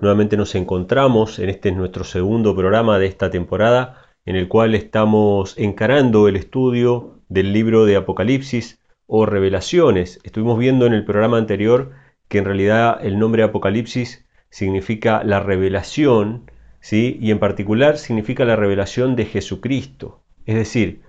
Nuevamente 0.00 0.36
nos 0.36 0.54
encontramos 0.54 1.38
en 1.38 1.48
este 1.48 1.72
nuestro 1.72 2.04
segundo 2.04 2.54
programa 2.56 2.98
de 2.98 3.06
esta 3.06 3.30
temporada 3.30 4.02
en 4.26 4.36
el 4.36 4.48
cual 4.48 4.74
estamos 4.74 5.56
encarando 5.58 6.28
el 6.28 6.36
estudio 6.36 7.20
del 7.28 7.52
libro 7.52 7.84
de 7.84 7.96
Apocalipsis 7.96 8.80
o 9.06 9.26
revelaciones. 9.26 10.18
Estuvimos 10.24 10.58
viendo 10.58 10.86
en 10.86 10.94
el 10.94 11.04
programa 11.04 11.38
anterior 11.38 11.92
que 12.28 12.38
en 12.38 12.44
realidad 12.44 12.98
el 13.02 13.18
nombre 13.18 13.42
Apocalipsis 13.42 14.26
significa 14.50 15.22
la 15.24 15.40
revelación, 15.40 16.50
¿sí? 16.80 17.18
y 17.20 17.30
en 17.30 17.38
particular 17.38 17.98
significa 17.98 18.44
la 18.44 18.56
revelación 18.56 19.14
de 19.16 19.26
Jesucristo. 19.26 20.22
Es 20.46 20.56
decir, 20.56 21.02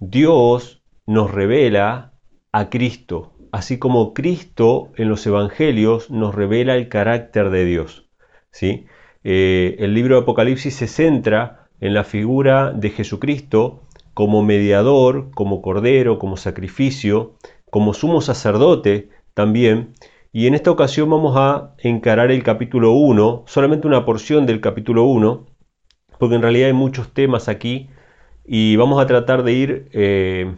Dios 0.00 0.82
nos 1.06 1.30
revela 1.30 2.12
a 2.52 2.70
Cristo, 2.70 3.33
así 3.54 3.78
como 3.78 4.14
Cristo 4.14 4.90
en 4.96 5.08
los 5.08 5.24
evangelios 5.28 6.10
nos 6.10 6.34
revela 6.34 6.74
el 6.74 6.88
carácter 6.88 7.50
de 7.50 7.64
Dios. 7.64 8.08
¿sí? 8.50 8.86
Eh, 9.22 9.76
el 9.78 9.94
libro 9.94 10.16
de 10.16 10.22
Apocalipsis 10.22 10.74
se 10.74 10.88
centra 10.88 11.68
en 11.80 11.94
la 11.94 12.02
figura 12.02 12.72
de 12.72 12.90
Jesucristo 12.90 13.84
como 14.12 14.42
mediador, 14.42 15.30
como 15.30 15.62
cordero, 15.62 16.18
como 16.18 16.36
sacrificio, 16.36 17.34
como 17.70 17.94
sumo 17.94 18.20
sacerdote 18.20 19.10
también. 19.34 19.94
Y 20.32 20.48
en 20.48 20.54
esta 20.54 20.72
ocasión 20.72 21.08
vamos 21.08 21.36
a 21.36 21.76
encarar 21.78 22.32
el 22.32 22.42
capítulo 22.42 22.90
1, 22.90 23.44
solamente 23.46 23.86
una 23.86 24.04
porción 24.04 24.46
del 24.46 24.60
capítulo 24.60 25.04
1, 25.04 25.46
porque 26.18 26.34
en 26.34 26.42
realidad 26.42 26.66
hay 26.66 26.72
muchos 26.72 27.14
temas 27.14 27.48
aquí 27.48 27.88
y 28.44 28.74
vamos 28.74 29.00
a 29.00 29.06
tratar 29.06 29.44
de 29.44 29.52
ir 29.52 29.88
eh, 29.92 30.56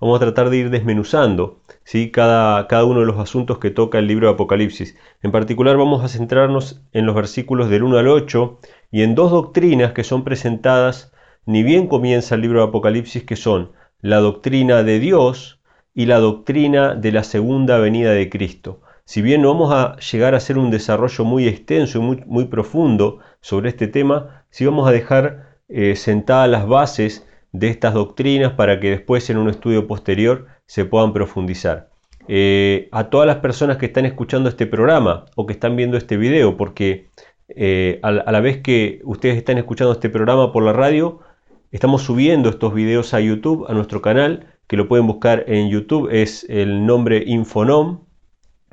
Vamos 0.00 0.16
a 0.16 0.20
tratar 0.20 0.50
de 0.50 0.56
ir 0.56 0.70
desmenuzando 0.70 1.60
¿sí? 1.84 2.10
cada, 2.10 2.66
cada 2.66 2.84
uno 2.84 3.00
de 3.00 3.06
los 3.06 3.18
asuntos 3.18 3.58
que 3.58 3.70
toca 3.70 3.98
el 3.98 4.06
libro 4.06 4.26
de 4.26 4.34
Apocalipsis. 4.34 4.96
En 5.22 5.32
particular 5.32 5.76
vamos 5.76 6.04
a 6.04 6.08
centrarnos 6.08 6.82
en 6.92 7.06
los 7.06 7.14
versículos 7.14 7.70
del 7.70 7.84
1 7.84 7.98
al 7.98 8.08
8 8.08 8.58
y 8.90 9.02
en 9.02 9.14
dos 9.14 9.30
doctrinas 9.30 9.92
que 9.92 10.04
son 10.04 10.24
presentadas 10.24 11.12
ni 11.46 11.62
bien 11.62 11.86
comienza 11.88 12.34
el 12.34 12.40
libro 12.40 12.60
de 12.60 12.68
Apocalipsis, 12.68 13.24
que 13.24 13.36
son 13.36 13.72
la 14.00 14.18
doctrina 14.18 14.82
de 14.82 14.98
Dios 14.98 15.60
y 15.94 16.06
la 16.06 16.18
doctrina 16.18 16.94
de 16.94 17.12
la 17.12 17.22
segunda 17.22 17.78
venida 17.78 18.12
de 18.12 18.28
Cristo. 18.30 18.80
Si 19.04 19.20
bien 19.20 19.42
no 19.42 19.48
vamos 19.48 19.72
a 19.72 19.96
llegar 19.96 20.34
a 20.34 20.38
hacer 20.38 20.56
un 20.58 20.70
desarrollo 20.70 21.24
muy 21.24 21.46
extenso 21.46 21.98
y 21.98 22.00
muy, 22.00 22.22
muy 22.26 22.46
profundo 22.46 23.18
sobre 23.40 23.68
este 23.68 23.86
tema, 23.86 24.44
sí 24.50 24.64
vamos 24.64 24.88
a 24.88 24.92
dejar 24.92 25.58
eh, 25.68 25.96
sentadas 25.96 26.48
las 26.48 26.66
bases 26.66 27.26
de 27.54 27.68
estas 27.68 27.94
doctrinas 27.94 28.52
para 28.54 28.80
que 28.80 28.90
después 28.90 29.30
en 29.30 29.38
un 29.38 29.48
estudio 29.48 29.86
posterior 29.86 30.46
se 30.66 30.84
puedan 30.84 31.12
profundizar. 31.12 31.88
Eh, 32.26 32.88
a 32.90 33.10
todas 33.10 33.28
las 33.28 33.36
personas 33.36 33.76
que 33.76 33.86
están 33.86 34.06
escuchando 34.06 34.48
este 34.48 34.66
programa 34.66 35.26
o 35.36 35.46
que 35.46 35.52
están 35.52 35.76
viendo 35.76 35.96
este 35.96 36.16
video, 36.16 36.56
porque 36.56 37.10
eh, 37.48 38.00
a, 38.02 38.10
la 38.10 38.40
vez 38.40 38.60
que 38.60 39.00
ustedes 39.04 39.36
están 39.36 39.58
escuchando 39.58 39.92
este 39.92 40.10
programa 40.10 40.52
por 40.52 40.64
la 40.64 40.72
radio, 40.72 41.20
estamos 41.70 42.02
subiendo 42.02 42.48
estos 42.48 42.74
videos 42.74 43.14
a 43.14 43.20
YouTube, 43.20 43.66
a 43.68 43.72
nuestro 43.72 44.02
canal, 44.02 44.48
que 44.66 44.76
lo 44.76 44.88
pueden 44.88 45.06
buscar 45.06 45.44
en 45.46 45.68
YouTube, 45.68 46.08
es 46.10 46.44
el 46.50 46.84
nombre 46.86 47.22
Infonom, 47.24 48.00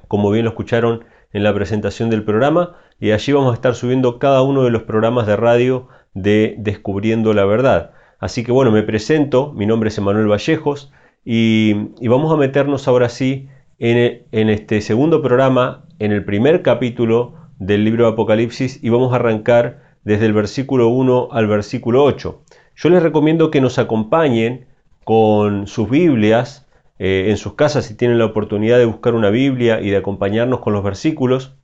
como 0.07 0.31
bien 0.31 0.45
lo 0.45 0.51
escucharon 0.51 1.03
en 1.33 1.43
la 1.43 1.53
presentación 1.53 2.09
del 2.09 2.23
programa, 2.23 2.77
y 2.99 3.11
allí 3.11 3.31
vamos 3.31 3.51
a 3.51 3.55
estar 3.55 3.75
subiendo 3.75 4.17
cada 4.17 4.41
uno 4.41 4.63
de 4.63 4.71
los 4.71 4.83
programas 4.83 5.27
de 5.27 5.35
radio 5.35 5.87
de 6.15 6.55
Descubriendo 6.57 7.33
la 7.33 7.45
Verdad. 7.45 7.91
Así 8.21 8.43
que 8.43 8.51
bueno, 8.51 8.71
me 8.71 8.83
presento, 8.83 9.51
mi 9.51 9.65
nombre 9.65 9.89
es 9.89 9.97
Emanuel 9.97 10.27
Vallejos 10.27 10.93
y, 11.25 11.73
vamos 12.07 12.31
a 12.31 12.37
meternos 12.37 12.87
ahora 12.87 13.09
sí 13.09 13.49
en, 13.79 14.49
este 14.49 14.81
segundo 14.81 15.23
programa, 15.23 15.85
en 15.97 16.11
el 16.11 16.23
primer 16.23 16.61
capítulo 16.61 17.33
del 17.57 17.83
libro 17.83 18.05
de 18.05 18.11
Apocalipsis 18.11 18.79
y 18.83 18.89
vamos 18.89 19.11
a 19.11 19.15
arrancar 19.15 19.81
desde 20.03 20.27
el 20.27 20.33
versículo 20.33 20.89
1 20.89 21.29
al 21.31 21.47
versículo 21.47 22.03
8. 22.03 22.43
Yo 22.75 22.89
les 22.91 23.01
recomiendo 23.01 23.49
que 23.49 23.59
nos 23.59 23.79
acompañen 23.79 24.67
con 25.03 25.65
sus 25.65 25.89
Biblias 25.89 26.67
eh, 26.99 27.25
en 27.29 27.37
sus 27.37 27.55
casas 27.55 27.85
si 27.85 27.95
tienen 27.95 28.19
la 28.19 28.25
oportunidad 28.25 28.77
de 28.77 28.85
buscar 28.85 29.15
una 29.15 29.31
Biblia 29.31 29.81
y 29.81 29.89
de 29.89 29.97
acompañarnos 29.97 30.59
con 30.59 30.73
los 30.73 30.83
versículos. 30.83 31.55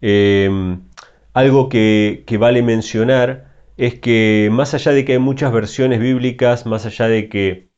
Eh, 0.00 0.48
algo 1.34 1.68
que 1.68 2.36
vale 2.38 2.62
mencionar 2.62 3.49
es 3.80 3.98
que 3.98 4.50
más 4.52 4.74
allá 4.74 4.92
de 4.92 5.06
que 5.06 5.12
hay 5.14 5.18
muchas 5.18 5.52
versiones 5.52 6.00
bíblicas, 6.00 6.66
más 6.66 6.84
allá 6.84 7.08
de 7.08 7.30
que 7.30 7.70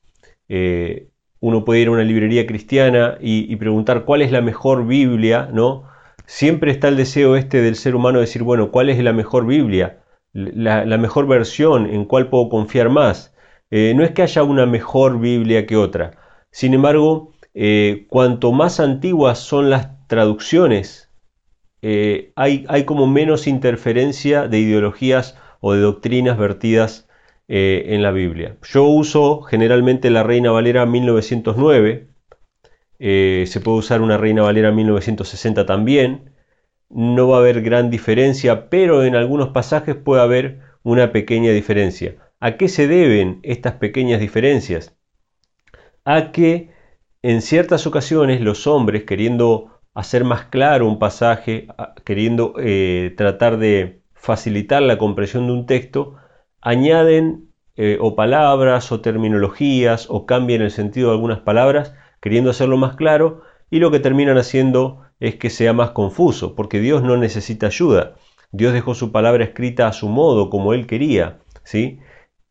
eh, 0.48 1.10
uno 1.38 1.64
puede 1.64 1.80
ir 1.80 1.86
a 1.86 1.92
una 1.92 2.02
librería 2.02 2.44
cristiana 2.44 3.18
y, 3.20 3.54
preguntar 3.54 4.04
cuál 4.04 4.20
es 4.22 4.32
la 4.32 4.40
mejor 4.40 4.84
Biblia, 4.84 5.48
¿no? 5.52 5.84
Siempre 6.26 6.72
está 6.72 6.88
el 6.88 6.96
deseo 6.96 7.36
este 7.36 7.62
del 7.62 7.76
ser 7.76 7.94
humano 7.94 8.18
de 8.18 8.24
decir, 8.24 8.42
bueno, 8.42 8.72
¿cuál 8.72 8.90
es 8.90 8.98
la 8.98 9.12
mejor 9.12 9.46
Biblia? 9.46 10.02
La, 10.32 10.84
mejor 10.98 11.28
versión, 11.28 11.86
en 11.86 12.04
cuál 12.04 12.28
puedo 12.28 12.48
confiar 12.48 12.88
más. 12.88 13.32
Eh, 13.70 13.92
no 13.94 14.02
es 14.02 14.10
que 14.10 14.22
haya 14.22 14.42
una 14.42 14.66
mejor 14.66 15.20
Biblia 15.20 15.66
que 15.66 15.76
otra. 15.76 16.18
Sin 16.50 16.74
embargo, 16.74 17.32
eh, 17.54 18.06
cuanto 18.08 18.50
más 18.50 18.80
antiguas 18.80 19.38
son 19.38 19.70
las 19.70 20.04
traducciones, 20.08 21.10
hay, 22.34 22.64
hay 22.68 22.84
como 22.84 23.06
menos 23.06 23.46
interferencia 23.46 24.48
de 24.48 24.58
ideologías 24.58 25.36
o 25.62 25.74
de 25.74 25.80
doctrinas 25.80 26.36
vertidas 26.36 27.08
eh, 27.48 27.84
en 27.94 28.02
la 28.02 28.10
Biblia. 28.10 28.56
Yo 28.64 28.84
uso 28.84 29.42
generalmente 29.42 30.10
la 30.10 30.24
Reina 30.24 30.50
Valera 30.50 30.86
1909, 30.86 32.08
eh, 32.98 33.44
se 33.46 33.60
puede 33.60 33.78
usar 33.78 34.02
una 34.02 34.18
Reina 34.18 34.42
Valera 34.42 34.72
1960 34.72 35.64
también, 35.64 36.32
no 36.90 37.28
va 37.28 37.36
a 37.36 37.40
haber 37.40 37.62
gran 37.62 37.90
diferencia, 37.90 38.68
pero 38.70 39.04
en 39.04 39.14
algunos 39.14 39.50
pasajes 39.50 39.94
puede 39.94 40.20
haber 40.22 40.60
una 40.82 41.12
pequeña 41.12 41.52
diferencia. 41.52 42.16
¿A 42.40 42.56
qué 42.56 42.68
se 42.68 42.88
deben 42.88 43.38
estas 43.44 43.74
pequeñas 43.74 44.20
diferencias? 44.20 44.96
A 46.04 46.32
que 46.32 46.70
en 47.22 47.40
ciertas 47.40 47.86
ocasiones 47.86 48.40
los 48.40 48.66
hombres, 48.66 49.04
queriendo 49.04 49.80
hacer 49.94 50.24
más 50.24 50.46
claro 50.46 50.88
un 50.88 50.98
pasaje, 50.98 51.68
queriendo 52.04 52.54
eh, 52.58 53.14
tratar 53.16 53.58
de 53.58 54.01
facilitar 54.22 54.82
la 54.82 54.98
comprensión 54.98 55.48
de 55.48 55.52
un 55.52 55.66
texto, 55.66 56.14
añaden 56.60 57.50
eh, 57.74 57.98
o 58.00 58.14
palabras 58.14 58.92
o 58.92 59.00
terminologías 59.00 60.06
o 60.08 60.26
cambian 60.26 60.62
el 60.62 60.70
sentido 60.70 61.08
de 61.08 61.14
algunas 61.14 61.40
palabras 61.40 61.92
queriendo 62.20 62.50
hacerlo 62.50 62.76
más 62.76 62.94
claro 62.94 63.42
y 63.68 63.80
lo 63.80 63.90
que 63.90 63.98
terminan 63.98 64.38
haciendo 64.38 65.00
es 65.18 65.34
que 65.34 65.50
sea 65.50 65.72
más 65.72 65.90
confuso, 65.90 66.54
porque 66.54 66.78
Dios 66.78 67.02
no 67.02 67.16
necesita 67.16 67.66
ayuda. 67.66 68.14
Dios 68.52 68.72
dejó 68.72 68.94
su 68.94 69.10
palabra 69.10 69.42
escrita 69.42 69.88
a 69.88 69.92
su 69.92 70.08
modo, 70.08 70.50
como 70.50 70.72
Él 70.72 70.86
quería. 70.86 71.40
¿sí? 71.64 71.98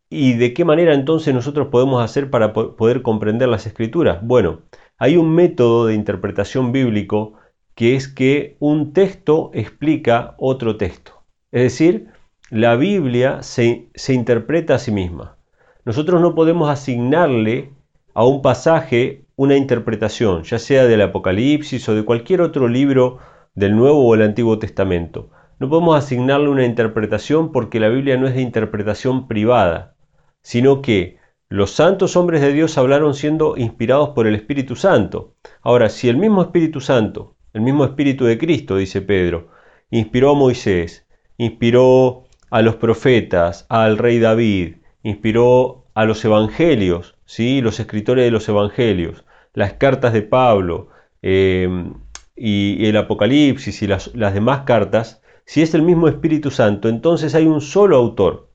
¿Y 0.10 0.34
de 0.34 0.54
qué 0.54 0.66
manera 0.66 0.94
entonces 0.94 1.34
nosotros 1.34 1.70
podemos 1.70 2.04
hacer 2.04 2.30
para 2.30 2.52
poder 2.52 3.02
comprender 3.02 3.48
las 3.48 3.66
escrituras? 3.66 4.20
Bueno, 4.22 4.64
hay 4.98 5.16
un 5.16 5.34
método 5.34 5.86
de 5.86 5.96
interpretación 5.96 6.74
bíblico 6.74 7.36
que 7.76 7.96
es 7.96 8.10
que 8.10 8.58
un 8.60 8.92
texto 8.92 9.52
explica 9.54 10.36
otro 10.38 10.76
texto. 10.76 11.21
Es 11.52 11.64
decir, 11.64 12.08
la 12.50 12.78
Biblia 12.78 13.44
se, 13.44 13.90
interpreta 14.08 14.76
a 14.76 14.80
sí 14.80 14.92
misma. 14.92 15.36
Nosotros 15.84 16.22
no 16.22 16.34
podemos 16.34 16.70
asignarle 16.70 17.74
a 18.14 18.26
un 18.26 18.42
pasaje 18.42 19.26
una 19.36 19.58
interpretación, 19.58 20.44
ya 20.44 20.60
sea 20.60 20.86
del 20.86 21.02
Apocalipsis 21.02 21.90
o 21.90 21.96
de 21.96 22.06
cualquier 22.06 22.42
otro 22.42 22.70
libro 22.70 23.18
del 23.54 23.76
Nuevo 23.76 24.06
o 24.06 24.16
el 24.16 24.22
Antiguo 24.22 24.60
Testamento. 24.60 25.30
No 25.60 25.68
podemos 25.68 25.98
asignarle 25.98 26.48
una 26.48 26.66
interpretación 26.66 27.52
porque 27.52 27.82
la 27.82 27.90
Biblia 27.90 28.16
no 28.16 28.28
es 28.28 28.36
de 28.36 28.42
interpretación 28.42 29.28
privada, 29.28 29.96
sino 30.42 30.82
que 30.82 31.18
los 31.50 31.72
santos 31.72 32.16
hombres 32.16 32.40
de 32.40 32.54
Dios 32.54 32.78
hablaron 32.78 33.14
siendo 33.14 33.58
inspirados 33.58 34.10
por 34.10 34.26
el 34.26 34.36
Espíritu 34.36 34.78
Santo. 34.78 35.36
Ahora, 35.62 35.90
si 35.90 36.08
el 36.08 36.16
mismo 36.16 36.42
Espíritu 36.42 36.80
Santo, 36.80 37.36
el 37.52 37.60
mismo 37.60 37.84
Espíritu 37.84 38.24
de 38.24 38.38
Cristo, 38.38 38.78
dice 38.78 39.02
Pedro, 39.02 39.50
inspiró 39.90 40.32
a 40.32 40.36
Moisés, 40.36 41.06
inspiró 41.42 42.26
a 42.52 42.62
los 42.62 42.76
profetas, 42.76 43.66
al 43.68 43.98
rey 43.98 44.20
David, 44.20 44.76
inspiró 45.02 45.88
a 45.96 46.06
los 46.06 46.24
evangelios, 46.24 47.16
¿sí? 47.26 47.62
los 47.62 47.80
escritores 47.80 48.26
de 48.26 48.30
los 48.30 48.48
evangelios, 48.48 49.26
las 49.56 49.74
cartas 49.74 50.14
de 50.14 50.22
Pablo 50.22 50.90
em, 51.24 51.96
y, 52.36 52.86
el 52.86 52.96
Apocalipsis 52.96 53.82
y 53.82 53.88
las, 53.88 54.14
demás 54.14 54.62
cartas, 54.68 55.24
si 55.44 55.64
es 55.64 55.74
el 55.74 55.82
mismo 55.82 56.08
Espíritu 56.08 56.52
Santo, 56.52 56.90
entonces 56.90 57.34
hay 57.34 57.48
un 57.48 57.60
solo 57.60 57.98
autor. 57.98 58.52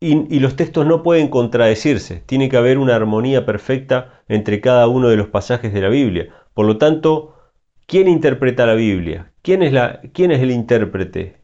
Y, 0.00 0.34
y, 0.34 0.40
los 0.40 0.56
textos 0.56 0.86
no 0.86 1.02
pueden 1.02 1.28
contradecirse, 1.28 2.22
tiene 2.24 2.48
que 2.48 2.56
haber 2.56 2.78
una 2.78 2.96
armonía 2.96 3.44
perfecta 3.44 4.22
entre 4.26 4.62
cada 4.62 4.88
uno 4.88 5.10
de 5.10 5.16
los 5.16 5.28
pasajes 5.28 5.74
de 5.74 5.82
la 5.82 5.90
Biblia. 5.90 6.28
Por 6.54 6.64
lo 6.64 6.78
tanto, 6.78 7.34
¿quién 7.86 8.08
interpreta 8.08 8.64
la 8.64 8.74
Biblia? 8.74 9.32
¿Quién 9.48 9.62
es, 9.62 10.40
el 10.42 10.50
intérprete? 10.50 11.36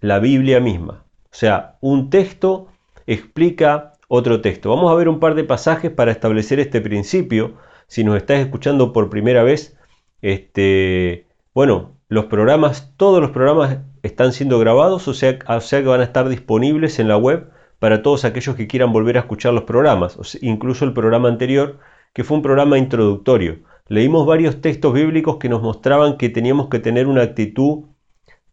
La 0.00 0.20
Biblia 0.20 0.58
misma. 0.58 1.04
O 1.24 1.34
sea, 1.34 1.76
un 1.82 2.08
texto 2.08 2.68
explica 3.06 3.92
otro 4.08 4.40
texto. 4.40 4.70
Vamos 4.70 4.90
a 4.90 4.94
ver 4.94 5.06
un 5.06 5.20
par 5.20 5.34
de 5.34 5.44
pasajes 5.44 5.90
para 5.90 6.12
establecer 6.12 6.60
este 6.60 6.80
principio. 6.80 7.58
Si 7.88 8.04
nos 8.04 8.16
estás 8.16 8.38
escuchando 8.38 8.94
por 8.94 9.10
primera 9.10 9.42
vez, 9.42 9.76
este, 10.22 11.26
bueno, 11.52 11.98
los 12.08 12.24
programas, 12.24 12.94
todos 12.96 13.20
los 13.20 13.32
programas 13.32 13.80
están 14.02 14.32
siendo 14.32 14.58
grabados, 14.58 15.06
o 15.06 15.12
sea, 15.12 15.38
o 15.46 15.60
sea 15.60 15.82
que 15.82 15.88
van 15.88 16.00
a 16.00 16.04
estar 16.04 16.30
disponibles 16.30 16.98
en 17.00 17.08
la 17.08 17.18
web 17.18 17.50
para 17.78 18.02
todos 18.02 18.24
aquellos 18.24 18.56
que 18.56 18.66
quieran 18.66 18.94
volver 18.94 19.18
a 19.18 19.20
escuchar 19.20 19.52
los 19.52 19.64
programas, 19.64 20.16
incluso 20.40 20.86
el 20.86 20.94
programa 20.94 21.28
anterior, 21.28 21.80
que 22.14 22.24
fue 22.24 22.38
un 22.38 22.42
programa 22.42 22.78
introductorio. 22.78 23.58
Leímos 23.92 24.24
varios 24.24 24.62
textos 24.62 24.94
bíblicos 24.94 25.36
que 25.36 25.50
nos 25.50 25.60
mostraban 25.60 26.16
que 26.16 26.30
teníamos 26.30 26.68
que 26.70 26.78
tener 26.78 27.08
una 27.08 27.20
actitud 27.20 27.90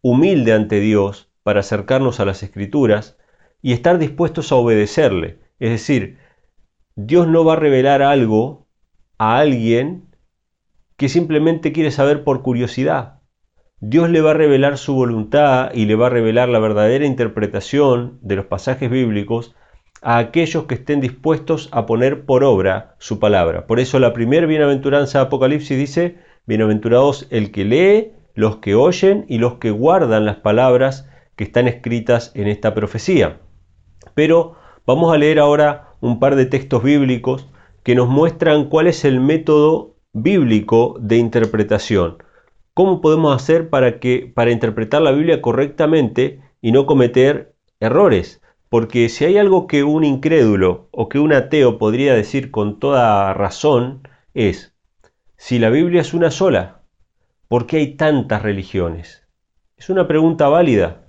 humilde 0.02 0.52
ante 0.52 0.80
Dios 0.80 1.32
para 1.42 1.60
acercarnos 1.60 2.20
a 2.20 2.26
las 2.26 2.42
escrituras 2.42 3.16
y 3.62 3.72
estar 3.72 3.96
dispuestos 3.96 4.52
a 4.52 4.56
obedecerle. 4.56 5.38
Es 5.58 5.70
decir, 5.70 6.18
Dios 6.94 7.26
no 7.26 7.42
va 7.42 7.54
a 7.54 7.56
revelar 7.56 8.02
algo 8.02 8.66
a 9.16 9.38
alguien 9.38 10.14
que 10.98 11.08
simplemente 11.08 11.72
quiere 11.72 11.90
saber 11.90 12.22
por 12.22 12.42
curiosidad. 12.42 13.22
Dios 13.80 14.10
le 14.10 14.20
va 14.20 14.32
a 14.32 14.34
revelar 14.34 14.76
su 14.76 14.92
voluntad 14.92 15.70
y 15.72 15.86
le 15.86 15.94
va 15.94 16.08
a 16.08 16.10
revelar 16.10 16.50
la 16.50 16.58
verdadera 16.58 17.06
interpretación 17.06 18.18
de 18.20 18.36
los 18.36 18.44
pasajes 18.44 18.90
bíblicos 18.90 19.54
a 20.02 20.18
aquellos 20.18 20.64
que 20.64 20.74
estén 20.74 21.00
dispuestos 21.00 21.68
a 21.72 21.86
poner 21.86 22.24
por 22.24 22.44
obra 22.44 22.94
su 22.98 23.18
palabra. 23.18 23.66
Por 23.66 23.80
eso 23.80 23.98
la 23.98 24.12
primera 24.12 24.46
bienaventuranza 24.46 25.18
de 25.18 25.24
Apocalipsis 25.26 25.76
dice, 25.76 26.18
bienaventurados 26.46 27.26
el 27.30 27.50
que 27.52 27.64
lee, 27.64 28.12
los 28.34 28.56
que 28.56 28.74
oyen 28.74 29.26
y 29.28 29.38
los 29.38 29.54
que 29.54 29.70
guardan 29.70 30.24
las 30.24 30.36
palabras 30.36 31.08
que 31.36 31.44
están 31.44 31.68
escritas 31.68 32.32
en 32.34 32.48
esta 32.48 32.74
profecía. 32.74 33.40
Pero 34.14 34.56
vamos 34.86 35.12
a 35.12 35.18
leer 35.18 35.38
ahora 35.38 35.94
un 36.00 36.18
par 36.18 36.36
de 36.36 36.46
textos 36.46 36.82
bíblicos 36.82 37.48
que 37.82 37.94
nos 37.94 38.08
muestran 38.08 38.68
cuál 38.68 38.86
es 38.86 39.04
el 39.04 39.20
método 39.20 39.96
bíblico 40.12 40.96
de 41.00 41.16
interpretación. 41.16 42.22
¿Cómo 42.74 43.00
podemos 43.00 43.34
hacer 43.34 43.68
para, 43.68 44.00
que, 44.00 44.30
para 44.34 44.50
interpretar 44.50 45.02
la 45.02 45.12
Biblia 45.12 45.42
correctamente 45.42 46.40
y 46.60 46.72
no 46.72 46.86
cometer 46.86 47.54
errores? 47.80 48.40
Porque 48.70 49.08
si 49.08 49.24
hay 49.24 49.36
algo 49.36 49.66
que 49.66 49.82
un 49.82 50.04
incrédulo 50.04 50.88
o 50.92 51.08
que 51.08 51.18
un 51.18 51.32
ateo 51.32 51.76
podría 51.76 52.14
decir 52.14 52.52
con 52.52 52.78
toda 52.78 53.34
razón 53.34 54.08
es, 54.32 54.76
si 55.36 55.58
la 55.58 55.70
Biblia 55.70 56.02
es 56.02 56.14
una 56.14 56.30
sola, 56.30 56.82
¿por 57.48 57.66
qué 57.66 57.78
hay 57.78 57.96
tantas 57.96 58.42
religiones? 58.42 59.26
Es 59.76 59.90
una 59.90 60.06
pregunta 60.06 60.48
válida. 60.48 61.08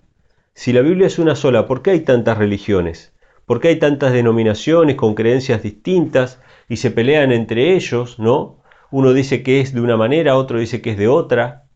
Si 0.55 0.73
la 0.73 0.81
Biblia 0.81 1.05
es 1.05 1.19
una 1.19 1.35
sola, 1.35 1.67
¿por 1.67 1.83
qué 1.83 1.91
hay 1.91 1.99
tantas 1.99 2.39
religiones? 2.39 3.13
¿Por 3.45 3.59
qué 3.59 3.67
hay 3.67 3.77
tantas 3.77 4.11
denominaciones 4.11 4.95
con 4.95 5.13
creencias 5.13 5.61
distintas 5.61 6.41
y 6.67 6.77
se 6.77 6.89
pelean 6.89 7.31
entre 7.31 7.75
ellos, 7.75 8.17
¿no? 8.17 8.63
Uno 8.89 9.13
dice 9.13 9.43
que 9.43 9.61
es 9.61 9.71
de 9.71 9.81
una 9.81 9.97
manera, 9.97 10.35
otro 10.35 10.57
dice 10.57 10.81
que 10.81 10.91
es 10.91 10.97
de 10.97 11.07
otra. 11.07 11.67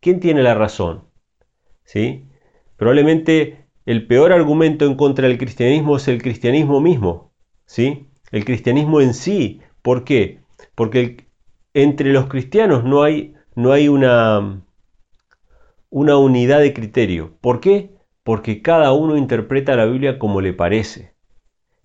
¿Quién 0.00 0.18
tiene 0.18 0.42
la 0.42 0.54
razón? 0.54 1.04
¿Sí? 1.84 2.24
Probablemente 2.76 3.57
el 3.88 4.06
peor 4.06 4.32
argumento 4.32 4.84
en 4.84 4.96
contra 4.96 5.26
del 5.26 5.38
cristianismo 5.38 5.96
es 5.96 6.08
el 6.08 6.20
cristianismo 6.20 6.78
mismo. 6.78 7.32
¿Sí? 7.64 8.10
El 8.30 8.44
cristianismo 8.44 9.00
en 9.00 9.14
sí. 9.14 9.62
¿Por 9.80 10.04
qué? 10.04 10.40
Porque 10.74 11.28
entre 11.72 12.12
los 12.12 12.26
cristianos 12.26 12.84
no 12.84 13.02
hay, 13.02 13.34
no 13.54 13.72
hay 13.72 13.88
una, 13.88 14.60
una 15.88 16.18
unidad 16.18 16.60
de 16.60 16.74
criterio. 16.74 17.38
¿Por 17.40 17.60
qué? 17.60 17.96
Porque 18.24 18.60
cada 18.60 18.92
uno 18.92 19.16
interpreta 19.16 19.74
la 19.74 19.86
Biblia 19.86 20.18
como 20.18 20.42
le 20.42 20.52
parece. 20.52 21.14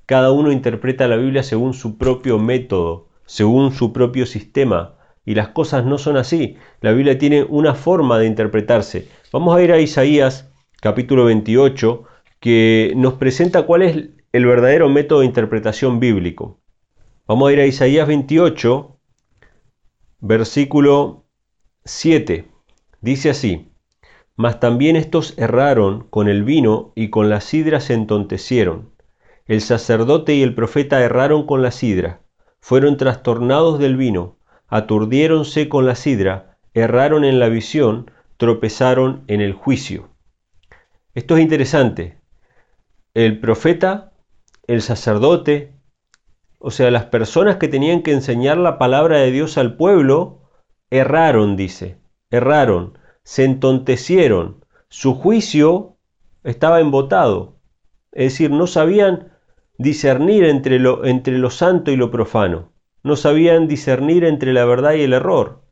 Cada 0.05 0.33
uno 0.33 0.51
interpreta 0.51 1.07
la 1.07 1.15
Biblia 1.15 1.41
según 1.41 1.73
su 1.73 1.97
propio 1.97 2.37
método, 2.37 3.07
según 3.25 3.71
su 3.71 3.93
propio 3.93 4.25
sistema. 4.25 4.95
Y 5.23 5.35
las 5.35 5.47
cosas 5.47 5.85
no 5.85 5.97
son 5.97 6.17
así. 6.17 6.57
La 6.81 6.91
Biblia 6.91 7.17
tiene 7.17 7.43
una 7.43 7.75
forma 7.75 8.19
de 8.19 8.25
interpretarse. 8.25 9.07
Vamos 9.31 9.55
a 9.55 9.61
ir 9.61 9.71
a 9.71 9.79
Isaías 9.79 10.52
capítulo 10.83 11.23
28, 11.23 12.03
que 12.41 12.91
nos 12.97 13.13
presenta 13.13 13.65
cuál 13.65 13.83
es 13.83 14.09
el 14.33 14.45
verdadero 14.45 14.89
método 14.89 15.21
de 15.21 15.27
interpretación 15.27 16.01
bíblico. 16.01 16.59
Vamos 17.25 17.47
a 17.47 17.53
ir 17.53 17.61
a 17.61 17.65
Isaías 17.65 18.05
28, 18.05 18.99
versículo 20.19 21.23
7. 21.85 22.51
Dice 22.99 23.29
así, 23.29 23.71
Mas 24.35 24.59
también 24.59 24.97
estos 24.97 25.37
erraron 25.37 26.05
con 26.09 26.27
el 26.27 26.43
vino 26.43 26.91
y 26.95 27.09
con 27.09 27.29
la 27.29 27.39
sidra 27.39 27.79
se 27.79 27.93
entontecieron. 27.93 28.91
El 29.45 29.61
sacerdote 29.61 30.35
y 30.35 30.41
el 30.41 30.53
profeta 30.53 30.99
erraron 30.99 31.45
con 31.45 31.61
la 31.61 31.71
sidra 31.71 32.19
fueron 32.59 32.95
trastornados 32.95 33.79
del 33.79 33.95
vino, 33.95 34.37
aturdiéronse 34.67 35.69
con 35.69 35.85
la 35.85 35.95
sidra, 35.95 36.57
erraron 36.73 37.23
en 37.23 37.39
la 37.39 37.47
visión, 37.47 38.11
tropezaron 38.35 39.23
en 39.27 39.39
el 39.39 39.53
juicio. 39.53 40.12
Esto 41.15 41.37
es 41.37 41.43
interesante. 41.43 42.17
El 43.13 43.39
profeta, 43.39 44.13
el 44.65 44.81
sacerdote, 44.81 45.75
o 46.57 46.71
sea, 46.71 46.89
las 46.89 47.05
personas 47.05 47.57
que 47.57 47.67
tenían 47.67 48.01
que 48.01 48.13
enseñar 48.13 48.57
la 48.57 48.79
palabra 48.79 49.19
de 49.19 49.31
Dios 49.31 49.59
al 49.59 49.75
pueblo, 49.77 50.41
erraron, 50.89 51.55
dice, 51.55 51.97
erraron, 52.31 52.97
se 53.23 53.43
entontecieron, 53.43 54.65
su 54.89 55.13
juicio 55.13 55.97
estaba 56.43 56.79
embotado, 56.79 57.59
es 58.11 58.33
decir, 58.33 58.49
no 58.51 58.65
sabían 58.65 59.33
discernir 59.77 60.45
entre 60.45 60.79
lo, 60.79 61.05
entre 61.05 61.37
lo 61.37 61.49
santo 61.49 61.91
y 61.91 61.95
lo 61.95 62.09
profano. 62.09 62.71
No 63.03 63.15
sabían 63.17 63.67
discernir 63.67 64.23
entre 64.23 64.53
la 64.53 64.65
verdad 64.65 64.93
y 64.93 65.01
el 65.01 65.13
error. 65.13 65.62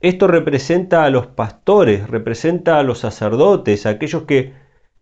Esto 0.00 0.26
representa 0.26 1.04
a 1.04 1.10
los 1.10 1.26
pastores, 1.26 2.08
representa 2.08 2.78
a 2.78 2.82
los 2.82 3.00
sacerdotes, 3.00 3.84
a 3.84 3.90
aquellos 3.90 4.22
que 4.22 4.54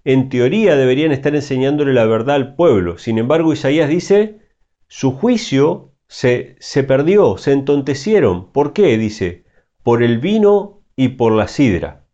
en 0.05 0.29
teoría 0.29 0.77
deberían 0.77 1.13
estar 1.13 1.35
enseñándole 1.35 1.93
la 1.93 2.05
verdad 2.05 2.37
al 2.37 2.57
pueblo. 2.57 2.99
Sin 2.99 3.19
embargo, 3.19 3.53
Isaías 3.53 3.89
dice, 3.89 4.41
su 4.89 5.13
juicio 5.13 5.93
se, 6.09 6.57
se 6.59 6.83
perdió, 6.83 7.37
se 7.39 7.53
entontecieron. 7.53 8.51
¿Por 8.53 8.73
qué? 8.73 8.99
Dice, 8.99 9.45
por 9.85 10.03
el 10.03 10.19
vino 10.19 10.83
y 10.97 11.11
por 11.11 11.33
la 11.33 11.47
sidra. 11.47 12.07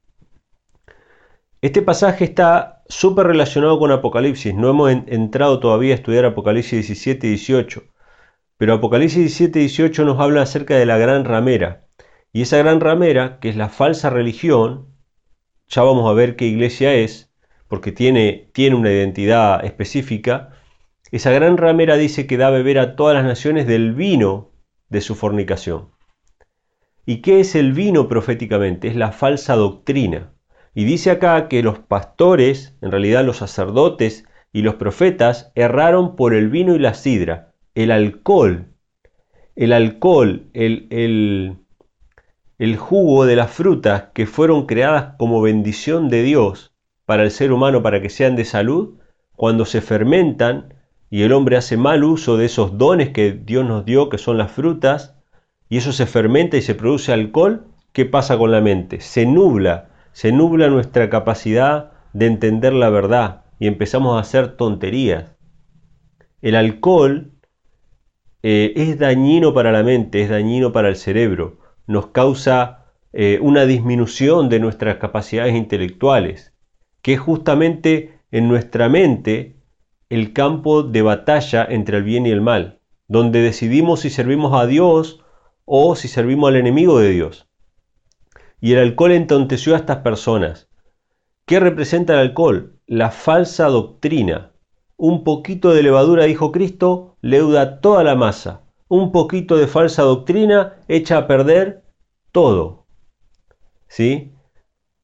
Este 1.63 1.81
pasaje 1.81 2.25
está 2.25 2.83
súper 2.89 3.27
relacionado 3.27 3.79
con 3.79 3.91
Apocalipsis. 3.93 4.55
No 4.55 4.69
hemos 4.69 4.91
entrado 4.91 5.59
todavía 5.59 5.95
a 5.95 5.97
estudiar 5.97 6.27
Apocalipsis 6.27 6.87
17 6.87 7.27
y 7.27 7.31
18. 7.31 7.83
Pero 8.59 8.75
Apocalipsis 8.75 9.19
17 9.19 9.59
y 9.59 9.63
18 9.63 10.05
nos 10.05 10.21
habla 10.21 10.43
acerca 10.43 10.77
de 10.77 10.85
la 10.85 10.99
gran 10.99 11.25
ramera. 11.25 11.84
Y 12.35 12.43
esa 12.43 12.59
gran 12.59 12.81
ramera, 12.81 13.39
que 13.39 13.49
es 13.49 13.55
la 13.55 13.69
falsa 13.69 14.11
religión, 14.11 14.89
ya 15.69 15.83
vamos 15.85 16.11
a 16.11 16.15
ver 16.15 16.35
qué 16.35 16.47
iglesia 16.47 16.93
es, 16.93 17.33
porque 17.69 17.93
tiene, 17.93 18.51
tiene 18.53 18.75
una 18.75 18.91
identidad 18.91 19.65
específica. 19.65 20.51
Esa 21.13 21.31
gran 21.31 21.57
ramera 21.57 21.97
dice 21.97 22.27
que 22.27 22.37
da 22.37 22.49
a 22.49 22.51
beber 22.51 22.81
a 22.81 22.97
todas 22.97 23.15
las 23.15 23.25
naciones 23.25 23.69
del 23.69 23.95
vino 23.95 24.51
de 24.89 25.01
su 25.01 25.15
fornicación. 25.15 25.91
¿Y 27.07 27.23
qué 27.23 27.39
es 27.39 27.55
el 27.55 27.73
vino 27.73 28.09
proféticamente? 28.09 28.89
Es 28.89 28.97
la 28.97 29.13
falsa 29.13 29.55
doctrina. 29.55 30.33
Y 30.75 30.87
dice 30.87 31.13
acá 31.13 31.47
que 31.47 31.63
los 31.63 31.79
pastores, 31.79 32.77
en 32.83 32.91
realidad 32.91 33.25
los 33.25 33.37
sacerdotes 33.37 34.25
y 34.53 34.63
los 34.63 34.75
profetas, 34.75 35.53
erraron 35.55 36.17
por 36.17 36.35
el 36.35 36.49
vino 36.49 36.75
y 36.75 36.81
la 36.81 36.95
sidra, 36.95 37.55
el 37.77 37.93
alcohol, 37.93 38.75
el 39.55 39.73
alcohol, 39.73 40.51
el, 40.53 40.89
el, 40.91 41.64
el 42.65 42.79
jugo 42.79 43.27
de 43.27 43.37
las 43.37 43.51
frutas 43.51 44.05
que 44.15 44.27
fueron 44.27 44.65
creadas 44.65 45.17
como 45.19 45.43
bendición 45.43 46.09
de 46.09 46.23
Dios 46.23 46.73
para 47.05 47.23
el 47.23 47.31
ser 47.31 47.53
humano 47.53 47.83
para 47.83 48.01
que 48.01 48.09
sean 48.09 48.37
de 48.37 48.47
salud, 48.47 48.95
cuando 49.37 49.67
se 49.67 49.83
fermentan 49.83 50.73
y 51.11 51.23
el 51.23 51.33
hombre 51.33 51.59
hace 51.59 51.77
mal 51.77 52.03
uso 52.05 52.39
de 52.39 52.47
esos 52.47 52.79
dones 52.79 53.11
que 53.11 53.33
Dios 53.33 53.67
nos 53.67 53.85
dio, 53.85 54.09
que 54.09 54.17
son 54.17 54.39
las 54.39 54.51
frutas, 54.51 55.15
y 55.69 55.77
eso 55.77 55.93
se 55.93 56.07
fermenta 56.07 56.57
y 56.57 56.63
se 56.63 56.75
produce 56.75 57.13
alcohol, 57.13 57.67
¿qué 57.93 58.07
pasa 58.07 58.39
con 58.39 58.51
la 58.51 58.63
mente? 58.63 59.01
Se 59.01 59.27
nubla, 59.27 59.91
se 60.13 60.33
nubla 60.33 60.69
nuestra 60.69 61.11
capacidad 61.11 61.93
de 62.15 62.27
entender 62.27 62.73
la 62.73 62.89
verdad 62.89 63.43
y 63.59 63.67
empezamos 63.67 64.17
a 64.17 64.21
hacer 64.21 64.57
tonterías. 64.57 65.37
El 66.41 66.55
alcohol 66.55 67.33
eh, 68.43 68.73
es 68.77 68.99
dañino 68.99 69.53
para 69.53 69.71
la 69.71 69.83
mente, 69.83 70.23
es 70.23 70.31
dañino 70.31 70.73
para 70.73 70.89
el 70.89 70.97
cerebro, 70.97 71.59
nos 71.87 72.09
causa 72.09 72.85
eh, 73.13 73.39
una 73.41 73.67
disminución 73.67 74.49
de 74.49 74.59
nuestras 74.59 74.97
capacidades 74.97 75.55
intelectuales, 75.55 76.53
que 77.03 77.15
es 77.15 77.21
justamente 77.21 78.19
en 78.31 78.49
nuestra 78.49 78.89
mente 78.89 79.57
el 80.09 80.33
campo 80.33 80.83
de 80.83 81.03
batalla 81.03 81.65
entre 81.65 81.99
el 81.99 82.03
bien 82.03 82.27
y 82.27 82.31
el 82.31 82.41
mal, 82.41 82.81
donde 83.09 83.41
decidimos 83.41 84.01
si 84.01 84.11
servimos 84.11 84.53
a 84.55 84.67
Dios 84.67 85.23
o 85.65 85.95
si 85.97 86.09
servimos 86.09 86.49
al 86.49 86.57
enemigo 86.57 86.99
de 86.99 87.11
Dios. 87.11 87.49
Y 88.61 88.73
el 88.73 88.81
alcohol 88.81 89.13
entonteció 89.13 89.75
a 89.75 89.79
estas 89.79 89.99
personas. 89.99 90.69
¿Qué 91.47 91.61
representa 91.61 92.15
el 92.15 92.21
alcohol? 92.21 92.81
La 92.87 93.11
falsa 93.11 93.67
doctrina. 93.67 94.53
Un 94.97 95.23
poquito 95.23 95.73
de 95.73 95.83
levadura, 95.83 96.25
dijo 96.25 96.51
Cristo, 96.51 97.17
leuda 97.21 97.81
toda 97.81 98.03
la 98.03 98.15
masa. 98.15 98.64
Un 98.89 99.13
poquito 99.13 99.57
de 99.57 99.67
falsa 99.67 100.03
doctrina 100.03 100.75
echa 100.89 101.19
a 101.19 101.27
perder 101.27 101.85
todo. 102.33 102.87
¿Sí? 103.89 104.33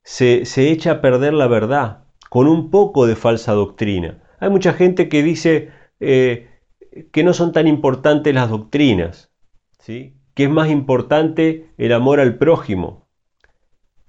Se, 0.02 0.42
echa 0.70 0.92
a 0.92 1.00
perder 1.00 1.32
la 1.34 1.46
verdad 1.46 2.04
con 2.28 2.46
un 2.46 2.70
poco 2.70 3.06
de 3.06 3.16
falsa 3.16 3.52
doctrina. 3.52 4.22
Hay 4.38 4.50
mucha 4.50 4.72
gente 4.72 5.08
que 5.08 5.22
dice 5.22 5.70
eh, 6.00 6.49
que 7.12 7.25
no 7.25 7.32
son 7.32 7.52
tan 7.52 7.66
importantes 7.66 8.34
las 8.34 8.50
doctrinas, 8.50 9.30
¿sí? 9.78 10.16
que 10.34 10.44
es 10.44 10.50
más 10.50 10.70
importante 10.70 11.72
el 11.76 11.92
amor 11.92 12.20
al 12.20 12.38
prójimo. 12.38 13.08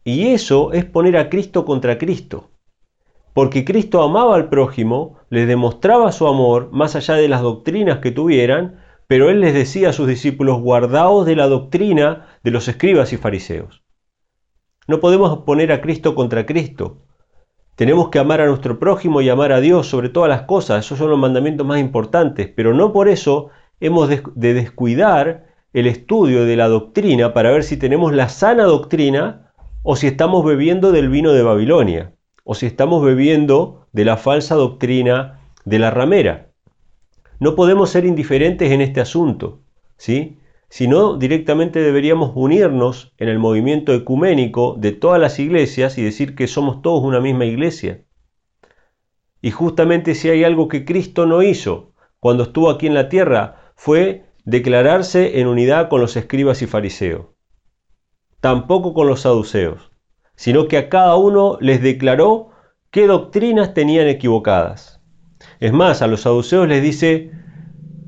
Y 0.03 0.29
eso 0.29 0.73
es 0.73 0.85
poner 0.85 1.17
a 1.17 1.29
Cristo 1.29 1.65
contra 1.65 1.97
Cristo. 1.97 2.49
Porque 3.33 3.63
Cristo 3.63 4.01
amaba 4.01 4.35
al 4.35 4.49
prójimo, 4.49 5.17
les 5.29 5.47
demostraba 5.47 6.11
su 6.11 6.27
amor 6.27 6.69
más 6.71 6.95
allá 6.95 7.15
de 7.15 7.29
las 7.29 7.41
doctrinas 7.41 7.99
que 7.99 8.11
tuvieran, 8.11 8.80
pero 9.11 9.29
él 9.29 9.41
les 9.41 9.53
decía 9.53 9.89
a 9.89 9.91
sus 9.91 10.07
discípulos, 10.07 10.61
guardaos 10.61 11.25
de 11.25 11.35
la 11.35 11.47
doctrina 11.47 12.27
de 12.45 12.51
los 12.51 12.69
escribas 12.69 13.11
y 13.11 13.17
fariseos. 13.17 13.83
No 14.87 15.01
podemos 15.01 15.39
poner 15.39 15.73
a 15.73 15.81
Cristo 15.81 16.15
contra 16.15 16.45
Cristo. 16.45 17.03
Tenemos 17.75 18.07
que 18.07 18.19
amar 18.19 18.39
a 18.39 18.45
nuestro 18.45 18.79
prójimo 18.79 19.19
y 19.19 19.27
amar 19.27 19.51
a 19.51 19.59
Dios 19.59 19.87
sobre 19.87 20.07
todas 20.07 20.29
las 20.29 20.43
cosas. 20.43 20.85
Esos 20.85 20.97
son 20.97 21.09
los 21.09 21.19
mandamientos 21.19 21.67
más 21.67 21.81
importantes. 21.81 22.49
Pero 22.55 22.73
no 22.73 22.93
por 22.93 23.09
eso 23.09 23.49
hemos 23.81 24.07
de 24.07 24.53
descuidar 24.53 25.45
el 25.73 25.87
estudio 25.87 26.45
de 26.45 26.55
la 26.55 26.69
doctrina 26.69 27.33
para 27.33 27.51
ver 27.51 27.65
si 27.65 27.75
tenemos 27.75 28.13
la 28.13 28.29
sana 28.29 28.63
doctrina 28.63 29.51
o 29.83 29.97
si 29.97 30.07
estamos 30.07 30.45
bebiendo 30.45 30.93
del 30.93 31.09
vino 31.09 31.33
de 31.33 31.43
Babilonia 31.43 32.13
o 32.45 32.55
si 32.55 32.65
estamos 32.65 33.03
bebiendo 33.03 33.87
de 33.91 34.05
la 34.05 34.15
falsa 34.15 34.55
doctrina 34.55 35.41
de 35.65 35.79
la 35.79 35.91
ramera. 35.91 36.50
No 37.41 37.55
podemos 37.55 37.89
ser 37.89 38.05
indiferentes 38.05 38.71
en 38.71 38.81
este 38.81 39.01
asunto, 39.01 39.63
¿sí? 39.97 40.37
sino 40.69 41.17
directamente 41.17 41.81
deberíamos 41.81 42.33
unirnos 42.35 43.15
en 43.17 43.29
el 43.29 43.39
movimiento 43.39 43.95
ecuménico 43.95 44.75
de 44.77 44.91
todas 44.91 45.19
las 45.19 45.39
iglesias 45.39 45.97
y 45.97 46.03
decir 46.03 46.35
que 46.35 46.45
somos 46.45 46.83
todos 46.83 47.03
una 47.03 47.19
misma 47.19 47.45
iglesia. 47.45 48.05
Y 49.41 49.49
justamente 49.49 50.13
si 50.13 50.29
hay 50.29 50.43
algo 50.43 50.67
que 50.67 50.85
Cristo 50.85 51.25
no 51.25 51.41
hizo 51.41 51.95
cuando 52.19 52.43
estuvo 52.43 52.69
aquí 52.69 52.85
en 52.85 52.93
la 52.93 53.09
tierra, 53.09 53.73
fue 53.75 54.25
declararse 54.45 55.39
en 55.39 55.47
unidad 55.47 55.89
con 55.89 55.99
los 55.99 56.15
escribas 56.17 56.61
y 56.61 56.67
fariseos, 56.67 57.25
tampoco 58.39 58.93
con 58.93 59.07
los 59.07 59.21
saduceos, 59.21 59.91
sino 60.35 60.67
que 60.67 60.77
a 60.77 60.89
cada 60.89 61.15
uno 61.15 61.57
les 61.59 61.81
declaró 61.81 62.51
qué 62.91 63.07
doctrinas 63.07 63.73
tenían 63.73 64.07
equivocadas. 64.07 65.00
Es 65.61 65.71
más, 65.73 66.01
a 66.01 66.07
los 66.07 66.21
saduceos 66.21 66.67
les 66.67 66.81
dice, 66.81 67.29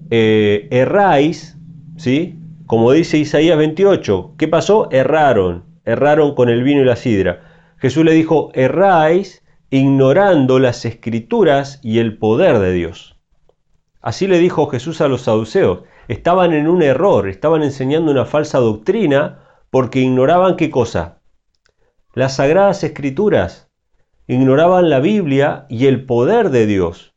eh, 0.10 0.68
erráis, 0.72 1.56
¿sí? 1.98 2.40
Como 2.66 2.92
dice 2.92 3.20
Isaías 3.20 3.60
28, 3.60 4.34
¿qué 4.40 4.48
pasó? 4.48 4.90
Erraron, 4.92 5.64
erraron 5.86 6.34
con 6.34 6.50
el 6.50 6.64
vino 6.64 6.82
y 6.82 6.86
la 6.86 6.96
sidra. 6.96 7.76
Jesús 7.78 8.04
le 8.06 8.14
dijo, 8.14 8.50
erráis 8.56 9.44
ignorando 9.70 10.58
las 10.58 10.84
escrituras 10.84 11.80
y 11.84 12.00
el 12.00 12.18
poder 12.18 12.58
de 12.58 12.74
Dios. 12.74 13.20
Así 14.02 14.26
le 14.26 14.40
dijo 14.40 14.66
Jesús 14.66 15.00
a 15.02 15.08
los 15.08 15.22
saduceos. 15.22 15.84
Estaban 16.08 16.54
en 16.54 16.68
un 16.68 16.82
error, 16.82 17.30
estaban 17.30 17.62
enseñando 17.62 18.12
una 18.12 18.26
falsa 18.26 18.58
doctrina 18.58 19.44
porque 19.70 20.00
ignoraban 20.00 20.56
qué 20.56 20.72
cosa? 20.72 21.22
Las 22.16 22.38
sagradas 22.38 22.84
escrituras, 22.84 23.70
ignoraban 24.26 24.90
la 24.90 25.00
Biblia 25.00 25.68
y 25.70 25.86
el 25.86 26.06
poder 26.08 26.50
de 26.50 26.66
Dios. 26.66 27.13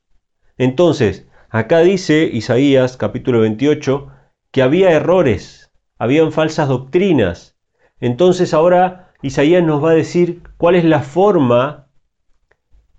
Entonces, 0.58 1.28
acá 1.50 1.80
dice 1.80 2.24
Isaías 2.32 2.96
capítulo 2.96 3.40
28, 3.40 4.08
que 4.50 4.62
había 4.62 4.90
errores, 4.92 5.70
habían 5.98 6.32
falsas 6.32 6.68
doctrinas. 6.68 7.58
Entonces 8.00 8.54
ahora 8.54 9.12
Isaías 9.20 9.62
nos 9.62 9.84
va 9.84 9.90
a 9.90 9.94
decir 9.94 10.42
cuál 10.56 10.74
es 10.74 10.84
la 10.84 11.00
forma 11.00 11.88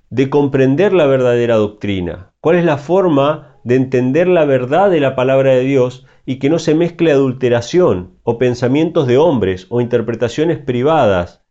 de 0.10 0.30
comprender 0.30 0.94
la 0.94 1.08
verdadera 1.08 1.56
doctrina, 1.56 2.34
cuál 2.42 2.58
es 2.58 2.66
la 2.66 2.78
forma 2.78 3.60
de 3.64 3.76
entender 3.76 4.28
la 4.28 4.46
verdad 4.46 4.90
de 4.90 5.00
la 5.00 5.16
palabra 5.16 5.52
de 5.52 5.62
Dios 5.62 6.06
y 6.26 6.40
que 6.40 6.50
no 6.50 6.60
se 6.60 6.76
mezcle 6.76 7.12
adulteración 7.12 8.20
o 8.24 8.38
pensamientos 8.38 9.08
de 9.08 9.18
hombres 9.18 9.66
o 9.70 9.82
interpretaciones 9.82 10.60
privadas, 10.60 11.44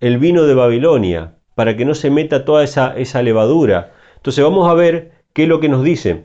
el 0.00 0.18
vino 0.18 0.42
de 0.42 0.54
Babilonia, 0.54 1.38
para 1.54 1.76
que 1.76 1.84
no 1.84 1.94
se 1.94 2.10
meta 2.10 2.44
toda 2.44 2.64
esa, 2.64 2.96
esa 2.96 3.22
levadura. 3.22 3.92
Entonces 4.16 4.42
vamos 4.44 4.68
a 4.68 4.74
ver 4.74 5.15
qué 5.36 5.42
es 5.42 5.50
lo 5.50 5.60
que 5.60 5.68
nos 5.68 5.84
dice. 5.84 6.24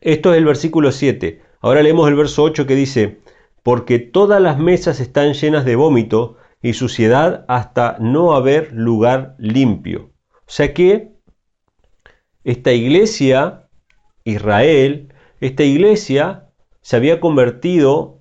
Esto 0.00 0.32
es 0.32 0.38
el 0.38 0.44
versículo 0.44 0.92
7. 0.92 1.42
Ahora 1.58 1.82
leemos 1.82 2.08
el 2.08 2.14
verso 2.14 2.44
8 2.44 2.64
que 2.64 2.76
dice, 2.76 3.18
porque 3.64 3.98
todas 3.98 4.40
las 4.40 4.56
mesas 4.56 5.00
están 5.00 5.32
llenas 5.32 5.64
de 5.64 5.74
vómito 5.74 6.36
y 6.62 6.74
suciedad 6.74 7.44
hasta 7.48 7.96
no 7.98 8.34
haber 8.34 8.72
lugar 8.72 9.34
limpio. 9.38 10.12
O 10.42 10.46
sea 10.46 10.72
que 10.72 11.10
esta 12.44 12.72
iglesia, 12.72 13.68
Israel, 14.22 15.12
esta 15.40 15.64
iglesia 15.64 16.52
se 16.82 16.94
había 16.94 17.18
convertido 17.18 18.20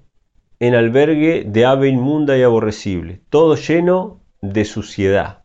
en 0.60 0.74
albergue 0.74 1.44
de 1.46 1.66
ave 1.66 1.88
inmunda 1.88 2.36
y 2.36 2.42
aborrecible, 2.42 3.22
todo 3.30 3.56
lleno 3.56 4.24
de 4.42 4.66
suciedad. 4.66 5.44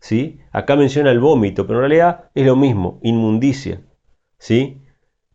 ¿sí? 0.00 0.40
Acá 0.52 0.74
menciona 0.74 1.10
el 1.10 1.20
vómito, 1.20 1.66
pero 1.66 1.80
en 1.80 1.90
realidad 1.90 2.30
es 2.34 2.46
lo 2.46 2.56
mismo, 2.56 2.98
inmundicia. 3.02 3.82
¿Sí? 4.38 4.82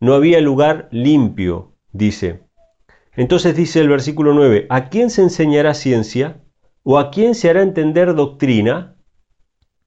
No 0.00 0.14
había 0.14 0.40
lugar 0.40 0.88
limpio, 0.90 1.76
dice. 1.92 2.42
Entonces 3.14 3.54
dice 3.54 3.80
el 3.80 3.88
versículo 3.88 4.34
9, 4.34 4.66
¿a 4.70 4.88
quién 4.88 5.10
se 5.10 5.22
enseñará 5.22 5.74
ciencia? 5.74 6.42
¿O 6.82 6.98
a 6.98 7.10
quién 7.10 7.34
se 7.34 7.50
hará 7.50 7.62
entender 7.62 8.14
doctrina? 8.14 8.96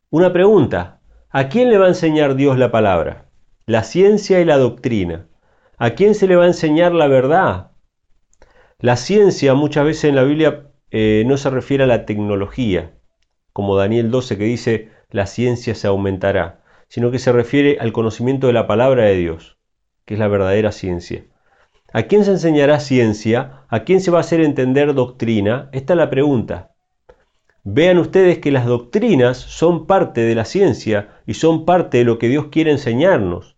Una 0.10 0.32
pregunta, 0.32 1.02
¿a 1.30 1.50
quién 1.50 1.70
le 1.70 1.78
va 1.78 1.86
a 1.86 1.90
enseñar 1.90 2.36
Dios 2.36 2.58
la 2.58 2.72
palabra? 2.72 3.30
La 3.66 3.84
ciencia 3.84 4.40
y 4.40 4.46
la 4.46 4.58
doctrina. 4.58 5.28
¿A 5.78 5.92
quién 5.92 6.16
se 6.16 6.28
le 6.28 6.36
va 6.36 6.44
a 6.44 6.48
enseñar 6.48 6.94
la 6.94 7.08
verdad? 7.08 7.72
La 8.80 8.96
ciencia 8.96 9.54
muchas 9.56 9.86
veces 9.86 10.06
en 10.06 10.16
la 10.16 10.24
Biblia 10.24 10.72
eh, 10.92 11.24
no 11.26 11.38
se 11.38 11.50
refiere 11.50 11.84
a 11.84 11.88
la 11.88 12.06
tecnología, 12.06 12.94
como 13.52 13.76
Daniel 13.76 14.12
12 14.12 14.38
que 14.38 14.44
dice, 14.44 14.92
la 15.10 15.26
ciencia 15.26 15.76
se 15.76 15.88
aumentará, 15.88 16.64
sino 16.88 17.12
que 17.12 17.20
se 17.20 17.32
refiere 17.32 17.78
al 17.80 17.92
conocimiento 17.92 18.48
de 18.48 18.54
la 18.54 18.68
palabra 18.68 19.04
de 19.06 19.16
Dios, 19.16 19.58
que 20.06 20.14
es 20.14 20.20
la 20.20 20.28
verdadera 20.28 20.72
ciencia. 20.72 21.26
¿A 21.94 22.04
quién 22.04 22.26
se 22.26 22.32
enseñará 22.32 22.80
ciencia? 22.80 23.64
¿A 23.70 23.84
quién 23.84 24.02
se 24.02 24.12
va 24.12 24.18
a 24.18 24.22
hacer 24.22 24.42
entender 24.42 24.94
doctrina? 24.94 25.70
Esta 25.72 25.94
es 25.94 25.98
la 25.98 26.10
pregunta. 26.10 26.72
Vean 27.64 27.98
ustedes 27.98 28.40
que 28.40 28.52
las 28.52 28.66
doctrinas 28.66 29.38
son 29.38 29.88
parte 29.88 30.22
de 30.22 30.36
la 30.36 30.46
ciencia 30.46 31.22
y 31.26 31.36
son 31.36 31.66
parte 31.66 32.00
de 32.00 32.04
lo 32.04 32.20
que 32.20 32.28
Dios 32.28 32.48
quiere 32.52 32.72
enseñarnos. 32.72 33.58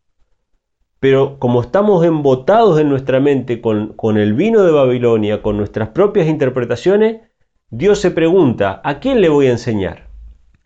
Pero 0.99 1.39
como 1.39 1.61
estamos 1.61 2.05
embotados 2.05 2.79
en 2.79 2.89
nuestra 2.89 3.19
mente 3.19 3.59
con, 3.59 3.93
con 3.93 4.17
el 4.17 4.33
vino 4.33 4.63
de 4.63 4.71
Babilonia, 4.71 5.41
con 5.41 5.57
nuestras 5.57 5.89
propias 5.89 6.27
interpretaciones, 6.27 7.21
Dios 7.69 7.99
se 7.99 8.11
pregunta, 8.11 8.81
¿a 8.83 8.99
quién 8.99 9.19
le 9.19 9.29
voy 9.29 9.47
a 9.47 9.51
enseñar? 9.51 10.06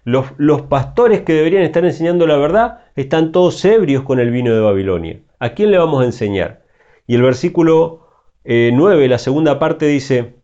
Los, 0.04 0.64
pastores 0.64 1.22
que 1.22 1.34
deberían 1.34 1.64
estar 1.64 1.86
enseñando 1.86 2.26
la 2.26 2.38
verdad 2.38 2.86
están 2.96 3.32
todos 3.32 3.64
ebrios 3.66 4.04
con 4.04 4.20
el 4.20 4.32
vino 4.32 4.54
de 4.54 4.60
Babilonia. 4.60 5.22
¿A 5.40 5.50
quién 5.50 5.72
le 5.72 5.78
vamos 5.78 6.02
a 6.02 6.06
enseñar? 6.06 6.64
Y 7.06 7.16
el 7.16 7.22
versículo 7.22 8.08
9, 8.44 9.06
eh, 9.06 9.08
la 9.08 9.20
segunda 9.20 9.60
parte 9.60 9.86
dice, 9.86 10.42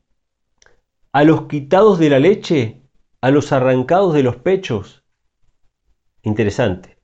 a 1.11 1.23
los 1.23 1.47
quitados 1.47 1.97
de 1.97 2.09
la 2.11 2.19
leche, 2.19 2.83
a 3.21 3.31
los 3.31 3.51
arrancados 3.51 4.13
de 4.13 4.23
los 4.23 4.35
pechos. 4.35 5.03
Interesante. 6.21 6.97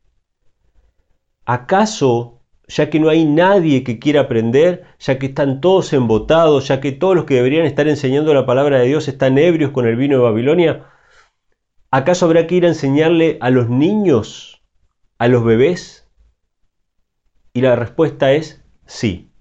¿Acaso, 1.46 2.42
ya 2.68 2.90
que 2.90 3.00
no 3.00 3.10
hay 3.10 3.26
nadie 3.26 3.84
que 3.84 3.98
quiera 3.98 4.22
aprender, 4.22 4.86
ya 5.00 5.18
que 5.18 5.28
están 5.28 5.60
todos 5.60 5.92
embotados, 5.94 6.68
ya 6.68 6.80
que 6.80 6.92
todos 6.92 7.16
los 7.16 7.26
que 7.26 7.36
deberían 7.36 7.66
estar 7.66 7.88
enseñando 7.88 8.34
la 8.34 8.46
palabra 8.46 8.80
de 8.80 8.88
Dios 8.88 9.08
están 9.08 9.38
ebrios 9.38 9.72
con 9.72 9.88
el 9.88 9.96
vino 9.96 10.18
de 10.18 10.24
Babilonia, 10.24 10.86
¿acaso 11.94 12.26
habrá 12.26 12.48
que 12.48 12.56
ir 12.56 12.66
a 12.66 12.70
enseñarle 12.70 13.38
a 13.40 13.52
los 13.52 13.70
niños, 13.70 14.64
a 15.20 15.28
los 15.28 15.44
bebés? 15.44 16.10
Y 17.54 17.62
la 17.62 17.76
respuesta 17.76 18.32
es 18.32 18.66
sí. 18.88 19.32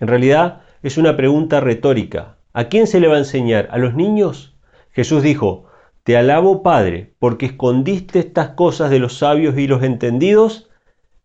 En 0.00 0.08
realidad 0.08 0.62
es 0.82 0.98
una 0.98 1.16
pregunta 1.16 1.60
retórica. 1.60 2.38
¿A 2.52 2.64
quién 2.64 2.88
se 2.88 2.98
le 2.98 3.06
va 3.06 3.14
a 3.14 3.18
enseñar? 3.18 3.68
¿A 3.70 3.78
los 3.78 3.94
niños? 3.94 4.56
Jesús 4.90 5.22
dijo, 5.22 5.66
Te 6.02 6.16
alabo 6.16 6.64
Padre, 6.64 7.14
porque 7.20 7.46
escondiste 7.46 8.18
estas 8.18 8.48
cosas 8.50 8.90
de 8.90 8.98
los 8.98 9.18
sabios 9.18 9.56
y 9.56 9.68
los 9.68 9.84
entendidos 9.84 10.68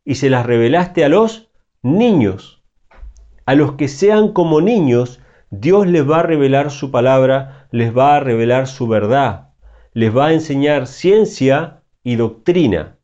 y 0.05 0.15
se 0.15 0.29
las 0.29 0.45
revelaste 0.45 1.03
a 1.03 1.09
los 1.09 1.49
niños. 1.81 2.61
A 3.47 3.55
los 3.55 3.73
que 3.73 3.87
sean 3.87 4.33
como 4.33 4.61
niños, 4.61 5.19
Dios 5.49 5.87
les 5.87 6.07
va 6.07 6.19
a 6.19 6.23
revelar 6.23 6.69
su 6.69 6.91
palabra, 6.91 7.67
les 7.71 7.97
va 7.97 8.17
a 8.17 8.19
revelar 8.19 8.67
su 8.67 8.87
verdad, 8.87 9.48
les 9.93 10.15
va 10.15 10.27
a 10.27 10.33
enseñar 10.33 10.87
ciencia 10.87 11.83
y 12.03 12.15
doctrina. 12.15 12.97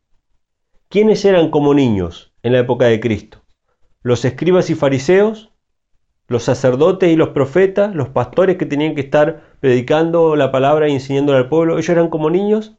¿Quiénes 0.88 1.24
eran 1.24 1.50
como 1.50 1.74
niños 1.74 2.32
en 2.42 2.52
la 2.52 2.60
época 2.60 2.86
de 2.86 3.00
Cristo? 3.00 3.42
Los 4.02 4.24
escribas 4.24 4.70
y 4.70 4.74
fariseos, 4.74 5.50
los 6.28 6.44
sacerdotes 6.44 7.10
y 7.10 7.16
los 7.16 7.30
profetas, 7.30 7.94
los 7.94 8.08
pastores 8.08 8.56
que 8.56 8.66
tenían 8.66 8.94
que 8.94 9.00
estar 9.00 9.42
predicando 9.60 10.36
la 10.36 10.50
palabra 10.50 10.88
y 10.88 10.92
enseñándola 10.92 11.38
al 11.38 11.48
pueblo, 11.48 11.74
¿ellos 11.74 11.88
eran 11.88 12.08
como 12.08 12.30
niños? 12.30 12.76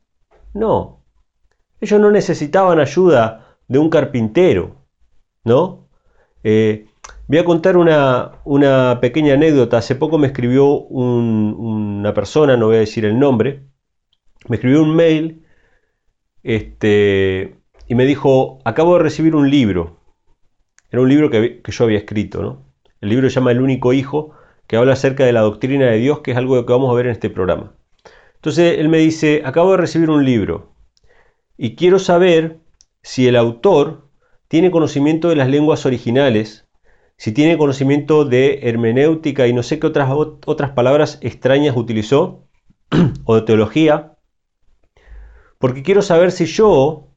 No. 0.54 1.04
Ellos 1.80 2.00
no 2.00 2.12
necesitaban 2.12 2.80
ayuda 2.80 3.58
de 3.68 3.80
un 3.80 3.90
carpintero, 3.90 4.86
¿no? 5.44 5.88
Eh, 6.44 6.88
voy 7.28 7.38
a 7.38 7.46
contar 7.46 7.78
una, 7.78 9.00
pequeña 9.02 9.34
anécdota. 9.34 9.78
Hace 9.78 9.96
poco 9.96 10.18
me 10.18 10.28
escribió 10.28 10.68
una 10.68 12.14
persona, 12.14 12.58
no 12.58 12.68
voy 12.68 12.78
a 12.78 12.80
decir 12.80 13.06
el 13.06 13.20
nombre, 13.20 13.68
me 14.48 14.56
escribió 14.56 14.82
un 14.82 14.96
mail 14.96 15.46
este, 16.44 17.56
y 17.88 17.96
me 17.96 18.06
dijo, 18.06 18.60
acabo 18.66 18.98
de 18.98 19.04
recibir 19.04 19.36
un 19.36 19.50
libro. 19.50 20.00
Era 20.92 21.02
un 21.02 21.10
libro 21.10 21.30
que, 21.30 21.62
que 21.62 21.72
yo 21.72 21.84
había 21.84 21.98
escrito, 21.98 22.42
¿no? 22.42 22.66
El 23.02 23.10
libro 23.10 23.30
se 23.30 23.36
llama 23.36 23.52
El 23.52 23.62
único 23.62 23.94
hijo, 23.94 24.34
que 24.68 24.78
habla 24.78 24.94
acerca 24.94 25.26
de 25.26 25.34
la 25.34 25.42
doctrina 25.42 25.86
de 25.86 25.98
Dios, 25.98 26.20
que 26.20 26.32
es 26.32 26.38
algo 26.38 26.66
que 26.66 26.74
vamos 26.74 26.92
a 26.92 26.96
ver 26.96 27.08
en 27.08 27.12
este 27.14 27.30
programa. 27.30 27.74
Entonces 28.36 28.80
él 28.80 28.90
me 28.90 29.00
dice, 29.00 29.42
acabo 29.46 29.72
de 29.72 29.78
recibir 29.78 30.10
un 30.10 30.24
libro 30.24 30.74
y 31.58 31.76
quiero 31.76 32.00
saber 32.00 32.60
si 33.02 33.28
el 33.28 33.36
autor 33.36 34.10
tiene 34.48 34.72
conocimiento 34.72 35.30
de 35.30 35.36
las 35.36 35.50
lenguas 35.50 35.86
originales, 35.86 36.68
si 37.18 37.32
tiene 37.32 37.58
conocimiento 37.58 38.26
de 38.26 38.60
hermenéutica 38.64 39.48
y 39.48 39.54
no 39.54 39.64
sé 39.64 39.80
qué 39.80 39.88
otras, 39.88 40.10
otras 40.12 40.72
palabras 40.72 41.18
extrañas 41.22 41.76
utilizó, 41.76 42.48
o 43.26 43.36
de 43.36 43.42
teología, 43.42 44.17
porque 45.60 45.84
quiero 45.84 46.02
saber 46.02 46.32
si 46.32 46.46
yo, 46.46 47.08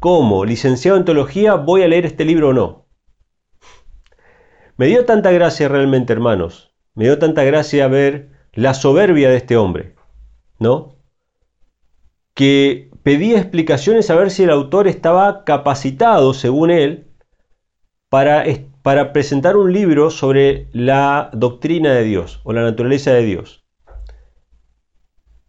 como 0.00 0.44
licenciado 0.44 0.96
en 0.96 1.04
teología, 1.04 1.54
voy 1.54 1.82
a 1.82 1.88
leer 1.88 2.06
este 2.06 2.24
libro 2.24 2.50
o 2.50 2.52
no. 2.52 2.86
Me 4.76 4.86
dio 4.86 5.04
tanta 5.04 5.30
gracia 5.30 5.68
realmente, 5.68 6.12
hermanos. 6.12 6.74
Me 6.94 7.04
dio 7.04 7.18
tanta 7.18 7.44
gracia 7.44 7.88
ver 7.88 8.30
la 8.52 8.74
soberbia 8.74 9.30
de 9.30 9.36
este 9.36 9.56
hombre, 9.56 9.94
¿no? 10.58 10.96
Que 12.34 12.90
pedía 13.02 13.38
explicaciones 13.38 14.10
a 14.10 14.16
ver 14.16 14.30
si 14.30 14.44
el 14.44 14.50
autor 14.50 14.88
estaba 14.88 15.44
capacitado, 15.44 16.34
según 16.34 16.70
él, 16.70 17.08
para, 18.08 18.44
para 18.82 19.12
presentar 19.12 19.56
un 19.56 19.72
libro 19.72 20.10
sobre 20.10 20.68
la 20.72 21.30
doctrina 21.32 21.92
de 21.94 22.04
Dios 22.04 22.40
o 22.44 22.52
la 22.52 22.62
naturaleza 22.62 23.12
de 23.12 23.22
Dios. 23.22 23.64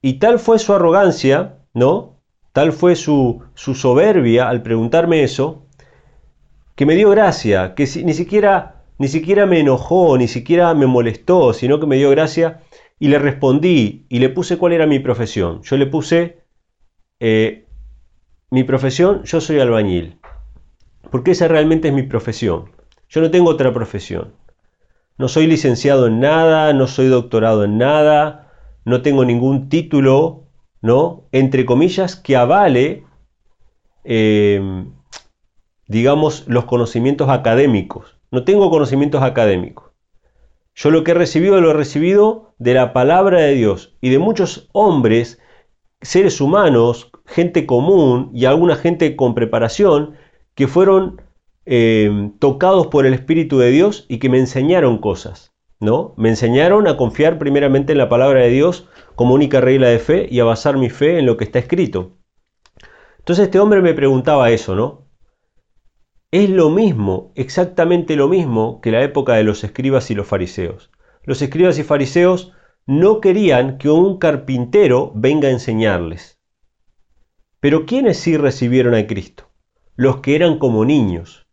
Y 0.02 0.20
tal 0.20 0.40
fue 0.40 0.60
su 0.60 0.74
arrogancia, 0.74 1.60
¿no? 1.74 2.20
Tal 2.52 2.72
fue 2.72 2.96
su, 2.96 3.44
su 3.56 3.76
soberbia 3.76 4.50
al 4.50 4.62
preguntarme 4.62 5.24
eso, 5.24 5.66
que 6.76 6.86
me 6.86 6.96
dio 6.96 7.10
gracia, 7.10 7.76
que 7.76 7.88
ni 8.04 8.14
siquiera 8.14 8.84
ni 8.98 9.08
siquiera 9.08 9.46
me 9.46 9.60
enojó, 9.60 10.18
ni 10.18 10.28
siquiera 10.28 10.74
me 10.74 10.86
molestó, 10.86 11.54
sino 11.54 11.80
que 11.80 11.88
me 11.88 11.98
dio 11.98 12.10
gracia 12.12 12.62
y 13.00 13.08
le 13.08 13.20
respondí 13.20 14.06
y 14.08 14.20
le 14.20 14.30
puse 14.30 14.58
cuál 14.58 14.74
era 14.74 14.86
mi 14.86 15.00
profesión. 15.00 15.62
Yo 15.64 15.78
le 15.78 15.88
puse, 15.88 16.44
eh, 17.20 17.66
mi 18.50 18.64
profesión, 18.64 19.24
yo 19.24 19.42
soy 19.42 19.60
albañil, 19.60 20.20
porque 21.12 21.32
esa 21.32 21.48
realmente 21.48 21.90
es 21.90 21.94
mi 21.94 22.04
profesión. 22.04 22.72
Yo 23.10 23.22
no 23.22 23.32
tengo 23.32 23.50
otra 23.50 23.74
profesión. 23.74 24.34
No 25.18 25.28
soy 25.28 25.48
licenciado 25.48 26.08
en 26.08 26.20
nada, 26.20 26.74
no 26.74 26.88
soy 26.88 27.08
doctorado 27.08 27.64
en 27.64 27.78
nada, 27.78 28.52
no 28.86 29.02
tengo 29.02 29.26
ningún 29.26 29.70
título, 29.70 30.43
¿no? 30.84 31.24
Entre 31.32 31.66
comillas, 31.66 32.18
que 32.18 32.36
avale, 32.36 33.06
eh, 34.04 34.86
digamos, 35.88 36.44
los 36.48 36.66
conocimientos 36.66 37.30
académicos. 37.30 38.20
No 38.32 38.44
tengo 38.44 38.70
conocimientos 38.70 39.24
académicos. 39.24 39.92
Yo 40.76 40.92
lo 40.92 41.06
que 41.06 41.12
he 41.12 41.14
recibido 41.14 41.62
lo 41.62 41.72
he 41.72 41.74
recibido 41.74 42.54
de 42.60 42.74
la 42.74 42.92
palabra 42.92 43.40
de 43.40 43.54
Dios 43.54 43.96
y 44.02 44.10
de 44.10 44.20
muchos 44.20 44.70
hombres, 44.74 45.40
seres 46.02 46.42
humanos, 46.42 47.12
gente 47.26 47.66
común 47.66 48.30
y 48.34 48.44
alguna 48.44 48.76
gente 48.76 49.16
con 49.16 49.36
preparación 49.36 50.16
que 50.54 50.68
fueron 50.68 51.22
eh, 51.66 52.32
tocados 52.40 52.88
por 52.88 53.06
el 53.06 53.14
Espíritu 53.14 53.58
de 53.58 53.72
Dios 53.72 54.06
y 54.10 54.20
que 54.20 54.28
me 54.28 54.40
enseñaron 54.40 54.98
cosas. 54.98 55.53
¿No? 55.84 56.14
Me 56.18 56.30
enseñaron 56.30 56.88
a 56.88 56.98
confiar 56.98 57.38
primeramente 57.38 57.92
en 57.92 58.00
la 58.00 58.10
palabra 58.10 58.42
de 58.42 58.50
Dios 58.50 58.90
como 59.16 59.36
única 59.36 59.62
regla 59.62 59.90
de 59.90 60.00
fe 60.00 60.28
y 60.32 60.40
a 60.40 60.46
basar 60.46 60.78
mi 60.78 60.90
fe 60.90 61.20
en 61.20 61.28
lo 61.28 61.38
que 61.38 61.44
está 61.44 61.60
escrito. 61.60 62.18
Entonces 63.20 63.46
este 63.46 63.60
hombre 63.60 63.82
me 63.82 63.94
preguntaba 63.94 64.50
eso, 64.50 64.76
¿no? 64.76 65.04
es 66.34 66.50
lo 66.50 66.72
mismo, 66.72 67.32
exactamente 67.36 68.16
lo 68.16 68.28
mismo 68.28 68.82
que 68.82 68.90
la 68.90 69.04
época 69.04 69.36
de 69.36 69.44
los 69.44 69.64
escribas 69.64 70.10
y 70.10 70.16
los 70.16 70.26
fariseos. 70.26 70.90
Los 71.26 71.44
escribas 71.44 71.78
y 71.78 71.84
fariseos 71.84 72.54
no 72.88 73.22
querían 73.22 73.78
que 73.78 73.92
un 73.92 74.18
carpintero 74.18 75.12
venga 75.14 75.50
a 75.50 75.52
enseñarles. 75.52 76.40
Pero 77.60 77.86
¿quiénes 77.86 78.18
sí 78.18 78.36
recibieron 78.36 78.96
a 78.96 79.06
Cristo? 79.06 79.52
Los 79.96 80.22
que 80.22 80.36
eran 80.36 80.58
como 80.58 80.86
niños. 80.86 81.46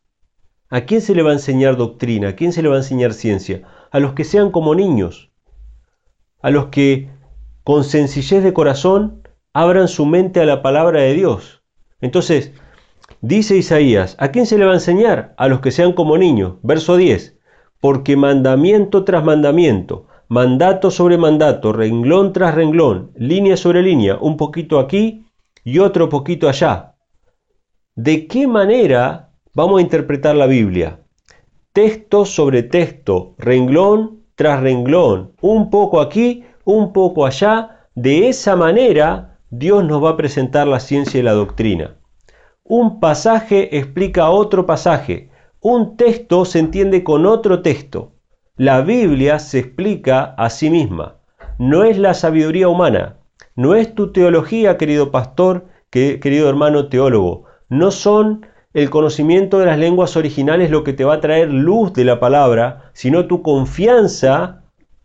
¿A 0.70 0.86
quién 0.86 1.02
se 1.02 1.14
le 1.14 1.22
va 1.22 1.32
a 1.32 1.34
enseñar 1.34 1.76
doctrina? 1.76 2.28
¿A 2.28 2.34
quién 2.34 2.54
se 2.54 2.62
le 2.62 2.70
va 2.70 2.76
a 2.76 2.78
enseñar 2.78 3.12
ciencia? 3.12 3.68
A 3.90 4.00
los 4.00 4.14
que 4.14 4.24
sean 4.24 4.50
como 4.50 4.74
niños. 4.74 5.31
A 6.42 6.50
los 6.50 6.66
que 6.66 7.11
con 7.64 7.85
sencillez 7.85 8.42
de 8.42 8.53
corazón 8.53 9.29
abran 9.53 9.88
su 9.88 10.07
mente 10.07 10.40
a 10.40 10.44
la 10.44 10.62
palabra 10.62 11.00
de 11.00 11.14
Dios. 11.14 11.62
Entonces, 12.00 12.53
Dice 13.22 13.57
Isaías, 13.57 14.16
¿a 14.18 14.29
quién 14.31 14.46
se 14.46 14.57
le 14.57 14.64
va 14.64 14.72
a 14.72 14.76
enseñar? 14.76 15.35
A 15.37 15.48
los 15.48 15.61
que 15.61 15.70
sean 15.72 15.92
como 15.92 16.16
niños. 16.16 16.55
Verso 16.62 16.96
10. 16.96 17.38
Porque 17.79 18.16
mandamiento 18.16 19.05
tras 19.05 19.24
mandamiento, 19.24 20.07
mandato 20.29 20.90
sobre 20.90 21.18
mandato, 21.18 21.72
renglón 21.72 22.33
tras 22.33 22.55
renglón, 22.55 23.12
línea 23.16 23.59
sobre 23.59 23.83
línea, 23.83 24.16
un 24.18 24.37
poquito 24.37 24.79
aquí 24.79 25.26
y 25.64 25.81
otro 25.81 26.09
poquito 26.09 26.48
allá. 26.48 26.94
¿De 27.94 28.26
qué 28.26 28.46
manera 28.46 29.33
vamos 29.55 29.79
a 29.79 29.83
interpretar 29.83 30.35
la 30.35 30.46
Biblia? 30.46 30.99
Texto 31.72 32.24
sobre 32.24 32.64
texto, 32.64 33.37
renglón 33.38 34.24
tras 34.35 34.61
renglón, 34.61 35.35
un 35.40 35.70
poco 35.70 36.00
aquí, 36.00 36.44
un 36.64 36.92
poco 36.92 37.26
allá. 37.26 37.87
De 37.94 38.28
esa 38.28 38.56
manera 38.56 39.38
Dios 39.50 39.85
nos 39.85 40.02
va 40.02 40.11
a 40.11 40.16
presentar 40.16 40.66
la 40.66 40.80
ciencia 40.80 41.20
y 41.20 41.22
la 41.22 41.30
doctrina. 41.33 41.96
Un 42.64 42.98
pasaje 42.98 43.78
explica 43.78 44.30
otro 44.30 44.66
pasaje. 44.66 45.30
Un 45.61 45.96
texto 45.96 46.44
se 46.44 46.59
entiende 46.59 47.04
con 47.04 47.24
otro 47.24 47.62
texto. 47.62 48.14
La 48.56 48.80
Biblia 48.80 49.38
se 49.38 49.61
explica 49.61 50.35
a 50.37 50.50
sí 50.50 50.70
misma. 50.70 51.18
No 51.59 51.85
es 51.85 51.98
la 51.98 52.14
sabiduría 52.14 52.68
humana. 52.68 53.18
No 53.54 53.76
es 53.76 53.94
tu 53.94 54.11
teología, 54.11 54.76
querido 54.76 55.12
pastor, 55.12 55.66
querido 55.90 56.48
hermano 56.48 56.88
teólogo. 56.88 57.44
No 57.68 57.92
son 57.92 58.44
el 58.72 58.90
conocimiento 58.90 59.59
de 59.59 59.66
las 59.66 59.78
lenguas 59.78 60.16
originales 60.16 60.70
lo 60.70 60.85
que 60.85 60.92
te 60.92 61.04
va 61.04 61.14
a 61.14 61.20
traer 61.20 61.50
luz 61.50 61.92
de 61.92 62.04
la 62.04 62.20
palabra, 62.20 62.90
sino 62.92 63.26
tu 63.26 63.42
confianza 63.42 64.62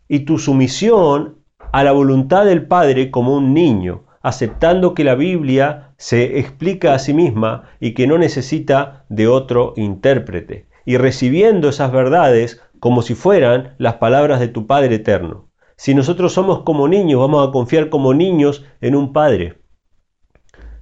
y 0.08 0.20
tu 0.20 0.38
sumisión 0.38 1.38
a 1.72 1.82
la 1.84 1.92
voluntad 1.92 2.44
del 2.44 2.66
Padre 2.66 3.10
como 3.10 3.34
un 3.34 3.54
niño 3.54 4.06
aceptando 4.26 4.92
que 4.92 5.04
la 5.04 5.14
Biblia 5.14 5.92
se 5.98 6.40
explica 6.40 6.94
a 6.94 6.98
sí 6.98 7.14
misma 7.14 7.70
y 7.78 7.94
que 7.94 8.08
no 8.08 8.18
necesita 8.18 9.04
de 9.08 9.28
otro 9.28 9.72
intérprete, 9.76 10.66
y 10.84 10.96
recibiendo 10.96 11.68
esas 11.68 11.92
verdades 11.92 12.60
como 12.80 13.02
si 13.02 13.14
fueran 13.14 13.76
las 13.78 13.94
palabras 13.94 14.40
de 14.40 14.48
tu 14.48 14.66
Padre 14.66 14.96
eterno. 14.96 15.48
Si 15.76 15.94
nosotros 15.94 16.32
somos 16.32 16.64
como 16.64 16.88
niños, 16.88 17.20
vamos 17.20 17.46
a 17.46 17.52
confiar 17.52 17.88
como 17.88 18.14
niños 18.14 18.64
en 18.80 18.96
un 18.96 19.12
Padre. 19.12 19.60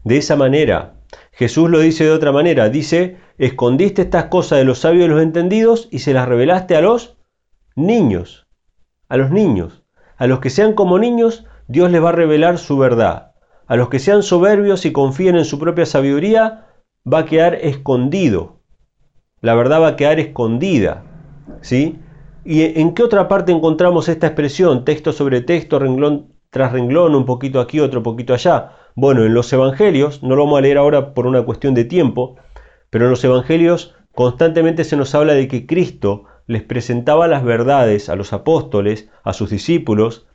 De 0.04 0.16
esa 0.16 0.36
manera, 0.36 0.93
Jesús 1.34 1.68
lo 1.68 1.80
dice 1.80 2.04
de 2.04 2.12
otra 2.12 2.30
manera, 2.30 2.68
dice, 2.68 3.16
escondiste 3.38 4.02
estas 4.02 4.26
cosas 4.26 4.58
de 4.58 4.64
los 4.64 4.78
sabios 4.78 5.06
y 5.06 5.08
los 5.08 5.22
entendidos 5.22 5.88
y 5.90 5.98
se 5.98 6.14
las 6.14 6.28
revelaste 6.28 6.76
a 6.76 6.80
los 6.80 7.16
niños, 7.74 8.46
a 9.08 9.16
los 9.16 9.30
niños. 9.30 9.82
A 10.16 10.28
los 10.28 10.38
que 10.38 10.50
sean 10.50 10.74
como 10.74 10.98
niños, 10.98 11.44
Dios 11.66 11.90
les 11.90 12.02
va 12.02 12.10
a 12.10 12.12
revelar 12.12 12.58
su 12.58 12.78
verdad. 12.78 13.32
A 13.66 13.76
los 13.76 13.88
que 13.88 13.98
sean 13.98 14.22
soberbios 14.22 14.86
y 14.86 14.92
confíen 14.92 15.36
en 15.36 15.44
su 15.44 15.58
propia 15.58 15.86
sabiduría, 15.86 16.66
va 17.10 17.20
a 17.20 17.24
quedar 17.24 17.54
escondido. 17.56 18.60
La 19.40 19.54
verdad 19.54 19.82
va 19.82 19.88
a 19.88 19.96
quedar 19.96 20.20
escondida. 20.20 21.02
¿Sí? 21.62 21.98
¿Y 22.44 22.80
en 22.80 22.94
qué 22.94 23.02
otra 23.02 23.26
parte 23.26 23.50
encontramos 23.50 24.08
esta 24.08 24.28
expresión? 24.28 24.84
Texto 24.84 25.12
sobre 25.12 25.40
texto, 25.40 25.78
renglón 25.78 26.33
tras 26.54 26.70
renglón, 26.70 27.16
un 27.16 27.26
poquito 27.26 27.58
aquí, 27.58 27.80
otro 27.80 28.04
poquito 28.04 28.32
allá. 28.32 28.70
Bueno, 28.94 29.24
en 29.24 29.34
los 29.34 29.52
evangelios, 29.52 30.22
no 30.22 30.36
lo 30.36 30.44
vamos 30.44 30.58
a 30.58 30.60
leer 30.60 30.78
ahora 30.78 31.12
por 31.12 31.26
una 31.26 31.42
cuestión 31.42 31.74
de 31.74 31.84
tiempo, 31.84 32.36
pero 32.90 33.06
en 33.06 33.10
los 33.10 33.24
evangelios 33.24 33.96
constantemente 34.12 34.84
se 34.84 34.96
nos 34.96 35.16
habla 35.16 35.34
de 35.34 35.48
que 35.48 35.66
Cristo 35.66 36.26
les 36.46 36.62
presentaba 36.62 37.26
las 37.26 37.42
verdades 37.42 38.08
a 38.08 38.14
los 38.14 38.32
apóstoles, 38.32 39.10
a 39.24 39.32
sus 39.32 39.50
discípulos, 39.50 40.28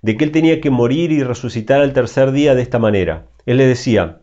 de 0.00 0.16
que 0.16 0.24
Él 0.24 0.32
tenía 0.32 0.62
que 0.62 0.70
morir 0.70 1.12
y 1.12 1.22
resucitar 1.22 1.82
al 1.82 1.92
tercer 1.92 2.32
día 2.32 2.54
de 2.54 2.62
esta 2.62 2.78
manera. 2.78 3.26
Él 3.44 3.58
les 3.58 3.68
decía, 3.68 4.22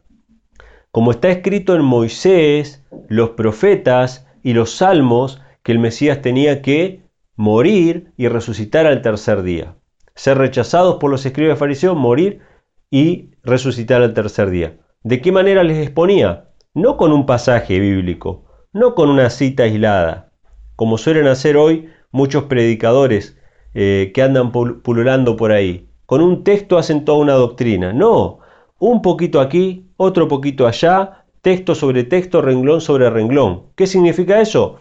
como 0.90 1.12
está 1.12 1.30
escrito 1.30 1.76
en 1.76 1.84
Moisés, 1.84 2.84
los 3.10 3.30
profetas 3.32 4.26
y 4.42 4.54
los 4.54 4.72
salmos, 4.72 5.40
que 5.62 5.72
el 5.72 5.78
Mesías 5.78 6.20
tenía 6.24 6.64
que 6.64 7.04
morir 7.36 8.12
y 8.18 8.28
resucitar 8.28 8.88
al 8.88 9.04
tercer 9.04 9.44
día. 9.44 9.76
Ser 10.16 10.38
rechazados 10.38 10.98
por 10.98 11.10
los 11.10 11.26
escribas 11.26 11.60
fariseos, 11.60 11.98
morir 11.98 12.42
y 12.90 13.32
resucitar 13.44 14.02
al 14.02 14.14
tercer 14.14 14.50
día. 14.50 14.78
¿De 15.04 15.22
qué 15.22 15.32
manera 15.32 15.64
les 15.64 15.80
exponía? 15.80 16.50
No 16.74 16.98
con 16.98 17.12
un 17.12 17.26
pasaje 17.26 17.80
bíblico, 17.80 18.46
no 18.72 18.96
con 18.96 19.10
una 19.10 19.30
cita 19.30 19.64
aislada, 19.64 20.32
como 20.76 20.98
suelen 20.98 21.28
hacer 21.28 21.58
hoy 21.58 21.90
muchos 22.12 22.46
predicadores 22.46 23.38
eh, 23.74 24.12
que 24.14 24.22
andan 24.22 24.52
pululando 24.52 25.36
por 25.36 25.52
ahí. 25.52 25.90
Con 26.06 26.22
un 26.22 26.44
texto 26.44 26.78
hacen 26.78 27.06
toda 27.06 27.20
una 27.20 27.34
doctrina. 27.34 27.92
No, 27.94 28.40
un 28.80 29.02
poquito 29.02 29.40
aquí, 29.42 29.90
otro 29.98 30.28
poquito 30.28 30.68
allá, 30.68 31.26
texto 31.42 31.76
sobre 31.76 32.04
texto, 32.04 32.42
renglón 32.42 32.82
sobre 32.82 33.10
renglón. 33.10 33.64
¿Qué 33.76 33.88
significa 33.88 34.40
eso? 34.42 34.80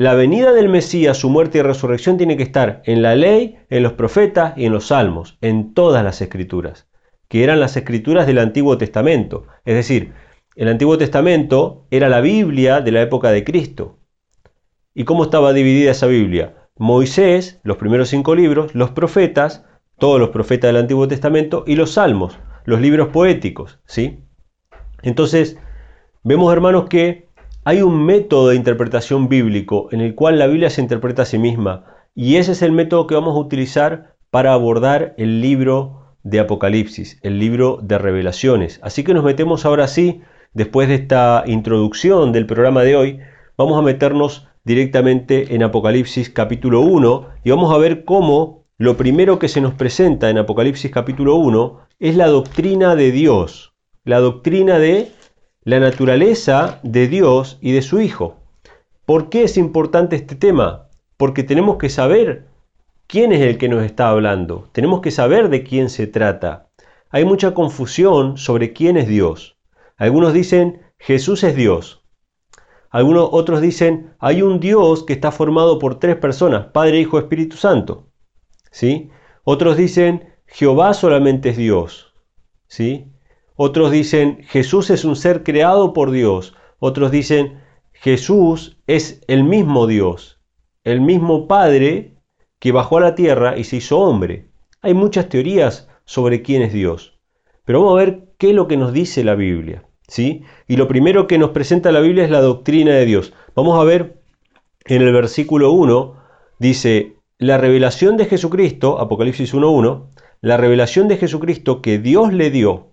La 0.00 0.14
venida 0.14 0.52
del 0.52 0.68
Mesías, 0.68 1.16
su 1.16 1.28
muerte 1.28 1.58
y 1.58 1.62
resurrección 1.62 2.18
tiene 2.18 2.36
que 2.36 2.44
estar 2.44 2.82
en 2.84 3.02
la 3.02 3.16
ley, 3.16 3.58
en 3.68 3.82
los 3.82 3.94
profetas 3.94 4.56
y 4.56 4.64
en 4.64 4.72
los 4.72 4.86
salmos, 4.86 5.38
en 5.40 5.74
todas 5.74 6.04
las 6.04 6.22
escrituras, 6.22 6.86
que 7.26 7.42
eran 7.42 7.58
las 7.58 7.76
escrituras 7.76 8.28
del 8.28 8.38
Antiguo 8.38 8.78
Testamento. 8.78 9.48
Es 9.64 9.74
decir, 9.74 10.12
el 10.54 10.68
Antiguo 10.68 10.98
Testamento 10.98 11.88
era 11.90 12.08
la 12.08 12.20
Biblia 12.20 12.80
de 12.80 12.92
la 12.92 13.02
época 13.02 13.32
de 13.32 13.42
Cristo. 13.42 13.98
¿Y 14.94 15.02
cómo 15.02 15.24
estaba 15.24 15.52
dividida 15.52 15.90
esa 15.90 16.06
Biblia? 16.06 16.54
Moisés, 16.76 17.58
los 17.64 17.76
primeros 17.76 18.08
cinco 18.08 18.36
libros, 18.36 18.76
los 18.76 18.92
profetas, 18.92 19.64
todos 19.98 20.20
los 20.20 20.28
profetas 20.28 20.68
del 20.68 20.76
Antiguo 20.76 21.08
Testamento 21.08 21.64
y 21.66 21.74
los 21.74 21.94
salmos, 21.94 22.38
los 22.66 22.80
libros 22.80 23.08
poéticos, 23.08 23.80
¿sí? 23.84 24.20
Entonces, 25.02 25.58
vemos 26.22 26.52
hermanos 26.52 26.88
que 26.88 27.27
hay 27.68 27.82
un 27.82 28.02
método 28.02 28.48
de 28.48 28.56
interpretación 28.56 29.28
bíblico 29.28 29.90
en 29.92 30.00
el 30.00 30.14
cual 30.14 30.38
la 30.38 30.46
Biblia 30.46 30.70
se 30.70 30.80
interpreta 30.80 31.20
a 31.20 31.26
sí 31.26 31.36
misma 31.36 31.84
y 32.14 32.36
ese 32.36 32.52
es 32.52 32.62
el 32.62 32.72
método 32.72 33.06
que 33.06 33.14
vamos 33.14 33.36
a 33.36 33.40
utilizar 33.40 34.16
para 34.30 34.54
abordar 34.54 35.12
el 35.18 35.42
libro 35.42 36.16
de 36.22 36.40
Apocalipsis, 36.40 37.20
el 37.22 37.38
libro 37.38 37.78
de 37.82 37.98
revelaciones. 37.98 38.80
Así 38.82 39.04
que 39.04 39.12
nos 39.12 39.22
metemos 39.22 39.66
ahora 39.66 39.86
sí, 39.86 40.22
después 40.54 40.88
de 40.88 40.94
esta 40.94 41.44
introducción 41.46 42.32
del 42.32 42.46
programa 42.46 42.84
de 42.84 42.96
hoy, 42.96 43.20
vamos 43.58 43.78
a 43.78 43.82
meternos 43.82 44.48
directamente 44.64 45.54
en 45.54 45.62
Apocalipsis 45.62 46.30
capítulo 46.30 46.80
1 46.80 47.26
y 47.44 47.50
vamos 47.50 47.70
a 47.74 47.76
ver 47.76 48.06
cómo 48.06 48.64
lo 48.78 48.96
primero 48.96 49.38
que 49.38 49.48
se 49.48 49.60
nos 49.60 49.74
presenta 49.74 50.30
en 50.30 50.38
Apocalipsis 50.38 50.90
capítulo 50.90 51.34
1 51.34 51.80
es 51.98 52.16
la 52.16 52.28
doctrina 52.28 52.96
de 52.96 53.12
Dios, 53.12 53.74
la 54.04 54.20
doctrina 54.20 54.78
de 54.78 55.17
la 55.68 55.80
naturaleza 55.80 56.80
de 56.82 57.08
Dios 57.08 57.58
y 57.60 57.72
de 57.72 57.82
su 57.82 58.00
Hijo. 58.00 58.36
¿Por 59.04 59.28
qué 59.28 59.42
es 59.42 59.58
importante 59.58 60.16
este 60.16 60.34
tema? 60.34 60.88
Porque 61.18 61.42
tenemos 61.42 61.76
que 61.76 61.90
saber 61.90 62.46
quién 63.06 63.32
es 63.32 63.42
el 63.42 63.58
que 63.58 63.68
nos 63.68 63.84
está 63.84 64.08
hablando, 64.08 64.70
tenemos 64.72 65.02
que 65.02 65.10
saber 65.10 65.50
de 65.50 65.64
quién 65.64 65.90
se 65.90 66.06
trata. 66.06 66.70
Hay 67.10 67.26
mucha 67.26 67.52
confusión 67.52 68.38
sobre 68.38 68.72
quién 68.72 68.96
es 68.96 69.08
Dios. 69.08 69.58
Algunos 69.98 70.32
dicen 70.32 70.80
Jesús 70.98 71.44
es 71.44 71.54
Dios. 71.54 72.02
Algunos 72.88 73.28
otros 73.30 73.60
dicen 73.60 74.14
hay 74.20 74.40
un 74.40 74.60
Dios 74.60 75.04
que 75.04 75.12
está 75.12 75.32
formado 75.32 75.78
por 75.78 75.98
tres 75.98 76.16
personas, 76.16 76.68
Padre, 76.72 76.98
Hijo, 76.98 77.18
Espíritu 77.18 77.58
Santo. 77.58 78.08
¿Sí? 78.70 79.10
Otros 79.44 79.76
dicen 79.76 80.32
Jehová 80.46 80.94
solamente 80.94 81.50
es 81.50 81.58
Dios. 81.58 82.14
¿Sí? 82.68 83.12
Otros 83.60 83.90
dicen, 83.90 84.44
Jesús 84.44 84.88
es 84.88 85.04
un 85.04 85.16
ser 85.16 85.42
creado 85.42 85.92
por 85.92 86.12
Dios. 86.12 86.54
Otros 86.78 87.10
dicen, 87.10 87.60
Jesús 87.92 88.78
es 88.86 89.20
el 89.26 89.42
mismo 89.42 89.88
Dios, 89.88 90.38
el 90.84 91.00
mismo 91.00 91.48
Padre 91.48 92.14
que 92.60 92.70
bajó 92.70 92.98
a 92.98 93.00
la 93.00 93.14
tierra 93.16 93.58
y 93.58 93.64
se 93.64 93.78
hizo 93.78 93.98
hombre. 93.98 94.46
Hay 94.80 94.94
muchas 94.94 95.28
teorías 95.28 95.88
sobre 96.04 96.40
quién 96.40 96.62
es 96.62 96.72
Dios. 96.72 97.18
Pero 97.64 97.80
vamos 97.80 97.94
a 97.94 98.04
ver 98.04 98.28
qué 98.38 98.50
es 98.50 98.54
lo 98.54 98.68
que 98.68 98.76
nos 98.76 98.92
dice 98.92 99.24
la 99.24 99.34
Biblia. 99.34 99.82
¿sí? 100.06 100.44
Y 100.68 100.76
lo 100.76 100.86
primero 100.86 101.26
que 101.26 101.38
nos 101.38 101.50
presenta 101.50 101.90
la 101.90 101.98
Biblia 101.98 102.22
es 102.22 102.30
la 102.30 102.40
doctrina 102.40 102.92
de 102.92 103.06
Dios. 103.06 103.32
Vamos 103.56 103.76
a 103.80 103.82
ver 103.82 104.22
en 104.84 105.02
el 105.02 105.12
versículo 105.12 105.72
1, 105.72 106.14
dice, 106.60 107.16
la 107.38 107.58
revelación 107.58 108.16
de 108.18 108.26
Jesucristo, 108.26 109.00
Apocalipsis 109.00 109.52
1.1, 109.52 110.10
la 110.42 110.56
revelación 110.56 111.08
de 111.08 111.16
Jesucristo 111.16 111.82
que 111.82 111.98
Dios 111.98 112.32
le 112.32 112.52
dio 112.52 112.87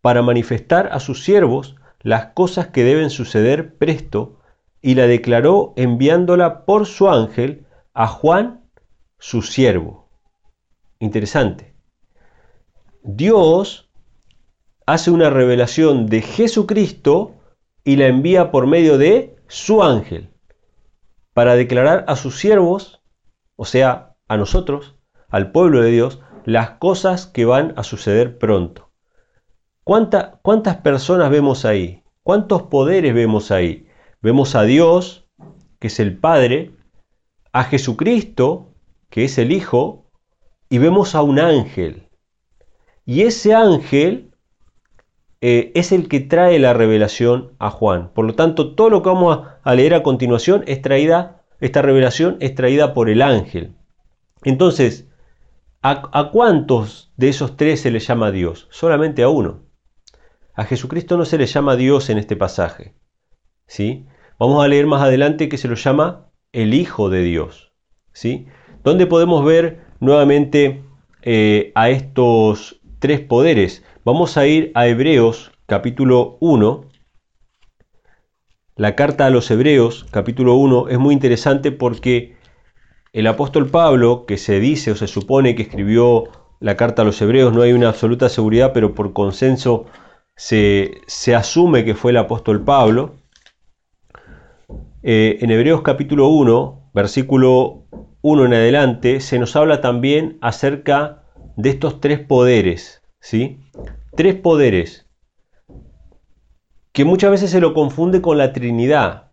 para 0.00 0.22
manifestar 0.22 0.88
a 0.92 1.00
sus 1.00 1.24
siervos 1.24 1.76
las 2.00 2.26
cosas 2.26 2.68
que 2.68 2.84
deben 2.84 3.10
suceder 3.10 3.76
presto, 3.76 4.40
y 4.82 4.94
la 4.94 5.06
declaró 5.06 5.74
enviándola 5.76 6.64
por 6.64 6.86
su 6.86 7.10
ángel 7.10 7.66
a 7.92 8.06
Juan, 8.06 8.64
su 9.18 9.42
siervo. 9.42 10.08
Interesante. 10.98 11.74
Dios 13.02 13.90
hace 14.86 15.10
una 15.10 15.30
revelación 15.30 16.06
de 16.06 16.22
Jesucristo 16.22 17.34
y 17.84 17.96
la 17.96 18.06
envía 18.06 18.50
por 18.50 18.66
medio 18.66 18.98
de 18.98 19.36
su 19.48 19.82
ángel 19.82 20.30
para 21.32 21.54
declarar 21.54 22.04
a 22.08 22.16
sus 22.16 22.38
siervos, 22.38 23.02
o 23.56 23.64
sea, 23.64 24.16
a 24.28 24.36
nosotros, 24.36 24.96
al 25.28 25.52
pueblo 25.52 25.80
de 25.82 25.90
Dios, 25.90 26.20
las 26.44 26.70
cosas 26.72 27.26
que 27.26 27.44
van 27.44 27.72
a 27.76 27.82
suceder 27.82 28.38
pronto. 28.38 28.89
¿Cuántas 29.84 30.76
personas 30.78 31.30
vemos 31.30 31.64
ahí? 31.64 32.02
¿Cuántos 32.22 32.62
poderes 32.64 33.14
vemos 33.14 33.50
ahí? 33.50 33.86
Vemos 34.20 34.54
a 34.54 34.62
Dios, 34.62 35.26
que 35.78 35.86
es 35.88 35.98
el 35.98 36.18
Padre, 36.18 36.72
a 37.52 37.64
Jesucristo, 37.64 38.68
que 39.08 39.24
es 39.24 39.38
el 39.38 39.52
Hijo, 39.52 40.06
y 40.68 40.78
vemos 40.78 41.14
a 41.14 41.22
un 41.22 41.40
ángel. 41.40 42.08
Y 43.04 43.22
ese 43.22 43.54
ángel 43.54 44.30
eh, 45.40 45.72
es 45.74 45.90
el 45.90 46.08
que 46.08 46.20
trae 46.20 46.58
la 46.58 46.74
revelación 46.74 47.52
a 47.58 47.70
Juan. 47.70 48.12
Por 48.12 48.26
lo 48.26 48.34
tanto, 48.34 48.74
todo 48.74 48.90
lo 48.90 49.02
que 49.02 49.08
vamos 49.08 49.46
a, 49.62 49.74
leer 49.74 49.94
a 49.94 50.02
continuación 50.02 50.62
es 50.66 50.82
traída, 50.82 51.42
esta 51.60 51.82
revelación 51.82 52.36
es 52.40 52.54
traída 52.54 52.92
por 52.92 53.08
el 53.08 53.22
ángel. 53.22 53.74
Entonces, 54.44 55.08
¿a, 55.82 56.10
¿a 56.12 56.30
cuántos 56.30 57.12
de 57.16 57.30
esos 57.30 57.56
tres 57.56 57.80
se 57.80 57.90
le 57.90 58.00
llama 58.00 58.30
Dios? 58.30 58.68
Solamente 58.70 59.22
a 59.22 59.30
uno. 59.30 59.69
A 60.60 60.66
Jesucristo 60.66 61.16
no 61.16 61.24
se 61.24 61.38
le 61.38 61.46
llama 61.46 61.74
Dios 61.74 62.10
en 62.10 62.18
este 62.18 62.36
pasaje. 62.36 62.92
¿sí? 63.66 64.04
Vamos 64.38 64.62
a 64.62 64.68
leer 64.68 64.86
más 64.86 65.00
adelante 65.00 65.48
que 65.48 65.56
se 65.56 65.68
lo 65.68 65.74
llama 65.74 66.28
el 66.52 66.74
Hijo 66.74 67.08
de 67.08 67.22
Dios. 67.22 67.72
¿sí? 68.12 68.46
¿Dónde 68.84 69.06
podemos 69.06 69.42
ver 69.42 69.80
nuevamente 70.00 70.84
eh, 71.22 71.72
a 71.74 71.88
estos 71.88 72.78
tres 72.98 73.20
poderes? 73.20 73.82
Vamos 74.04 74.36
a 74.36 74.46
ir 74.46 74.70
a 74.74 74.86
Hebreos 74.86 75.50
capítulo 75.64 76.36
1. 76.40 76.90
La 78.76 78.94
carta 78.96 79.24
a 79.24 79.30
los 79.30 79.50
Hebreos 79.50 80.04
capítulo 80.10 80.56
1 80.56 80.88
es 80.88 80.98
muy 80.98 81.14
interesante 81.14 81.72
porque 81.72 82.36
el 83.14 83.26
apóstol 83.28 83.70
Pablo, 83.70 84.26
que 84.26 84.36
se 84.36 84.60
dice 84.60 84.90
o 84.90 84.94
se 84.94 85.06
supone 85.06 85.54
que 85.54 85.62
escribió 85.62 86.24
la 86.60 86.76
carta 86.76 87.00
a 87.00 87.06
los 87.06 87.22
Hebreos, 87.22 87.54
no 87.54 87.62
hay 87.62 87.72
una 87.72 87.88
absoluta 87.88 88.28
seguridad, 88.28 88.72
pero 88.74 88.94
por 88.94 89.14
consenso 89.14 89.86
se, 90.36 91.34
asume 91.36 91.84
que 91.84 91.94
fue 91.94 92.12
el 92.12 92.16
apóstol 92.16 92.64
Pablo. 92.64 93.16
Eh, 95.02 95.38
en 95.40 95.50
Hebreos 95.50 95.82
capítulo 95.82 96.28
1, 96.28 96.90
versículo 96.94 97.84
1 98.22 98.44
en 98.46 98.54
adelante, 98.54 99.20
se 99.20 99.38
nos 99.38 99.56
habla 99.56 99.80
también 99.80 100.38
acerca 100.40 101.22
de 101.56 101.70
estos 101.70 102.00
tres 102.00 102.20
poderes. 102.20 103.02
¿sí? 103.20 103.60
Tres 104.16 104.34
poderes 104.34 105.06
que 106.92 107.04
muchas 107.04 107.30
veces 107.30 107.50
se 107.50 107.60
lo 107.60 107.72
confunde 107.72 108.20
con 108.20 108.36
la 108.36 108.52
Trinidad, 108.52 109.32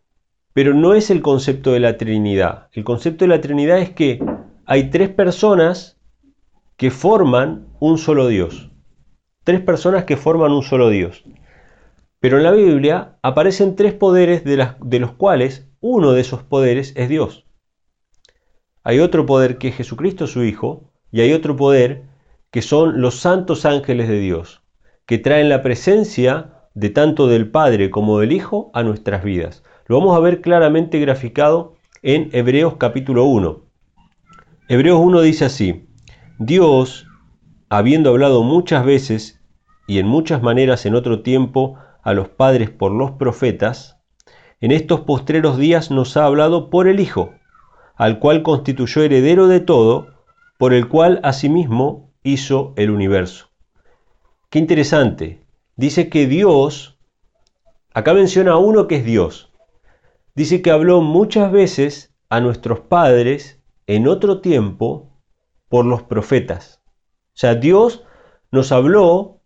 pero 0.53 0.73
no 0.73 0.93
es 0.93 1.09
el 1.09 1.21
concepto 1.21 1.71
de 1.71 1.79
la 1.79 1.97
Trinidad. 1.97 2.69
El 2.71 2.83
concepto 2.83 3.25
de 3.25 3.29
la 3.29 3.41
Trinidad 3.41 3.79
es 3.79 3.89
que 3.91 4.23
hay 4.65 4.89
tres 4.89 5.09
personas 5.09 5.97
que 6.75 6.91
forman 6.91 7.67
un 7.79 7.97
solo 7.97 8.27
Dios 8.27 8.69
tres 9.47 9.61
personas 9.61 10.03
que 10.03 10.17
forman 10.17 10.51
un 10.51 10.61
solo 10.61 10.89
Dios. 10.89 11.23
Pero 12.19 12.35
en 12.35 12.43
la 12.43 12.51
Biblia 12.51 13.17
aparecen 13.21 13.77
tres 13.77 13.93
poderes 13.93 14.43
de, 14.43 14.99
los 14.99 15.11
cuales 15.13 15.69
uno 15.79 16.11
de 16.11 16.19
esos 16.19 16.43
poderes 16.43 16.91
es 16.97 17.07
Dios. 17.07 17.45
Hay 18.83 18.99
otro 18.99 19.25
poder 19.25 19.57
que 19.57 19.69
es 19.69 19.75
Jesucristo 19.77 20.27
su 20.27 20.43
Hijo 20.43 20.91
y 21.13 21.21
hay 21.21 21.31
otro 21.31 21.55
poder 21.55 22.03
que 22.51 22.61
son 22.61 22.99
los 22.99 23.21
santos 23.21 23.63
ángeles 23.63 24.09
de 24.09 24.19
Dios, 24.19 24.63
que 25.05 25.17
traen 25.17 25.47
la 25.47 25.63
presencia 25.63 26.67
de 26.73 26.89
tanto 26.89 27.27
del 27.27 27.49
Padre 27.49 27.89
como 27.89 28.19
del 28.19 28.33
Hijo 28.33 28.69
a 28.73 28.83
nuestras 28.83 29.23
vidas. 29.23 29.63
Lo 29.85 29.97
vamos 29.97 30.17
a 30.17 30.19
ver 30.19 30.41
claramente 30.41 30.99
graficado 30.99 31.75
en 32.01 32.31
Hebreos 32.33 32.75
capítulo 32.75 33.23
1. 33.23 33.61
Hebreos 34.67 34.99
1 35.01 35.21
dice 35.21 35.45
así, 35.45 35.87
Dios, 36.37 37.07
habiendo 37.69 38.09
hablado 38.09 38.43
muchas 38.43 38.83
veces 38.83 39.36
y 39.87 39.99
en 39.99 40.05
muchas 40.05 40.43
maneras 40.43 40.85
en 40.85 40.93
otro 40.93 41.21
tiempo 41.21 41.79
a 42.03 42.13
los 42.13 42.27
padres 42.27 42.69
por 42.69 42.91
los 42.91 43.11
profetas, 43.11 43.97
en 44.59 44.71
estos 44.71 45.01
postreros 45.01 45.57
días 45.57 45.91
nos 45.91 46.17
ha 46.17 46.25
hablado 46.25 46.69
por 46.69 46.87
el 46.87 46.99
Hijo, 46.99 47.33
al 47.95 48.19
cual 48.19 48.43
constituyó 48.43 49.01
heredero 49.01 49.47
de 49.47 49.61
todo, 49.61 50.07
por 50.57 50.73
el 50.73 50.87
cual 50.87 51.19
asimismo 51.23 52.11
hizo 52.23 52.73
el 52.75 52.91
universo. 52.91 53.47
Qué 54.49 54.59
interesante. 54.59 55.41
Dice 55.75 56.09
que 56.09 56.27
Dios, 56.27 56.99
acá 57.93 58.13
menciona 58.13 58.53
a 58.53 58.57
uno 58.57 58.87
que 58.87 58.97
es 58.97 59.05
Dios, 59.05 59.51
dice 60.35 60.61
que 60.61 60.71
habló 60.71 61.01
muchas 61.01 61.51
veces 61.51 62.15
a 62.29 62.41
nuestros 62.41 62.79
padres 62.81 63.61
en 63.85 64.07
otro 64.07 64.41
tiempo 64.41 65.21
por 65.69 65.85
los 65.85 66.03
profetas. 66.03 66.81
O 67.27 67.39
sea, 67.39 67.55
Dios 67.55 68.03
nos 68.51 68.71
habló 68.71 69.36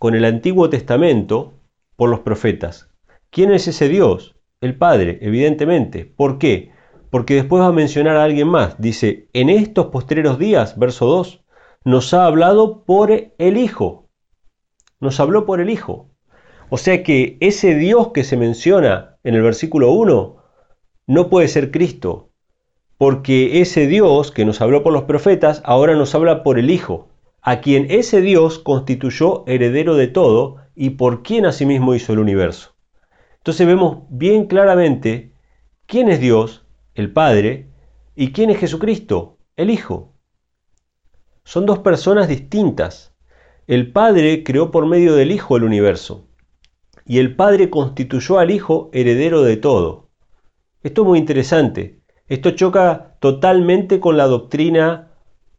con 0.00 0.14
el 0.14 0.24
Antiguo 0.24 0.70
Testamento 0.70 1.52
por 1.94 2.08
los 2.08 2.20
profetas. 2.20 2.88
¿Quién 3.28 3.52
es 3.52 3.68
ese 3.68 3.90
Dios? 3.90 4.34
El 4.62 4.74
Padre, 4.78 5.18
evidentemente. 5.20 6.06
¿Por 6.06 6.38
qué? 6.38 6.72
Porque 7.10 7.34
después 7.34 7.62
va 7.62 7.66
a 7.66 7.72
mencionar 7.72 8.16
a 8.16 8.24
alguien 8.24 8.48
más. 8.48 8.80
Dice, 8.80 9.28
en 9.34 9.50
estos 9.50 9.88
postreros 9.88 10.38
días, 10.38 10.78
verso 10.78 11.04
2, 11.04 11.44
nos 11.84 12.14
ha 12.14 12.24
hablado 12.24 12.82
por 12.84 13.12
el 13.12 13.58
Hijo. 13.58 14.08
Nos 15.00 15.20
habló 15.20 15.44
por 15.44 15.60
el 15.60 15.68
Hijo. 15.68 16.08
O 16.70 16.78
sea 16.78 17.02
que 17.02 17.36
ese 17.40 17.74
Dios 17.74 18.08
que 18.14 18.24
se 18.24 18.38
menciona 18.38 19.18
en 19.22 19.34
el 19.34 19.42
versículo 19.42 19.92
1 19.92 20.36
no 21.08 21.28
puede 21.28 21.46
ser 21.48 21.70
Cristo, 21.70 22.30
porque 22.96 23.60
ese 23.60 23.86
Dios 23.86 24.32
que 24.32 24.46
nos 24.46 24.62
habló 24.62 24.82
por 24.82 24.94
los 24.94 25.02
profetas 25.02 25.60
ahora 25.66 25.94
nos 25.94 26.14
habla 26.14 26.42
por 26.42 26.58
el 26.58 26.70
Hijo, 26.70 27.09
a 27.42 27.60
quien 27.60 27.86
ese 27.90 28.20
Dios 28.20 28.58
constituyó 28.58 29.44
heredero 29.46 29.94
de 29.94 30.08
todo 30.08 30.56
y 30.74 30.90
por 30.90 31.22
quien 31.22 31.46
asimismo 31.46 31.94
hizo 31.94 32.12
el 32.12 32.18
universo. 32.18 32.74
Entonces 33.38 33.66
vemos 33.66 34.04
bien 34.10 34.46
claramente 34.46 35.32
quién 35.86 36.08
es 36.08 36.20
Dios, 36.20 36.66
el 36.94 37.12
Padre, 37.12 37.70
y 38.14 38.32
quién 38.32 38.50
es 38.50 38.58
Jesucristo, 38.58 39.38
el 39.56 39.70
Hijo. 39.70 40.14
Son 41.44 41.64
dos 41.64 41.78
personas 41.78 42.28
distintas. 42.28 43.14
El 43.66 43.92
Padre 43.92 44.44
creó 44.44 44.70
por 44.70 44.86
medio 44.86 45.14
del 45.14 45.32
Hijo 45.32 45.56
el 45.56 45.64
universo, 45.64 46.28
y 47.06 47.18
el 47.18 47.34
Padre 47.34 47.70
constituyó 47.70 48.38
al 48.38 48.50
Hijo 48.50 48.90
heredero 48.92 49.42
de 49.42 49.56
todo. 49.56 50.10
Esto 50.82 51.02
es 51.02 51.08
muy 51.08 51.18
interesante, 51.18 52.00
esto 52.26 52.50
choca 52.52 53.16
totalmente 53.20 54.00
con 54.00 54.16
la 54.16 54.26
doctrina 54.26 55.09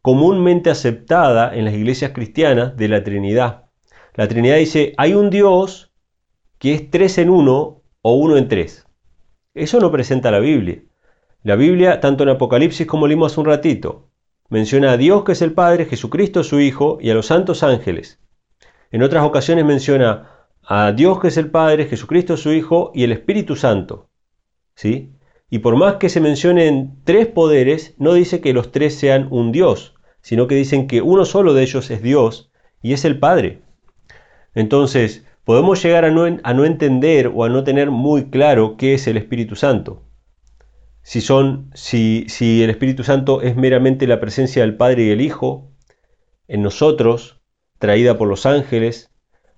comúnmente 0.02 0.68
aceptada 0.68 1.54
en 1.54 1.64
las 1.64 1.74
iglesias 1.74 2.10
cristianas 2.12 2.76
de 2.76 2.88
la 2.88 3.04
Trinidad. 3.04 3.66
La 4.14 4.26
Trinidad 4.26 4.56
dice, 4.56 4.92
hay 4.98 5.14
un 5.14 5.30
Dios 5.30 5.92
que 6.58 6.74
es 6.74 6.90
tres 6.90 7.18
en 7.18 7.30
uno 7.30 7.82
o 8.02 8.14
uno 8.14 8.36
en 8.36 8.48
tres. 8.48 8.86
Eso 9.54 9.80
no 9.80 9.92
presenta 9.92 10.30
la 10.32 10.40
Biblia. 10.40 10.82
La 11.44 11.56
Biblia, 11.56 12.00
tanto 12.00 12.24
en 12.24 12.30
Apocalipsis 12.30 12.86
como 12.86 13.06
leímos 13.06 13.32
hace 13.32 13.40
un 13.40 13.46
ratito, 13.46 14.10
menciona 14.48 14.92
a 14.92 14.96
Dios 14.96 15.24
que 15.24 15.32
es 15.32 15.42
el 15.42 15.52
Padre, 15.52 15.86
Jesucristo 15.86 16.42
su 16.42 16.60
Hijo 16.60 16.98
y 17.00 17.10
a 17.10 17.14
los 17.14 17.26
santos 17.26 17.62
ángeles. 17.62 18.20
En 18.90 19.02
otras 19.02 19.24
ocasiones 19.24 19.64
menciona 19.64 20.48
a 20.62 20.92
Dios 20.92 21.20
que 21.20 21.28
es 21.28 21.36
el 21.36 21.50
Padre, 21.50 21.86
Jesucristo 21.86 22.36
su 22.36 22.52
Hijo 22.52 22.90
y 22.94 23.04
el 23.04 23.12
Espíritu 23.12 23.56
Santo. 23.56 24.10
¿Sí? 24.74 25.12
Y 25.48 25.60
por 25.60 25.76
más 25.76 25.96
que 25.96 26.08
se 26.08 26.20
mencionen 26.20 26.98
tres 27.04 27.26
poderes, 27.26 27.94
no 27.98 28.14
dice 28.14 28.40
que 28.40 28.52
los 28.52 28.72
tres 28.72 28.94
sean 28.94 29.28
un 29.30 29.52
Dios, 29.52 29.91
sino 30.22 30.46
que 30.46 30.54
dicen 30.54 30.86
que 30.86 31.02
uno 31.02 31.24
solo 31.24 31.52
de 31.52 31.62
ellos 31.62 31.90
es 31.90 32.02
Dios 32.02 32.50
y 32.80 32.94
es 32.94 33.04
el 33.04 33.18
Padre. 33.18 33.60
Entonces, 34.54 35.24
podemos 35.44 35.82
llegar 35.82 36.04
a 36.06 36.10
no, 36.10 36.64
entender 36.64 37.30
o 37.34 37.44
a 37.44 37.50
no 37.50 37.64
tener 37.64 37.90
muy 37.90 38.30
claro 38.30 38.76
qué 38.78 38.94
es 38.94 39.06
el 39.06 39.18
Espíritu 39.18 39.54
Santo. 39.54 40.02
Si, 41.02 41.20
son, 41.20 41.70
si, 41.74 42.24
si 42.28 42.62
el 42.62 42.70
Espíritu 42.70 43.04
Santo 43.04 43.42
es 43.42 43.56
meramente 43.56 44.06
la 44.06 44.20
presencia 44.20 44.62
del 44.62 44.76
Padre 44.76 45.04
y 45.04 45.10
el 45.10 45.20
Hijo 45.20 45.70
en 46.48 46.62
nosotros, 46.62 47.40
traída 47.78 48.16
por 48.16 48.28
los 48.28 48.46
ángeles, 48.46 49.10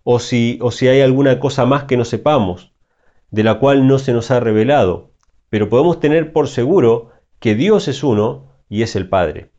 o 0.03 0.18
si, 0.18 0.59
o 0.61 0.70
si 0.70 0.88
hay 0.88 1.00
alguna 1.00 1.38
cosa 1.38 1.64
más 1.66 1.85
que 1.85 1.96
no 1.96 2.05
sepamos, 2.05 2.72
de 3.31 3.44
la 3.44 3.59
cual 3.59 3.87
no 3.87 3.98
se 3.98 4.12
nos 4.12 4.31
ha 4.31 4.40
revelado 4.40 5.14
pero 5.55 5.68
podemos 5.68 6.00
tener 6.00 6.33
por 6.33 6.48
seguro 6.48 7.12
que 7.38 7.55
Dios 7.55 7.87
es 7.87 8.03
uno 8.03 8.48
y 8.68 8.83
es 8.83 8.96
el 8.96 9.09
Padre. 9.09 9.53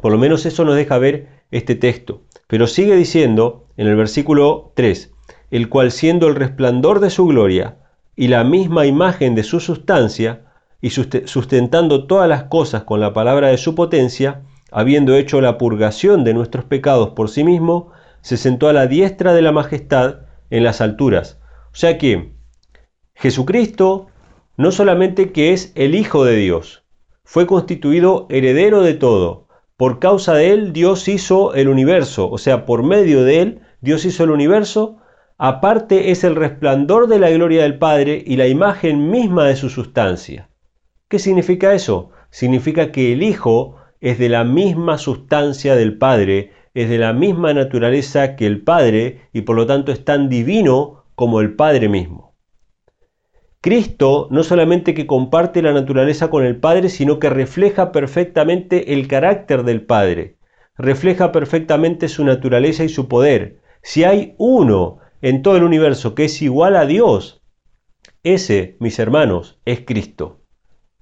Por 0.00 0.12
lo 0.12 0.18
menos 0.18 0.46
eso 0.46 0.64
nos 0.64 0.76
deja 0.76 0.98
ver 0.98 1.44
este 1.50 1.74
texto. 1.74 2.22
Pero 2.46 2.66
sigue 2.66 2.96
diciendo 2.96 3.66
en 3.76 3.86
el 3.86 3.96
versículo 3.96 4.72
3, 4.74 5.12
el 5.50 5.68
cual 5.68 5.90
siendo 5.90 6.28
el 6.28 6.34
resplandor 6.34 7.00
de 7.00 7.10
su 7.10 7.26
gloria 7.26 7.78
y 8.16 8.28
la 8.28 8.44
misma 8.44 8.86
imagen 8.86 9.34
de 9.34 9.42
su 9.42 9.60
sustancia, 9.60 10.44
y 10.80 10.90
sustentando 10.90 12.06
todas 12.06 12.28
las 12.28 12.44
cosas 12.44 12.84
con 12.84 13.00
la 13.00 13.12
palabra 13.12 13.48
de 13.48 13.58
su 13.58 13.74
potencia, 13.74 14.42
habiendo 14.70 15.16
hecho 15.16 15.40
la 15.40 15.58
purgación 15.58 16.22
de 16.22 16.34
nuestros 16.34 16.64
pecados 16.64 17.10
por 17.10 17.30
sí 17.30 17.42
mismo, 17.42 17.90
se 18.20 18.36
sentó 18.36 18.68
a 18.68 18.72
la 18.72 18.86
diestra 18.86 19.32
de 19.34 19.42
la 19.42 19.50
majestad 19.50 20.20
en 20.50 20.62
las 20.62 20.80
alturas. 20.80 21.40
O 21.72 21.74
sea 21.74 21.98
que 21.98 22.32
Jesucristo 23.14 24.06
no 24.58 24.72
solamente 24.72 25.32
que 25.32 25.52
es 25.52 25.72
el 25.76 25.94
Hijo 25.94 26.24
de 26.24 26.34
Dios, 26.34 26.84
fue 27.22 27.46
constituido 27.46 28.26
heredero 28.28 28.82
de 28.82 28.94
todo. 28.94 29.47
Por 29.78 30.00
causa 30.00 30.34
de 30.34 30.50
él 30.50 30.72
Dios 30.72 31.06
hizo 31.06 31.54
el 31.54 31.68
universo, 31.68 32.28
o 32.28 32.38
sea, 32.38 32.66
por 32.66 32.82
medio 32.82 33.22
de 33.22 33.42
él 33.42 33.60
Dios 33.80 34.04
hizo 34.04 34.24
el 34.24 34.32
universo. 34.32 34.96
Aparte 35.38 36.10
es 36.10 36.24
el 36.24 36.34
resplandor 36.34 37.06
de 37.06 37.20
la 37.20 37.30
gloria 37.30 37.62
del 37.62 37.78
Padre 37.78 38.20
y 38.26 38.34
la 38.34 38.48
imagen 38.48 39.08
misma 39.08 39.46
de 39.46 39.54
su 39.54 39.70
sustancia. 39.70 40.48
¿Qué 41.06 41.20
significa 41.20 41.74
eso? 41.74 42.10
Significa 42.30 42.90
que 42.90 43.12
el 43.12 43.22
Hijo 43.22 43.76
es 44.00 44.18
de 44.18 44.28
la 44.28 44.42
misma 44.42 44.98
sustancia 44.98 45.76
del 45.76 45.96
Padre, 45.96 46.50
es 46.74 46.90
de 46.90 46.98
la 46.98 47.12
misma 47.12 47.54
naturaleza 47.54 48.34
que 48.34 48.46
el 48.46 48.62
Padre 48.62 49.28
y 49.32 49.42
por 49.42 49.54
lo 49.54 49.66
tanto 49.66 49.92
es 49.92 50.04
tan 50.04 50.28
divino 50.28 51.04
como 51.14 51.40
el 51.40 51.54
Padre 51.54 51.88
mismo. 51.88 52.27
Cristo 53.60 54.28
no 54.30 54.44
solamente 54.44 54.94
que 54.94 55.06
comparte 55.06 55.62
la 55.62 55.72
naturaleza 55.72 56.30
con 56.30 56.44
el 56.44 56.60
Padre, 56.60 56.88
sino 56.88 57.18
que 57.18 57.28
refleja 57.28 57.90
perfectamente 57.90 58.92
el 58.92 59.08
carácter 59.08 59.64
del 59.64 59.84
Padre, 59.84 60.36
refleja 60.76 61.32
perfectamente 61.32 62.08
su 62.08 62.24
naturaleza 62.24 62.84
y 62.84 62.88
su 62.88 63.08
poder. 63.08 63.58
Si 63.82 64.04
hay 64.04 64.34
uno 64.38 64.98
en 65.22 65.42
todo 65.42 65.56
el 65.56 65.64
universo 65.64 66.14
que 66.14 66.26
es 66.26 66.40
igual 66.40 66.76
a 66.76 66.86
Dios, 66.86 67.42
ese, 68.22 68.76
mis 68.78 68.98
hermanos, 69.00 69.58
es 69.64 69.80
Cristo. 69.80 70.40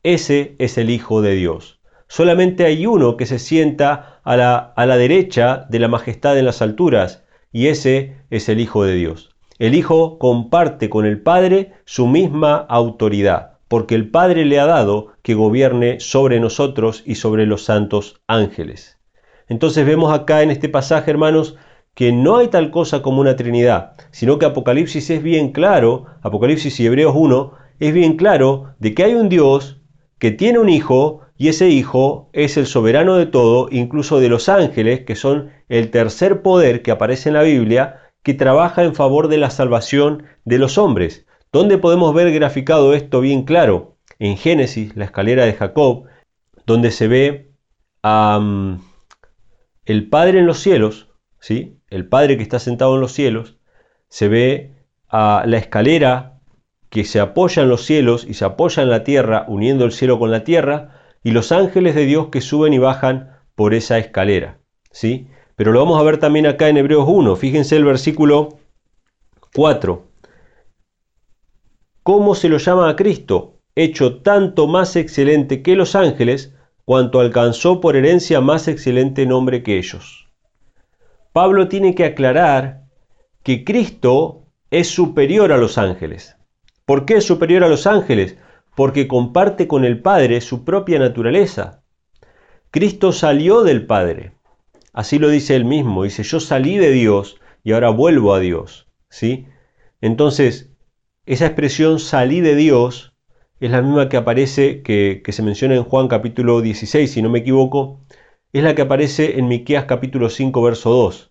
Ese 0.02 0.56
es 0.58 0.78
el 0.78 0.88
Hijo 0.88 1.20
de 1.20 1.34
Dios. 1.34 1.80
Solamente 2.08 2.64
hay 2.64 2.86
uno 2.86 3.18
que 3.18 3.26
se 3.26 3.38
sienta 3.38 4.20
a 4.24 4.36
la, 4.36 4.56
a 4.56 4.86
la 4.86 4.96
derecha 4.96 5.66
de 5.68 5.78
la 5.78 5.88
majestad 5.88 6.38
en 6.38 6.46
las 6.46 6.62
alturas, 6.62 7.24
y 7.52 7.66
ese 7.66 8.16
es 8.30 8.48
el 8.48 8.60
Hijo 8.60 8.84
de 8.84 8.94
Dios. 8.94 9.35
El 9.58 9.74
Hijo 9.74 10.18
comparte 10.18 10.90
con 10.90 11.06
el 11.06 11.22
Padre 11.22 11.72
su 11.86 12.06
misma 12.06 12.56
autoridad, 12.68 13.52
porque 13.68 13.94
el 13.94 14.10
Padre 14.10 14.44
le 14.44 14.60
ha 14.60 14.66
dado 14.66 15.12
que 15.22 15.32
gobierne 15.32 15.98
sobre 15.98 16.40
nosotros 16.40 17.02
y 17.06 17.14
sobre 17.14 17.46
los 17.46 17.64
santos 17.64 18.20
ángeles. 18.26 18.98
Entonces 19.48 19.86
vemos 19.86 20.12
acá 20.12 20.42
en 20.42 20.50
este 20.50 20.68
pasaje, 20.68 21.10
hermanos, 21.10 21.56
que 21.94 22.12
no 22.12 22.36
hay 22.36 22.48
tal 22.48 22.70
cosa 22.70 23.00
como 23.00 23.22
una 23.22 23.36
Trinidad, 23.36 23.94
sino 24.10 24.38
que 24.38 24.44
Apocalipsis 24.44 25.08
es 25.08 25.22
bien 25.22 25.52
claro, 25.52 26.04
Apocalipsis 26.20 26.78
y 26.80 26.86
Hebreos 26.86 27.14
1, 27.16 27.52
es 27.80 27.94
bien 27.94 28.18
claro 28.18 28.74
de 28.78 28.92
que 28.94 29.04
hay 29.04 29.14
un 29.14 29.30
Dios 29.30 29.80
que 30.18 30.32
tiene 30.32 30.58
un 30.58 30.68
Hijo 30.68 31.22
y 31.38 31.48
ese 31.48 31.70
Hijo 31.70 32.28
es 32.34 32.58
el 32.58 32.66
soberano 32.66 33.16
de 33.16 33.24
todo, 33.24 33.68
incluso 33.70 34.20
de 34.20 34.28
los 34.28 34.50
ángeles, 34.50 35.00
que 35.06 35.16
son 35.16 35.50
el 35.70 35.90
tercer 35.90 36.42
poder 36.42 36.82
que 36.82 36.90
aparece 36.90 37.30
en 37.30 37.34
la 37.34 37.42
Biblia, 37.42 38.00
que 38.26 38.34
trabaja 38.34 38.82
en 38.82 38.96
favor 38.96 39.28
de 39.28 39.36
la 39.36 39.50
salvación 39.50 40.24
de 40.44 40.58
los 40.58 40.78
hombres. 40.78 41.26
¿Dónde 41.52 41.78
podemos 41.78 42.12
ver 42.12 42.32
graficado 42.32 42.92
esto 42.92 43.20
bien 43.20 43.44
claro? 43.44 43.98
En 44.18 44.36
Génesis, 44.36 44.96
la 44.96 45.04
escalera 45.04 45.44
de 45.44 45.52
Jacob, 45.52 46.06
donde 46.66 46.90
se 46.90 47.06
ve 47.06 47.52
a 48.02 48.40
el 49.84 50.08
Padre 50.08 50.40
en 50.40 50.46
los 50.46 50.58
cielos, 50.58 51.08
¿sí? 51.38 51.78
el 51.88 52.08
Padre 52.08 52.36
que 52.36 52.42
está 52.42 52.58
sentado 52.58 52.96
en 52.96 53.00
los 53.00 53.12
cielos, 53.12 53.58
se 54.08 54.26
ve 54.26 54.74
a 55.06 55.44
la 55.46 55.58
escalera 55.58 56.40
que 56.90 57.04
se 57.04 57.20
apoya 57.20 57.62
en 57.62 57.68
los 57.68 57.84
cielos 57.84 58.26
y 58.28 58.34
se 58.34 58.44
apoya 58.44 58.82
en 58.82 58.90
la 58.90 59.04
tierra, 59.04 59.44
uniendo 59.46 59.84
el 59.84 59.92
cielo 59.92 60.18
con 60.18 60.32
la 60.32 60.42
tierra, 60.42 61.00
y 61.22 61.30
los 61.30 61.52
ángeles 61.52 61.94
de 61.94 62.06
Dios 62.06 62.30
que 62.32 62.40
suben 62.40 62.72
y 62.72 62.78
bajan 62.78 63.36
por 63.54 63.72
esa 63.72 63.98
escalera. 63.98 64.58
¿sí? 64.90 65.28
Pero 65.56 65.72
lo 65.72 65.80
vamos 65.80 65.98
a 65.98 66.04
ver 66.04 66.18
también 66.18 66.46
acá 66.46 66.68
en 66.68 66.76
Hebreos 66.76 67.06
1. 67.08 67.34
Fíjense 67.36 67.76
el 67.76 67.84
versículo 67.84 68.58
4. 69.54 70.04
¿Cómo 72.02 72.34
se 72.34 72.50
lo 72.50 72.58
llama 72.58 72.90
a 72.90 72.94
Cristo? 72.94 73.54
Hecho 73.74 74.20
tanto 74.20 74.66
más 74.66 74.96
excelente 74.96 75.62
que 75.62 75.74
los 75.74 75.96
ángeles, 75.96 76.54
cuanto 76.84 77.20
alcanzó 77.20 77.80
por 77.80 77.96
herencia 77.96 78.40
más 78.40 78.68
excelente 78.68 79.26
nombre 79.26 79.62
que 79.62 79.78
ellos. 79.78 80.28
Pablo 81.32 81.68
tiene 81.68 81.94
que 81.94 82.04
aclarar 82.04 82.84
que 83.42 83.64
Cristo 83.64 84.44
es 84.70 84.88
superior 84.88 85.52
a 85.52 85.56
los 85.56 85.78
ángeles. 85.78 86.36
¿Por 86.84 87.06
qué 87.06 87.14
es 87.14 87.24
superior 87.24 87.64
a 87.64 87.68
los 87.68 87.86
ángeles? 87.86 88.36
Porque 88.76 89.08
comparte 89.08 89.66
con 89.66 89.84
el 89.84 90.00
Padre 90.00 90.40
su 90.42 90.64
propia 90.64 90.98
naturaleza. 90.98 91.82
Cristo 92.70 93.10
salió 93.10 93.62
del 93.62 93.86
Padre. 93.86 94.35
Así 94.96 95.18
lo 95.18 95.28
dice 95.28 95.54
él 95.54 95.66
mismo. 95.66 96.04
Dice, 96.04 96.22
yo 96.22 96.40
salí 96.40 96.78
de 96.78 96.90
Dios 96.90 97.36
y 97.62 97.72
ahora 97.72 97.90
vuelvo 97.90 98.32
a 98.32 98.40
Dios. 98.40 98.88
¿Sí? 99.10 99.46
Entonces, 100.00 100.70
esa 101.26 101.44
expresión 101.44 102.00
salí 102.00 102.40
de 102.40 102.56
Dios 102.56 103.14
es 103.60 103.70
la 103.70 103.82
misma 103.82 104.08
que 104.08 104.16
aparece, 104.16 104.82
que, 104.82 105.22
se 105.28 105.42
menciona 105.42 105.74
en 105.74 105.84
Juan 105.84 106.08
capítulo 106.08 106.62
16, 106.62 107.10
si 107.10 107.20
no 107.20 107.28
me 107.28 107.40
equivoco, 107.40 108.00
es 108.54 108.64
la 108.64 108.74
que 108.74 108.82
aparece 108.82 109.38
en 109.38 109.48
Miqueas 109.48 109.84
capítulo 109.84 110.30
5, 110.30 110.62
verso 110.62 110.88
2. 110.88 111.30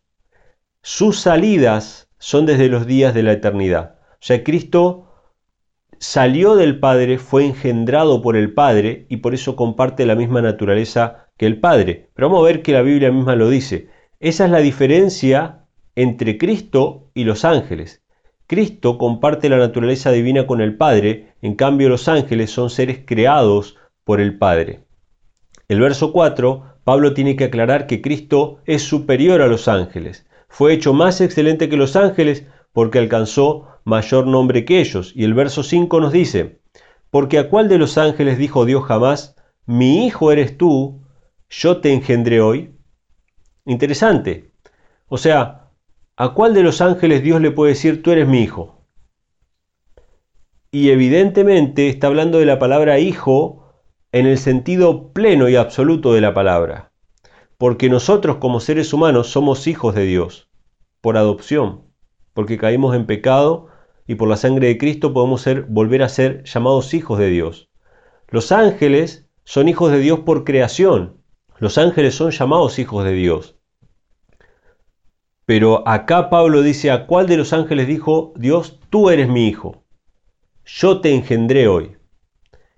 Sus 0.83 1.19
salidas 1.19 2.07
son 2.19 2.45
desde 2.45 2.69
los 2.69 2.85
días 2.85 3.15
de 3.15 3.23
la 3.23 3.31
eternidad. 3.31 3.95
O 4.11 4.17
sea, 4.19 4.43
Cristo 4.43 5.11
salió 5.97 6.55
del 6.55 6.79
Padre, 6.79 7.17
fue 7.17 7.45
engendrado 7.45 8.21
por 8.21 8.35
el 8.35 8.53
Padre 8.53 9.07
y 9.09 9.17
por 9.17 9.33
eso 9.33 9.55
comparte 9.55 10.05
la 10.05 10.15
misma 10.15 10.43
naturaleza 10.43 11.24
que 11.37 11.45
el 11.45 11.59
Padre. 11.59 12.09
Pero 12.13 12.29
vamos 12.29 12.43
a 12.43 12.47
ver 12.47 12.61
que 12.61 12.73
la 12.73 12.81
Biblia 12.81 13.11
misma 13.11 13.35
lo 13.35 13.49
dice. 13.49 13.89
Esa 14.19 14.45
es 14.45 14.51
la 14.51 14.59
diferencia 14.59 15.65
entre 15.95 16.37
Cristo 16.37 17.09
y 17.13 17.23
los 17.23 17.45
ángeles. 17.45 18.03
Cristo 18.47 18.97
comparte 18.97 19.49
la 19.49 19.57
naturaleza 19.57 20.11
divina 20.11 20.45
con 20.45 20.61
el 20.61 20.77
Padre, 20.77 21.33
en 21.41 21.55
cambio 21.55 21.89
los 21.89 22.07
ángeles 22.07 22.51
son 22.51 22.69
seres 22.69 22.99
creados 23.05 23.77
por 24.03 24.21
el 24.21 24.37
Padre. 24.37 24.81
El 25.67 25.79
verso 25.79 26.11
4, 26.11 26.75
Pablo 26.83 27.13
tiene 27.15 27.35
que 27.35 27.45
aclarar 27.45 27.87
que 27.87 28.01
Cristo 28.01 28.59
es 28.65 28.83
superior 28.83 29.41
a 29.41 29.47
los 29.47 29.67
ángeles. 29.67 30.27
Fue 30.47 30.73
hecho 30.73 30.93
más 30.93 31.21
excelente 31.21 31.69
que 31.69 31.77
los 31.77 31.95
ángeles 31.95 32.45
porque 32.71 32.99
alcanzó 32.99 33.67
mayor 33.83 34.27
nombre 34.27 34.63
que 34.63 34.79
ellos. 34.79 35.11
Y 35.15 35.23
el 35.23 35.33
verso 35.33 35.63
5 35.63 35.99
nos 35.99 36.13
dice, 36.13 36.59
porque 37.09 37.39
a 37.39 37.49
cuál 37.49 37.67
de 37.67 37.79
los 37.79 37.97
ángeles 37.97 38.37
dijo 38.37 38.65
Dios 38.65 38.83
jamás, 38.83 39.35
mi 39.65 40.05
hijo 40.05 40.31
eres 40.31 40.57
tú, 40.57 41.01
yo 41.49 41.81
te 41.81 41.93
engendré 41.93 42.41
hoy. 42.41 42.75
Interesante. 43.65 44.51
O 45.07 45.17
sea, 45.17 45.71
¿a 46.17 46.33
cuál 46.33 46.53
de 46.53 46.63
los 46.63 46.81
ángeles 46.81 47.23
Dios 47.23 47.41
le 47.41 47.51
puede 47.51 47.73
decir, 47.73 48.01
tú 48.03 48.11
eres 48.11 48.27
mi 48.27 48.41
hijo? 48.41 48.85
Y 50.71 50.89
evidentemente 50.89 51.89
está 51.89 52.07
hablando 52.07 52.39
de 52.39 52.45
la 52.45 52.59
palabra 52.59 52.99
hijo 52.99 53.65
en 54.11 54.25
el 54.25 54.37
sentido 54.37 55.13
pleno 55.13 55.49
y 55.49 55.55
absoluto 55.55 56.13
de 56.13 56.21
la 56.21 56.33
palabra. 56.33 56.91
Porque 57.57 57.89
nosotros 57.89 58.37
como 58.37 58.59
seres 58.59 58.91
humanos 58.93 59.27
somos 59.27 59.67
hijos 59.67 59.95
de 59.95 60.05
Dios, 60.05 60.49
por 61.01 61.17
adopción, 61.17 61.85
porque 62.33 62.57
caímos 62.57 62.95
en 62.95 63.05
pecado 63.05 63.67
y 64.07 64.15
por 64.15 64.27
la 64.27 64.37
sangre 64.37 64.67
de 64.67 64.77
Cristo 64.77 65.13
podemos 65.13 65.41
ser, 65.41 65.63
volver 65.63 66.03
a 66.03 66.09
ser 66.09 66.43
llamados 66.43 66.93
hijos 66.93 67.17
de 67.17 67.29
Dios. 67.29 67.69
Los 68.27 68.51
ángeles 68.51 69.29
son 69.43 69.69
hijos 69.69 69.91
de 69.91 69.99
Dios 69.99 70.19
por 70.21 70.43
creación. 70.43 71.21
Los 71.57 71.77
ángeles 71.77 72.15
son 72.15 72.31
llamados 72.31 72.79
hijos 72.79 73.05
de 73.05 73.13
Dios. 73.13 73.55
Pero 75.45 75.87
acá 75.87 76.29
Pablo 76.29 76.63
dice, 76.63 76.91
¿a 76.91 77.05
cuál 77.05 77.27
de 77.27 77.37
los 77.37 77.53
ángeles 77.53 77.87
dijo 77.87 78.33
Dios, 78.35 78.79
tú 78.89 79.09
eres 79.09 79.29
mi 79.29 79.47
hijo? 79.47 79.83
Yo 80.65 81.01
te 81.01 81.13
engendré 81.13 81.67
hoy. 81.67 81.97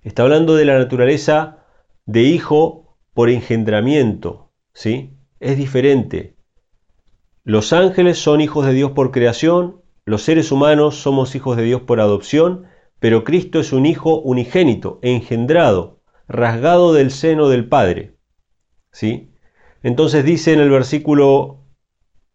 Está 0.03 0.23
hablando 0.23 0.55
de 0.55 0.65
la 0.65 0.77
naturaleza 0.77 1.59
de 2.05 2.23
hijo 2.23 2.97
por 3.13 3.29
engendramiento, 3.29 4.51
¿sí? 4.73 5.17
Es 5.39 5.57
diferente. 5.57 6.35
Los 7.43 7.71
ángeles 7.71 8.17
son 8.19 8.41
hijos 8.41 8.65
de 8.65 8.73
Dios 8.73 8.91
por 8.91 9.11
creación, 9.11 9.81
los 10.03 10.21
seres 10.21 10.51
humanos 10.51 10.97
somos 10.97 11.33
hijos 11.35 11.55
de 11.57 11.63
Dios 11.63 11.81
por 11.81 12.01
adopción, 12.01 12.65
pero 12.99 13.23
Cristo 13.23 13.59
es 13.59 13.71
un 13.71 13.85
hijo 13.85 14.19
unigénito, 14.19 14.99
engendrado, 15.01 16.01
rasgado 16.27 16.93
del 16.93 17.11
seno 17.11 17.47
del 17.47 17.67
Padre. 17.67 18.16
Entonces 19.83 20.25
dice 20.25 20.53
en 20.53 20.59
el 20.59 20.69
versículo 20.69 21.63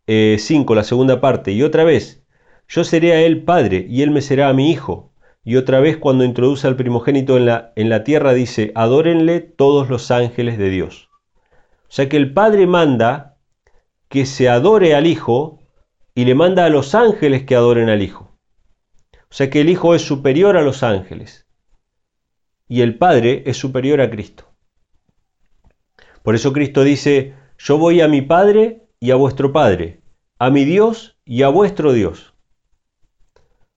5, 0.07 0.73
eh, 0.73 0.77
la 0.77 0.85
segunda 0.85 1.21
parte, 1.21 1.53
y 1.53 1.63
otra 1.63 1.85
vez, 1.85 2.25
yo 2.69 2.85
seré 2.85 3.13
a 3.13 3.23
él 3.23 3.45
padre 3.45 3.87
y 3.89 4.03
él 4.03 4.11
me 4.11 4.23
será 4.23 4.49
a 4.49 4.55
mi 4.55 4.71
hijo. 4.71 5.13
Y 5.45 5.57
otra 5.57 5.81
vez 5.81 5.97
cuando 5.97 6.25
introduce 6.25 6.67
al 6.69 6.77
primogénito 6.77 7.37
en 7.37 7.47
la, 7.47 7.73
en 7.75 7.89
la 7.89 8.05
tierra 8.05 8.33
dice, 8.33 8.71
adórenle 8.75 9.41
todos 9.41 9.91
los 9.91 10.11
ángeles 10.11 10.57
de 10.57 10.71
Dios. 10.71 11.09
O 11.89 11.95
sea 11.95 12.09
que 12.09 12.17
el 12.17 12.33
Padre 12.33 12.67
manda 12.67 13.37
que 14.09 14.25
se 14.25 14.49
adore 14.49 14.95
al 14.95 15.07
Hijo 15.07 15.61
y 16.15 16.25
le 16.25 16.35
manda 16.35 16.65
a 16.65 16.71
los 16.71 16.95
ángeles 16.95 17.43
que 17.45 17.57
adoren 17.57 17.89
al 17.89 18.03
Hijo. 18.03 18.39
O 19.13 19.35
sea 19.35 19.51
que 19.51 19.63
el 19.63 19.69
Hijo 19.69 19.95
es 19.95 20.03
superior 20.03 20.57
a 20.57 20.63
los 20.63 20.83
ángeles 20.83 21.47
y 22.69 22.83
el 22.83 22.97
Padre 22.97 23.43
es 23.47 23.57
superior 23.57 24.01
a 24.01 24.11
Cristo. 24.11 24.52
Por 26.23 26.35
eso 26.35 26.53
Cristo 26.53 26.85
dice, 26.85 27.35
yo 27.59 27.79
voy 27.79 28.01
a 28.01 28.09
mi 28.09 28.23
Padre 28.23 28.83
y 29.01 29.11
a 29.11 29.17
vuestro 29.17 29.53
Padre, 29.53 30.01
a 30.39 30.51
mi 30.51 30.65
Dios 30.65 31.19
y 31.25 31.43
a 31.43 31.49
vuestro 31.49 31.93
Dios. 31.93 32.35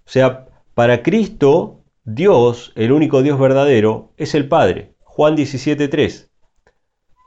O 0.06 0.10
sea, 0.10 0.48
para 0.74 1.02
Cristo, 1.02 1.84
Dios, 2.04 2.72
el 2.76 2.92
único 2.92 3.24
Dios 3.24 3.40
verdadero, 3.40 4.14
es 4.18 4.36
el 4.36 4.48
Padre. 4.48 4.94
Juan 5.04 5.36
17.3. 5.36 6.30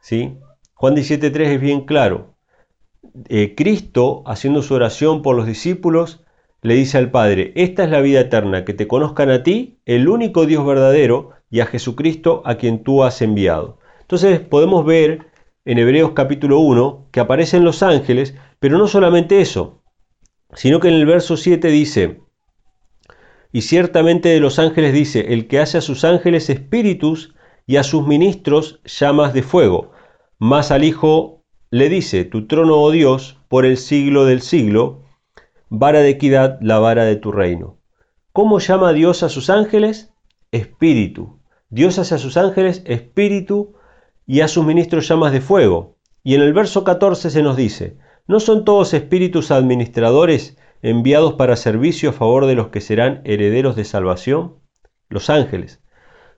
¿Sí? 0.03 0.37
Juan 0.75 0.95
17.3 0.95 1.41
es 1.41 1.61
bien 1.61 1.81
claro. 1.87 2.35
Eh, 3.29 3.55
Cristo, 3.57 4.23
haciendo 4.27 4.63
su 4.63 4.75
oración 4.75 5.23
por 5.23 5.35
los 5.35 5.47
discípulos, 5.47 6.23
le 6.63 6.75
dice 6.75 6.99
al 6.99 7.11
Padre, 7.11 7.53
esta 7.57 7.85
es 7.85 7.91
la 7.91 8.01
vida 8.01 8.21
eterna, 8.21 8.65
que 8.65 8.75
te 8.75 8.87
conozcan 8.87 9.31
a 9.31 9.43
ti, 9.43 9.79
el 9.87 10.09
único 10.09 10.47
Dios 10.47 10.67
verdadero, 10.67 11.31
y 11.51 11.61
a 11.61 11.67
Jesucristo 11.67 12.43
a 12.45 12.57
quien 12.57 12.83
tú 12.85 13.05
has 13.05 13.23
enviado. 13.23 13.79
Entonces 14.09 14.41
podemos 14.41 14.87
ver 14.87 15.27
en 15.67 15.79
Hebreos 15.79 16.13
capítulo 16.15 16.61
1 16.61 17.09
que 17.13 17.21
aparecen 17.21 17.63
los 17.63 17.83
ángeles, 17.83 18.35
pero 18.59 18.79
no 18.79 18.89
solamente 18.89 19.43
eso, 19.43 19.83
sino 20.55 20.81
que 20.81 20.89
en 20.89 20.95
el 20.95 21.05
verso 21.05 21.37
7 21.37 21.69
dice, 21.69 22.23
y 23.53 23.61
ciertamente 23.61 24.31
de 24.31 24.41
los 24.41 24.59
ángeles 24.59 24.95
dice, 24.95 25.35
el 25.35 25.47
que 25.47 25.61
hace 25.61 25.77
a 25.77 25.83
sus 25.83 26.05
ángeles 26.05 26.49
espíritus 26.49 27.35
y 27.67 27.77
a 27.77 27.83
sus 27.83 28.07
ministros 28.07 28.81
llamas 28.87 29.35
de 29.35 29.43
fuego, 29.43 29.93
más 30.39 30.71
al 30.71 30.85
Hijo 30.85 31.45
le 31.71 31.91
dice, 31.91 32.25
tu 32.25 32.47
trono, 32.47 32.81
oh 32.81 32.91
Dios, 32.91 33.39
por 33.49 33.67
el 33.67 33.77
siglo 33.77 34.25
del 34.25 34.41
siglo, 34.41 35.03
vara 35.69 36.01
de 36.01 36.09
equidad, 36.09 36.59
la 36.63 36.79
vara 36.79 37.05
de 37.05 37.17
tu 37.17 37.31
reino. 37.31 37.77
¿Cómo 38.33 38.59
llama 38.59 38.95
Dios 38.95 39.23
a 39.23 39.29
sus 39.29 39.51
ángeles? 39.51 40.15
Espíritu. 40.51 41.43
Dios 41.69 41.99
hace 41.99 42.15
a 42.15 42.19
sus 42.19 42.39
ángeles 42.39 42.83
espíritu 42.87 43.75
y 44.29 44.43
a 44.43 44.49
sus 44.49 44.65
ministros 44.65 45.09
llamas 45.09 45.33
de 45.33 45.41
fuego. 45.41 45.97
Y 46.23 46.35
en 46.35 46.43
el 46.43 46.53
verso 46.53 46.85
14 46.85 47.31
se 47.31 47.43
nos 47.43 47.57
dice, 47.57 47.97
¿no 48.27 48.41
son 48.41 48.67
todos 48.67 48.93
espíritus 48.93 49.51
administradores 49.51 50.59
enviados 50.83 51.33
para 51.33 51.57
servicio 51.57 52.11
a 52.11 52.13
favor 52.13 52.45
de 52.45 52.55
los 52.55 52.69
que 52.69 52.83
serán 52.83 53.23
herederos 53.25 53.75
de 53.75 53.85
salvación? 53.85 54.57
Los 55.09 55.31
ángeles. 55.31 55.81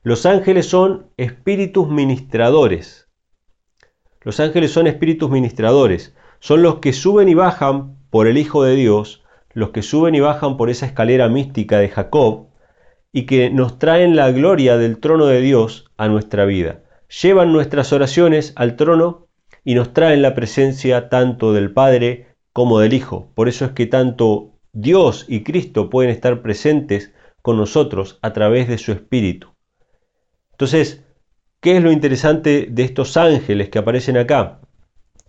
Los 0.05 0.25
ángeles 0.25 0.67
son 0.67 1.09
espíritus 1.17 1.89
ministradores. 1.89 3.09
Los 4.23 4.39
ángeles 4.39 4.71
son 4.71 4.87
espíritus 4.87 5.29
ministradores, 5.29 6.15
son 6.39 6.63
los 6.63 6.77
que 6.77 6.93
suben 6.93 7.29
y 7.29 7.35
bajan 7.35 7.97
por 8.09 8.29
el 8.29 8.39
Hijo 8.39 8.63
de 8.63 8.77
Dios, 8.77 9.25
los 9.53 9.71
que 9.71 9.83
suben 9.83 10.15
y 10.15 10.21
bajan 10.21 10.57
por 10.57 10.71
esa 10.71 10.87
escalera 10.87 11.29
mística 11.29 11.79
de 11.81 11.89
Jacob 11.89 12.47
y 13.13 13.27
que 13.27 13.51
nos 13.51 13.81
traen 13.81 14.15
la 14.15 14.31
gloria 14.31 14.77
del 14.77 15.01
trono 15.01 15.27
de 15.27 15.41
Dios 15.41 15.91
a 15.97 16.07
nuestra 16.07 16.45
vida. 16.45 16.83
Llevan 17.23 17.53
nuestras 17.53 17.93
oraciones 17.93 18.53
al 18.57 18.77
trono 18.77 19.29
y 19.65 19.75
nos 19.75 19.93
traen 19.93 20.23
la 20.23 20.35
presencia 20.35 21.09
tanto 21.09 21.53
del 21.53 21.73
Padre 21.73 22.37
como 22.53 22.79
del 22.79 22.95
Hijo. 22.95 23.33
Por 23.35 23.49
eso 23.49 23.65
es 23.65 23.73
que 23.73 23.87
tanto 23.87 24.59
Dios 24.73 25.27
y 25.29 25.43
Cristo 25.43 25.91
pueden 25.91 26.11
estar 26.11 26.43
presentes 26.43 27.13
con 27.43 27.57
nosotros 27.57 28.19
a 28.23 28.33
través 28.33 28.69
de 28.69 28.79
su 28.79 28.93
Espíritu. 28.93 29.49
Entonces, 30.53 31.05
¿Qué 31.61 31.77
es 31.77 31.83
lo 31.83 31.93
interesante 31.93 32.69
de 32.71 32.85
estos 32.85 33.19
ángeles 33.19 33.69
que 33.69 33.79
aparecen 33.79 34.17
acá? 34.17 34.61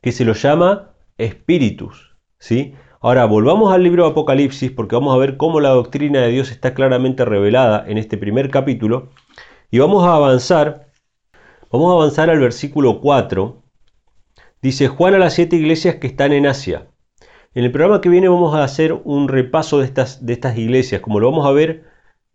Que 0.01 0.13
se 0.13 0.23
los 0.23 0.41
llama 0.41 0.93
espíritus. 1.17 2.15
¿sí? 2.39 2.73
Ahora, 3.01 3.25
volvamos 3.25 3.73
al 3.73 3.83
libro 3.83 4.05
de 4.05 4.11
Apocalipsis 4.11 4.71
porque 4.71 4.95
vamos 4.95 5.13
a 5.13 5.17
ver 5.17 5.35
cómo 5.35 5.59
la 5.59 5.71
doctrina 5.71 6.21
de 6.21 6.29
Dios 6.29 6.49
está 6.49 6.73
claramente 6.73 7.25
revelada 7.25 7.83
en 7.85 7.97
este 7.97 8.17
primer 8.17 8.49
capítulo. 8.49 9.09
Y 9.71 9.79
vamos 9.79 10.05
a 10.05 10.15
avanzar, 10.15 10.87
vamos 11.71 11.91
a 11.91 11.95
avanzar 11.95 12.29
al 12.29 12.39
versículo 12.39 13.01
4 13.01 13.61
Dice 14.61 14.89
Juan 14.89 15.15
a 15.15 15.17
las 15.17 15.33
siete 15.33 15.55
iglesias 15.55 15.95
que 15.95 16.05
están 16.05 16.33
en 16.33 16.45
Asia. 16.45 16.87
En 17.55 17.63
el 17.63 17.71
programa 17.71 17.99
que 17.99 18.09
viene 18.09 18.29
vamos 18.29 18.53
a 18.53 18.63
hacer 18.63 18.93
un 18.93 19.27
repaso 19.27 19.79
de 19.79 19.85
estas, 19.85 20.23
de 20.23 20.33
estas 20.33 20.55
iglesias. 20.55 21.01
Como 21.01 21.19
lo 21.19 21.31
vamos 21.31 21.47
a 21.47 21.51
ver 21.51 21.85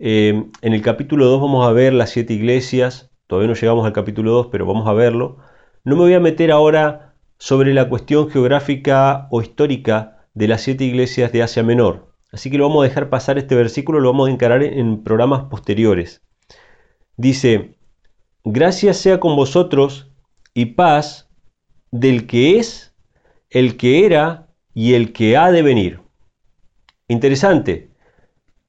eh, 0.00 0.44
en 0.60 0.72
el 0.72 0.82
capítulo 0.82 1.26
2, 1.26 1.40
vamos 1.40 1.68
a 1.68 1.70
ver 1.70 1.92
las 1.92 2.10
siete 2.10 2.34
iglesias. 2.34 3.12
Todavía 3.28 3.46
no 3.46 3.54
llegamos 3.54 3.86
al 3.86 3.92
capítulo 3.92 4.32
2, 4.32 4.48
pero 4.50 4.66
vamos 4.66 4.88
a 4.88 4.92
verlo. 4.92 5.38
No 5.84 5.94
me 5.94 6.02
voy 6.02 6.14
a 6.14 6.20
meter 6.20 6.50
ahora 6.50 7.14
sobre 7.38 7.72
la 7.74 7.88
cuestión 7.88 8.28
geográfica 8.28 9.28
o 9.30 9.40
histórica 9.40 10.26
de 10.34 10.48
las 10.48 10.62
siete 10.62 10.82
iglesias 10.82 11.30
de 11.30 11.44
Asia 11.44 11.62
Menor. 11.62 12.08
Así 12.32 12.50
que 12.50 12.58
lo 12.58 12.68
vamos 12.68 12.84
a 12.84 12.88
dejar 12.88 13.08
pasar 13.08 13.38
este 13.38 13.54
versículo, 13.54 14.00
lo 14.00 14.10
vamos 14.10 14.28
a 14.28 14.32
encarar 14.32 14.64
en 14.64 15.04
programas 15.04 15.44
posteriores. 15.44 16.22
Dice, 17.16 17.75
gracias 18.46 18.98
sea 18.98 19.18
con 19.18 19.34
vosotros 19.34 20.08
y 20.54 20.66
paz 20.66 21.28
del 21.90 22.28
que 22.28 22.58
es, 22.58 22.94
el 23.50 23.76
que 23.76 24.06
era 24.06 24.46
y 24.72 24.94
el 24.94 25.12
que 25.12 25.36
ha 25.36 25.50
de 25.50 25.62
venir. 25.62 26.00
Interesante. 27.08 27.90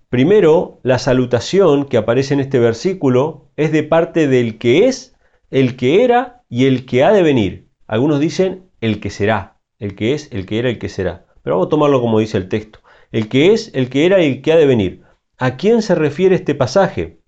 Primero, 0.10 0.80
la 0.82 0.98
salutación 0.98 1.86
que 1.86 1.98
aparece 1.98 2.34
en 2.34 2.40
este 2.40 2.58
versículo 2.58 3.52
es 3.56 3.72
de 3.72 3.84
parte 3.84 4.28
del 4.28 4.58
que 4.58 4.88
es, 4.88 5.16
el 5.52 5.76
que 5.76 6.04
era 6.04 6.44
y 6.50 6.66
el 6.66 6.88
que 6.88 7.04
ha 7.04 7.14
de 7.14 7.22
venir. 7.22 7.68
Algunos 7.86 8.20
dicen 8.20 8.72
el 8.82 9.00
que 9.00 9.12
será, 9.12 9.60
el 9.78 9.96
que 9.96 10.14
es, 10.14 10.30
el 10.32 10.48
que 10.48 10.58
era, 10.58 10.70
el 10.70 10.80
que 10.80 10.90
será. 10.90 11.28
Pero 11.44 11.58
vamos 11.58 11.68
a 11.68 11.70
tomarlo 11.70 12.02
como 12.02 12.20
dice 12.20 12.38
el 12.38 12.50
texto. 12.50 12.80
El 13.12 13.30
que 13.30 13.54
es, 13.54 13.70
el 13.76 13.90
que 13.90 14.08
era 14.08 14.24
y 14.24 14.28
el 14.28 14.42
que 14.42 14.54
ha 14.54 14.58
de 14.58 14.66
venir. 14.66 15.04
¿A 15.38 15.56
quién 15.56 15.84
se 15.84 15.94
refiere 15.94 16.34
este 16.34 16.56
pasaje? 16.56 17.20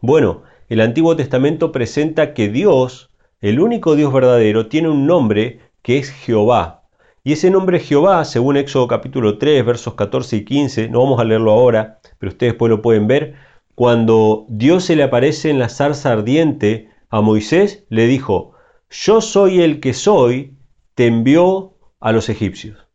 Bueno, 0.00 0.44
el 0.68 0.80
Antiguo 0.80 1.16
Testamento 1.16 1.72
presenta 1.72 2.32
que 2.32 2.48
Dios, 2.48 3.10
el 3.40 3.60
único 3.60 3.96
Dios 3.96 4.12
verdadero, 4.12 4.68
tiene 4.68 4.88
un 4.88 5.06
nombre 5.06 5.60
que 5.82 5.98
es 5.98 6.10
Jehová. 6.10 6.84
Y 7.22 7.32
ese 7.32 7.50
nombre 7.50 7.80
Jehová, 7.80 8.24
según 8.24 8.56
Éxodo 8.56 8.88
capítulo 8.88 9.38
3, 9.38 9.64
versos 9.64 9.94
14 9.94 10.36
y 10.36 10.44
15, 10.44 10.88
no 10.88 11.00
vamos 11.00 11.20
a 11.20 11.24
leerlo 11.24 11.52
ahora, 11.52 11.98
pero 12.18 12.30
ustedes 12.32 12.54
lo 12.58 12.82
pueden 12.82 13.06
ver, 13.06 13.34
cuando 13.74 14.46
Dios 14.48 14.84
se 14.84 14.96
le 14.96 15.02
aparece 15.02 15.50
en 15.50 15.58
la 15.58 15.68
zarza 15.68 16.12
ardiente 16.12 16.90
a 17.10 17.20
Moisés, 17.20 17.84
le 17.88 18.06
dijo, 18.06 18.52
yo 18.90 19.20
soy 19.20 19.62
el 19.62 19.80
que 19.80 19.94
soy, 19.94 20.56
te 20.94 21.06
envió 21.06 21.74
a 22.00 22.12
los 22.12 22.28
egipcios. 22.28 22.86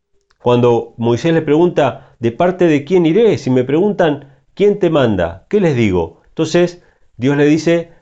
Cuando 0.42 0.94
Moisés 0.96 1.34
le 1.34 1.42
pregunta, 1.42 2.14
¿de 2.18 2.32
parte 2.32 2.66
de 2.66 2.84
quién 2.84 3.04
iré? 3.06 3.36
Si 3.36 3.50
me 3.50 3.64
preguntan, 3.64 4.38
¿quién 4.54 4.78
te 4.78 4.88
manda? 4.88 5.46
¿Qué 5.50 5.60
les 5.60 5.76
digo? 5.76 6.22
Entonces 6.28 6.82
Dios 7.20 7.36
le 7.36 7.44
dice, 7.44 7.92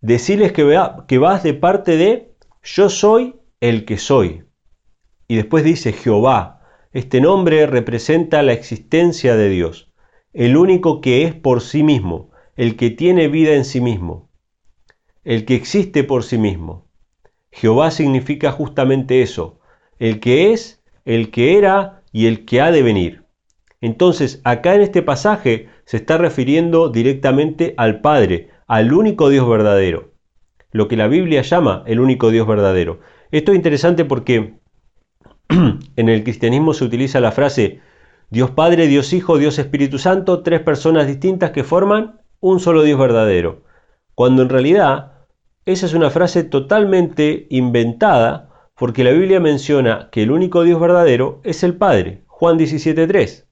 decirles 0.00 0.50
que, 0.50 0.76
que 1.06 1.18
vas 1.18 1.44
de 1.44 1.54
parte 1.54 1.96
de, 1.96 2.34
yo 2.64 2.90
soy 2.90 3.36
el 3.60 3.84
que 3.84 3.96
soy. 3.96 4.42
Y 5.28 5.36
después 5.36 5.62
dice 5.62 5.92
Jehová. 5.92 6.62
Este 6.90 7.20
nombre 7.20 7.66
representa 7.66 8.42
la 8.42 8.54
existencia 8.54 9.36
de 9.36 9.50
Dios, 9.50 9.92
el 10.32 10.56
único 10.56 11.00
que 11.00 11.22
es 11.22 11.32
por 11.32 11.60
sí 11.60 11.84
mismo, 11.84 12.32
el 12.56 12.74
que 12.74 12.90
tiene 12.90 13.28
vida 13.28 13.54
en 13.54 13.64
sí 13.64 13.80
mismo, 13.80 14.30
el 15.22 15.44
que 15.44 15.54
existe 15.54 16.02
por 16.02 16.24
sí 16.24 16.36
mismo. 16.36 16.88
Jehová 17.52 17.92
significa 17.92 18.50
justamente 18.50 19.22
eso, 19.22 19.60
el 20.00 20.18
que 20.18 20.52
es, 20.52 20.82
el 21.04 21.30
que 21.30 21.56
era 21.56 22.02
y 22.10 22.26
el 22.26 22.44
que 22.44 22.60
ha 22.60 22.72
de 22.72 22.82
venir. 22.82 23.26
Entonces, 23.80 24.40
acá 24.42 24.74
en 24.74 24.80
este 24.80 25.02
pasaje 25.02 25.68
se 25.84 25.98
está 25.98 26.18
refiriendo 26.18 26.88
directamente 26.88 27.74
al 27.76 28.00
Padre, 28.00 28.55
al 28.66 28.92
único 28.92 29.28
Dios 29.28 29.48
verdadero, 29.48 30.12
lo 30.72 30.88
que 30.88 30.96
la 30.96 31.06
Biblia 31.08 31.42
llama 31.42 31.82
el 31.86 32.00
único 32.00 32.30
Dios 32.30 32.46
verdadero. 32.46 33.00
Esto 33.30 33.52
es 33.52 33.56
interesante 33.56 34.04
porque 34.04 34.58
en 35.48 36.08
el 36.08 36.24
cristianismo 36.24 36.74
se 36.74 36.84
utiliza 36.84 37.20
la 37.20 37.32
frase 37.32 37.80
Dios 38.30 38.50
Padre, 38.50 38.88
Dios 38.88 39.12
Hijo, 39.12 39.38
Dios 39.38 39.58
Espíritu 39.58 39.98
Santo, 39.98 40.42
tres 40.42 40.60
personas 40.60 41.06
distintas 41.06 41.52
que 41.52 41.62
forman 41.62 42.20
un 42.40 42.58
solo 42.58 42.82
Dios 42.82 42.98
verdadero, 42.98 43.62
cuando 44.14 44.42
en 44.42 44.48
realidad 44.48 45.12
esa 45.64 45.86
es 45.86 45.94
una 45.94 46.10
frase 46.10 46.42
totalmente 46.44 47.46
inventada 47.50 48.50
porque 48.76 49.04
la 49.04 49.12
Biblia 49.12 49.40
menciona 49.40 50.08
que 50.10 50.22
el 50.22 50.30
único 50.30 50.64
Dios 50.64 50.80
verdadero 50.80 51.40
es 51.44 51.62
el 51.62 51.76
Padre, 51.76 52.24
Juan 52.26 52.58
17.3. 52.58 53.46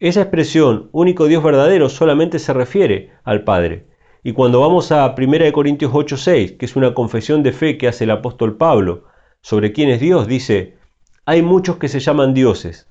Esa 0.00 0.22
expresión, 0.22 0.88
único 0.92 1.26
Dios 1.26 1.44
verdadero, 1.44 1.90
solamente 1.90 2.38
se 2.38 2.54
refiere 2.54 3.12
al 3.22 3.44
Padre. 3.44 3.89
Y 4.22 4.32
cuando 4.32 4.60
vamos 4.60 4.92
a 4.92 5.14
1 5.16 5.52
Corintios 5.52 5.92
8.6, 5.92 6.56
que 6.56 6.66
es 6.66 6.76
una 6.76 6.94
confesión 6.94 7.42
de 7.42 7.52
fe 7.52 7.78
que 7.78 7.88
hace 7.88 8.04
el 8.04 8.10
apóstol 8.10 8.56
Pablo 8.56 9.04
sobre 9.40 9.72
quién 9.72 9.88
es 9.88 10.00
Dios, 10.00 10.26
dice, 10.26 10.78
hay 11.24 11.42
muchos 11.42 11.78
que 11.78 11.88
se 11.88 12.00
llaman 12.00 12.34
dioses, 12.34 12.88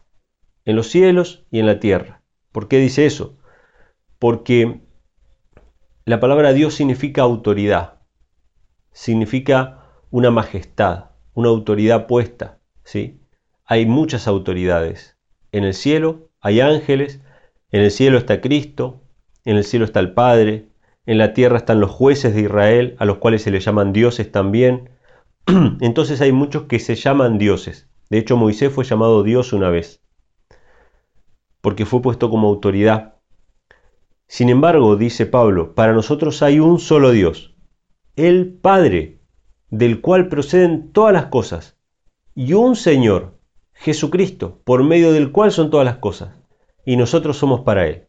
en 0.66 0.76
los 0.76 0.88
cielos 0.88 1.46
y 1.52 1.60
en 1.60 1.66
la 1.66 1.80
tierra. 1.80 2.24
¿Por 2.52 2.68
qué 2.68 2.78
dice 2.80 3.06
eso? 3.06 3.38
Porque 4.18 4.82
la 6.06 6.20
palabra 6.20 6.54
Dios 6.54 6.74
significa 6.74 7.22
autoridad 7.22 8.00
significa 8.92 9.86
una 10.12 10.32
majestad, 10.32 11.12
una 11.34 11.50
autoridad 11.50 12.08
puesta. 12.08 12.60
¿sí? 12.84 13.22
Hay 13.66 13.86
muchas 13.86 14.28
autoridades. 14.28 15.18
En 15.52 15.64
el 15.64 15.74
cielo 15.74 16.30
hay 16.42 16.62
ángeles, 16.62 17.22
en 17.72 17.82
el 17.82 17.92
cielo 17.92 18.18
está 18.18 18.42
Cristo, 18.42 19.02
en 19.46 19.58
el 19.58 19.64
cielo 19.64 19.86
está 19.86 20.00
el 20.00 20.14
Padre, 20.14 20.69
en 21.10 21.18
la 21.18 21.34
tierra 21.34 21.58
están 21.58 21.80
los 21.80 21.90
jueces 21.90 22.36
de 22.36 22.42
Israel, 22.42 22.96
a 23.00 23.06
los 23.06 23.18
cuales 23.18 23.42
se 23.42 23.50
les 23.50 23.66
llaman 23.66 23.94
dioses 23.94 24.32
también. 24.32 24.92
Entonces 25.82 26.22
hay 26.22 26.32
muchos 26.32 26.66
que 26.66 26.78
se 26.78 26.94
llaman 26.94 27.40
dioses. 27.40 27.90
De 28.12 28.20
hecho, 28.20 28.38
Moisés 28.38 28.72
fue 28.72 28.84
llamado 28.86 29.24
Dios 29.24 29.52
una 29.52 29.72
vez, 29.72 30.04
porque 31.62 31.88
fue 31.88 32.04
puesto 32.04 32.30
como 32.30 32.48
autoridad. 32.48 33.16
Sin 34.28 34.50
embargo, 34.50 34.98
dice 34.98 35.26
Pablo, 35.26 35.74
para 35.74 35.94
nosotros 35.94 36.44
hay 36.44 36.60
un 36.60 36.78
solo 36.78 37.10
Dios, 37.10 37.56
el 38.16 38.54
Padre, 38.54 39.20
del 39.72 40.02
cual 40.02 40.28
proceden 40.28 40.92
todas 40.92 41.12
las 41.12 41.26
cosas, 41.26 41.76
y 42.36 42.54
un 42.54 42.76
Señor, 42.76 43.40
Jesucristo, 43.74 44.62
por 44.64 44.84
medio 44.84 45.12
del 45.12 45.32
cual 45.32 45.52
son 45.52 45.72
todas 45.72 45.86
las 45.86 45.98
cosas, 45.98 46.36
y 46.86 46.98
nosotros 46.98 47.36
somos 47.36 47.62
para 47.62 47.88
Él. 47.88 48.09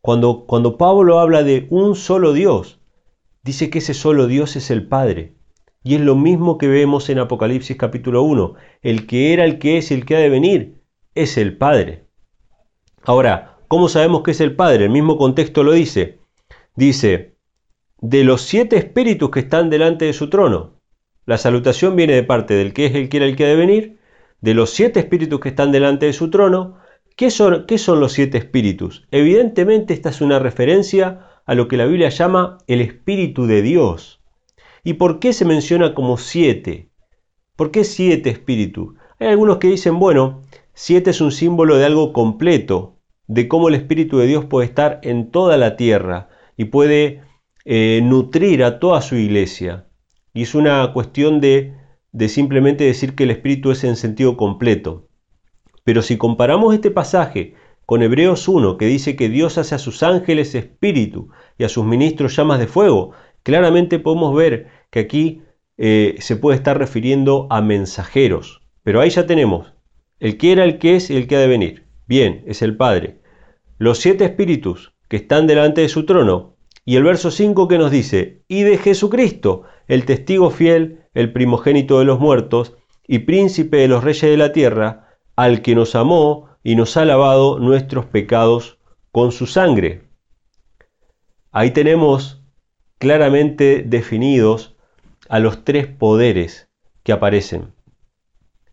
Cuando, 0.00 0.46
cuando 0.46 0.76
Pablo 0.76 1.20
habla 1.20 1.42
de 1.42 1.66
un 1.70 1.94
solo 1.94 2.32
Dios, 2.32 2.80
dice 3.42 3.70
que 3.70 3.78
ese 3.78 3.94
solo 3.94 4.26
Dios 4.26 4.56
es 4.56 4.70
el 4.70 4.86
Padre. 4.86 5.34
Y 5.82 5.94
es 5.94 6.00
lo 6.00 6.16
mismo 6.16 6.58
que 6.58 6.68
vemos 6.68 7.08
en 7.08 7.18
Apocalipsis 7.18 7.76
capítulo 7.76 8.22
1. 8.22 8.54
El 8.82 9.06
que 9.06 9.32
era, 9.32 9.44
el 9.44 9.58
que 9.58 9.78
es 9.78 9.90
y 9.90 9.94
el 9.94 10.04
que 10.04 10.16
ha 10.16 10.20
de 10.20 10.28
venir 10.28 10.82
es 11.14 11.36
el 11.38 11.56
Padre. 11.56 12.06
Ahora, 13.02 13.58
¿cómo 13.68 13.88
sabemos 13.88 14.22
que 14.22 14.32
es 14.32 14.40
el 14.40 14.54
Padre? 14.54 14.84
El 14.84 14.90
mismo 14.90 15.16
contexto 15.16 15.62
lo 15.62 15.72
dice. 15.72 16.18
Dice, 16.76 17.38
de 18.00 18.22
los 18.22 18.42
siete 18.42 18.76
espíritus 18.76 19.30
que 19.30 19.40
están 19.40 19.70
delante 19.70 20.04
de 20.04 20.12
su 20.12 20.30
trono. 20.30 20.80
La 21.26 21.38
salutación 21.38 21.96
viene 21.96 22.14
de 22.14 22.22
parte 22.22 22.54
del 22.54 22.72
que 22.72 22.86
es 22.86 22.94
el 22.94 23.08
que 23.08 23.16
era 23.16 23.26
el 23.26 23.36
que 23.36 23.44
ha 23.44 23.48
de 23.48 23.56
venir, 23.56 23.98
de 24.40 24.54
los 24.54 24.70
siete 24.70 25.00
espíritus 25.00 25.40
que 25.40 25.48
están 25.48 25.72
delante 25.72 26.06
de 26.06 26.12
su 26.12 26.30
trono. 26.30 26.76
¿Qué 27.18 27.32
son, 27.32 27.66
¿Qué 27.66 27.78
son 27.78 27.98
los 27.98 28.12
siete 28.12 28.38
espíritus? 28.38 29.04
Evidentemente 29.10 29.92
esta 29.92 30.10
es 30.10 30.20
una 30.20 30.38
referencia 30.38 31.26
a 31.46 31.56
lo 31.56 31.66
que 31.66 31.76
la 31.76 31.84
Biblia 31.84 32.10
llama 32.10 32.58
el 32.68 32.80
Espíritu 32.80 33.48
de 33.48 33.60
Dios. 33.60 34.20
¿Y 34.84 34.92
por 34.92 35.18
qué 35.18 35.32
se 35.32 35.44
menciona 35.44 35.94
como 35.94 36.16
siete? 36.16 36.90
¿Por 37.56 37.72
qué 37.72 37.82
siete 37.82 38.30
espíritus? 38.30 38.94
Hay 39.18 39.26
algunos 39.26 39.56
que 39.56 39.66
dicen, 39.66 39.98
bueno, 39.98 40.42
siete 40.74 41.10
es 41.10 41.20
un 41.20 41.32
símbolo 41.32 41.76
de 41.76 41.86
algo 41.86 42.12
completo, 42.12 43.00
de 43.26 43.48
cómo 43.48 43.66
el 43.66 43.74
Espíritu 43.74 44.18
de 44.18 44.28
Dios 44.28 44.44
puede 44.44 44.68
estar 44.68 45.00
en 45.02 45.32
toda 45.32 45.56
la 45.56 45.74
tierra 45.74 46.28
y 46.56 46.66
puede 46.66 47.22
eh, 47.64 48.00
nutrir 48.04 48.62
a 48.62 48.78
toda 48.78 49.00
su 49.00 49.16
iglesia. 49.16 49.88
Y 50.34 50.42
es 50.42 50.54
una 50.54 50.92
cuestión 50.92 51.40
de, 51.40 51.74
de 52.12 52.28
simplemente 52.28 52.84
decir 52.84 53.16
que 53.16 53.24
el 53.24 53.32
Espíritu 53.32 53.72
es 53.72 53.82
en 53.82 53.96
sentido 53.96 54.36
completo. 54.36 55.07
Pero 55.88 56.02
si 56.02 56.18
comparamos 56.18 56.74
este 56.74 56.90
pasaje 56.90 57.54
con 57.86 58.02
Hebreos 58.02 58.46
1, 58.46 58.76
que 58.76 58.84
dice 58.84 59.16
que 59.16 59.30
Dios 59.30 59.56
hace 59.56 59.74
a 59.74 59.78
sus 59.78 60.02
ángeles 60.02 60.54
espíritu 60.54 61.30
y 61.56 61.64
a 61.64 61.70
sus 61.70 61.86
ministros 61.86 62.36
llamas 62.36 62.58
de 62.58 62.66
fuego, 62.66 63.12
claramente 63.42 63.98
podemos 63.98 64.36
ver 64.36 64.66
que 64.90 64.98
aquí 64.98 65.40
eh, 65.78 66.16
se 66.18 66.36
puede 66.36 66.58
estar 66.58 66.76
refiriendo 66.76 67.46
a 67.48 67.62
mensajeros. 67.62 68.60
Pero 68.82 69.00
ahí 69.00 69.08
ya 69.08 69.24
tenemos 69.24 69.72
el 70.20 70.36
que 70.36 70.52
era, 70.52 70.64
el 70.64 70.78
que 70.78 70.96
es 70.96 71.08
y 71.08 71.16
el 71.16 71.26
que 71.26 71.36
ha 71.36 71.40
de 71.40 71.48
venir. 71.48 71.86
Bien, 72.06 72.44
es 72.46 72.60
el 72.60 72.76
Padre. 72.76 73.22
Los 73.78 73.96
siete 73.96 74.26
espíritus 74.26 74.92
que 75.08 75.16
están 75.16 75.46
delante 75.46 75.80
de 75.80 75.88
su 75.88 76.04
trono 76.04 76.56
y 76.84 76.96
el 76.96 77.04
verso 77.04 77.30
5 77.30 77.66
que 77.66 77.78
nos 77.78 77.90
dice, 77.90 78.42
y 78.46 78.60
de 78.60 78.76
Jesucristo, 78.76 79.62
el 79.86 80.04
testigo 80.04 80.50
fiel, 80.50 81.04
el 81.14 81.32
primogénito 81.32 81.98
de 81.98 82.04
los 82.04 82.20
muertos 82.20 82.76
y 83.06 83.20
príncipe 83.20 83.78
de 83.78 83.88
los 83.88 84.04
reyes 84.04 84.30
de 84.30 84.36
la 84.36 84.52
tierra, 84.52 85.07
al 85.38 85.62
que 85.62 85.76
nos 85.76 85.94
amó 85.94 86.48
y 86.64 86.74
nos 86.74 86.96
ha 86.96 87.04
lavado 87.04 87.60
nuestros 87.60 88.06
pecados 88.06 88.80
con 89.12 89.30
su 89.30 89.46
sangre. 89.46 90.02
Ahí 91.52 91.70
tenemos 91.70 92.42
claramente 92.98 93.84
definidos 93.86 94.76
a 95.28 95.38
los 95.38 95.62
tres 95.62 95.86
poderes 95.86 96.68
que 97.04 97.12
aparecen. 97.12 97.72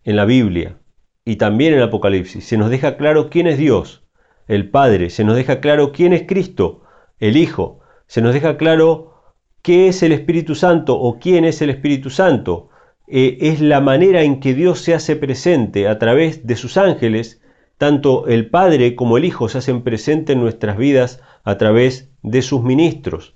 en 0.03 0.15
la 0.15 0.25
Biblia 0.25 0.79
y 1.23 1.35
también 1.35 1.75
en 1.75 1.81
Apocalipsis. 1.81 2.43
Se 2.43 2.57
nos 2.57 2.71
deja 2.71 2.97
claro 2.97 3.29
quién 3.29 3.45
es 3.45 3.59
Dios, 3.59 4.03
el 4.47 4.71
Padre. 4.71 5.11
Se 5.11 5.23
nos 5.23 5.35
deja 5.35 5.61
claro 5.61 5.91
quién 5.91 6.13
es 6.13 6.23
Cristo, 6.27 6.81
el 7.19 7.37
Hijo. 7.37 7.79
Se 8.07 8.23
nos 8.23 8.33
deja 8.33 8.57
claro 8.57 9.35
qué 9.61 9.87
es 9.87 10.01
el 10.01 10.13
Espíritu 10.13 10.55
Santo 10.55 10.99
o 10.99 11.19
quién 11.19 11.45
es 11.45 11.61
el 11.61 11.69
Espíritu 11.69 12.09
Santo. 12.09 12.69
Eh, 13.07 13.37
es 13.41 13.61
la 13.61 13.81
manera 13.81 14.23
en 14.23 14.39
que 14.39 14.53
Dios 14.53 14.79
se 14.79 14.93
hace 14.93 15.15
presente 15.15 15.87
a 15.87 15.99
través 15.99 16.45
de 16.47 16.55
sus 16.55 16.77
ángeles. 16.77 17.41
Tanto 17.77 18.27
el 18.27 18.49
Padre 18.49 18.95
como 18.95 19.17
el 19.17 19.25
Hijo 19.25 19.49
se 19.49 19.57
hacen 19.57 19.83
presentes 19.83 20.35
en 20.35 20.41
nuestras 20.41 20.77
vidas 20.77 21.21
a 21.43 21.57
través 21.57 22.09
de 22.23 22.41
sus 22.41 22.63
ministros, 22.63 23.35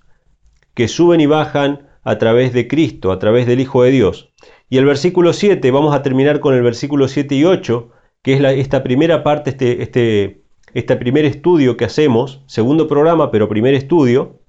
que 0.74 0.88
suben 0.88 1.22
y 1.22 1.26
bajan 1.26 1.88
a 2.04 2.18
través 2.18 2.54
de 2.54 2.68
Cristo, 2.68 3.12
a 3.12 3.20
través 3.20 3.46
del 3.46 3.60
Hijo 3.60 3.84
de 3.84 3.92
Dios. 3.92 4.34
Y 4.70 4.78
el 4.78 4.86
versículo 4.86 5.34
7, 5.34 5.70
vamos 5.72 5.94
a 5.94 6.02
terminar 6.02 6.40
con 6.40 6.54
el 6.54 6.62
versículo 6.62 7.08
7 7.08 7.36
y 7.36 7.44
8, 7.44 7.92
que 8.22 8.34
es 8.34 8.44
esta 8.44 8.84
primera 8.84 9.24
parte, 9.24 9.52
este, 9.52 9.84
este, 9.84 10.44
este 10.74 10.96
primer 10.96 11.26
estudio 11.26 11.76
que 11.76 11.86
hacemos, 11.86 12.44
segundo 12.48 12.88
programa, 12.88 13.32
pero 13.32 13.50
primer 13.50 13.74
estudio, 13.74 14.40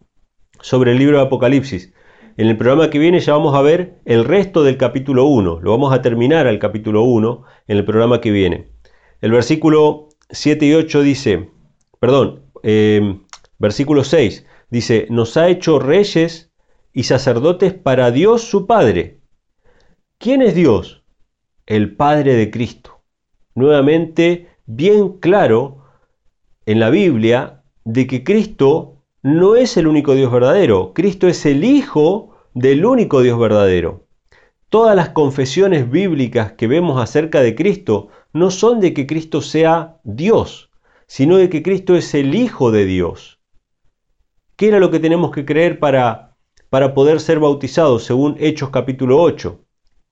sobre 0.61 0.93
el 0.93 0.99
libro 0.99 1.19
de 1.19 1.25
Apocalipsis. 1.25 1.93
En 2.37 2.47
el 2.47 2.57
programa 2.57 2.91
que 2.91 2.99
viene 2.99 3.21
ya 3.21 3.33
vamos 3.33 3.55
a 3.55 3.63
ver 3.63 4.01
el 4.05 4.25
resto 4.25 4.63
del 4.63 4.77
capítulo 4.77 5.25
1. 5.25 5.61
Lo 5.61 5.71
vamos 5.73 5.93
a 5.93 6.01
terminar 6.01 6.47
al 6.47 6.59
capítulo 6.59 7.03
1 7.03 7.43
en 7.67 7.77
el 7.77 7.85
programa 7.85 8.21
que 8.21 8.31
viene. 8.31 8.69
El 9.21 9.33
versículo 9.33 10.09
7 10.31 10.65
y 10.67 10.75
8 10.75 11.03
dice, 11.03 11.51
perdón, 11.99 12.43
em, 12.63 13.21
versículo 13.59 14.05
6 14.05 14.47
dice, 14.71 15.07
nos 15.11 15.37
ha 15.37 15.49
hecho 15.49 15.79
reyes 15.79 16.53
y 16.93 17.03
sacerdotes 17.03 17.75
para 17.75 18.11
Dios 18.11 18.43
su 18.43 18.67
Padre. 18.67 19.19
¿Quién 20.19 20.41
es 20.43 20.55
Dios? 20.55 21.03
El 21.67 21.97
Padre 21.97 22.35
de 22.35 22.51
Cristo. 22.51 23.03
Nuevamente, 23.55 24.49
bien 24.67 25.19
claro 25.19 25.85
en 26.65 26.79
la 26.79 26.91
Biblia 26.91 27.63
de 27.85 28.07
que 28.07 28.23
Cristo 28.23 29.00
no 29.23 29.57
es 29.57 29.77
el 29.77 29.87
único 29.87 30.15
Dios 30.15 30.33
verdadero. 30.33 30.93
Cristo 30.95 31.29
es 31.29 31.45
el 31.45 31.65
Hijo 31.65 32.37
del 32.55 32.85
único 32.87 33.21
Dios 33.21 33.39
verdadero. 33.39 34.07
Todas 34.71 34.97
las 34.97 35.11
confesiones 35.11 35.91
bíblicas 35.91 36.53
que 36.53 36.67
vemos 36.67 37.01
acerca 37.01 37.41
de 37.43 37.55
Cristo 37.55 38.09
no 38.33 38.51
son 38.51 38.81
de 38.81 38.95
que 38.95 39.07
Cristo 39.07 39.43
sea 39.43 39.99
Dios, 40.05 40.71
sino 41.07 41.37
de 41.37 41.51
que 41.51 41.63
Cristo 41.63 41.97
es 41.97 42.15
el 42.15 42.35
Hijo 42.35 42.71
de 42.71 42.87
Dios. 42.87 43.41
¿Qué 44.57 44.69
era 44.69 44.81
lo 44.81 44.91
que 44.91 45.01
tenemos 45.01 45.33
que 45.33 45.45
creer 45.45 45.79
para, 45.79 46.37
para 46.71 46.95
poder 46.95 47.21
ser 47.21 47.41
bautizados 47.41 48.05
según 48.05 48.37
Hechos 48.39 48.71
capítulo 48.71 49.21
8? 49.21 49.61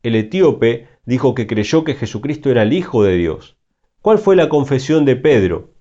El 0.02 0.16
etíope 0.16 0.88
dijo 1.06 1.34
que 1.34 1.46
creyó 1.46 1.84
que 1.84 1.94
Jesucristo 1.94 2.50
era 2.50 2.62
el 2.62 2.72
Hijo 2.72 3.04
de 3.04 3.16
Dios. 3.16 3.56
¿Cuál 4.02 4.18
fue 4.18 4.36
la 4.36 4.48
confesión 4.48 5.04
de 5.04 5.16
Pedro? 5.16 5.77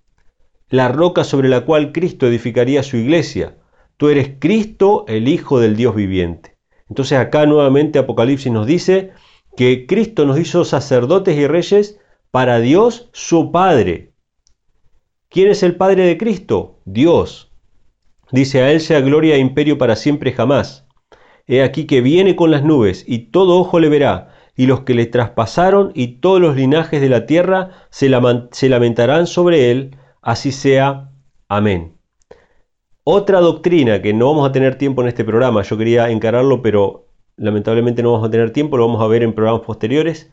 La 0.70 0.90
roca 0.90 1.24
sobre 1.24 1.50
la 1.50 1.62
cual 1.62 1.92
Cristo 1.92 2.28
edificaría 2.28 2.84
su 2.84 2.98
iglesia. 2.98 3.56
Tú 3.98 4.10
eres 4.10 4.32
Cristo, 4.40 5.06
el 5.08 5.28
Hijo 5.28 5.60
del 5.60 5.76
Dios 5.76 5.96
viviente. 5.96 6.58
Entonces 6.90 7.18
acá 7.18 7.46
nuevamente 7.46 8.00
Apocalipsis 8.00 8.52
nos 8.52 8.68
dice 8.68 9.12
que 9.56 9.88
Cristo 9.88 10.26
nos 10.26 10.40
hizo 10.40 10.66
sacerdotes 10.66 11.38
y 11.38 11.48
reyes 11.48 12.00
para 12.32 12.60
Dios 12.60 13.10
su 13.14 13.52
Padre. 13.52 14.14
¿Quién 15.30 15.50
es 15.50 15.64
el 15.64 15.76
Padre 15.76 16.06
de 16.06 16.18
Cristo? 16.18 16.80
Dios. 16.86 17.52
Dice 18.32 18.62
a 18.62 18.72
Él 18.72 18.82
sea 18.82 19.02
gloria 19.02 19.36
e 19.36 19.40
imperio 19.40 19.78
para 19.78 19.96
siempre 19.96 20.32
jamás. 20.32 20.86
He 21.48 21.64
aquí 21.64 21.86
que 21.86 22.02
viene 22.02 22.36
con 22.36 22.52
las 22.52 22.64
nubes 22.64 23.06
y 23.08 23.20
todo 23.30 23.58
ojo 23.58 23.80
le 23.80 23.90
verá, 23.90 24.34
y 24.56 24.66
los 24.66 24.82
que 24.82 24.94
le 24.94 25.06
traspasaron 25.06 25.92
y 25.96 26.20
todos 26.20 26.42
los 26.42 26.56
linajes 26.56 27.00
de 27.00 27.10
la 27.10 27.26
tierra 27.26 27.72
se, 27.90 28.10
lamentarán 28.10 29.28
sobre 29.28 29.72
Él 29.72 29.96
así 30.22 30.52
sea. 30.52 31.12
Amén. 31.48 31.98
Otra 33.04 33.40
doctrina 33.40 34.02
que 34.02 34.14
no 34.14 34.28
vamos 34.28 34.50
a 34.50 34.52
tener 34.52 34.78
tiempo 34.78 35.02
en 35.02 35.08
este 35.08 35.24
programa, 35.24 35.62
yo 35.62 35.78
quería 35.78 36.10
encararlo, 36.10 36.62
pero 36.62 37.08
lamentablemente 37.38 38.04
no 38.04 38.12
vamos 38.12 38.28
a 38.28 38.32
tener 38.32 38.52
tiempo, 38.52 38.78
lo 38.78 38.86
vamos 38.88 39.02
a 39.02 39.08
ver 39.08 39.24
en 39.24 39.34
programas 39.34 39.62
posteriores. 39.62 40.32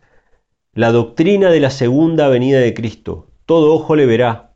La 0.72 0.91
doctrina 0.91 1.51
de 1.51 1.61
la 1.61 1.70
segunda 1.70 2.28
venida 2.28 2.59
de 2.59 2.74
Cristo. 2.74 3.28
Todo 3.47 3.72
ojo 3.72 3.95
le 3.95 4.07
verá. 4.07 4.55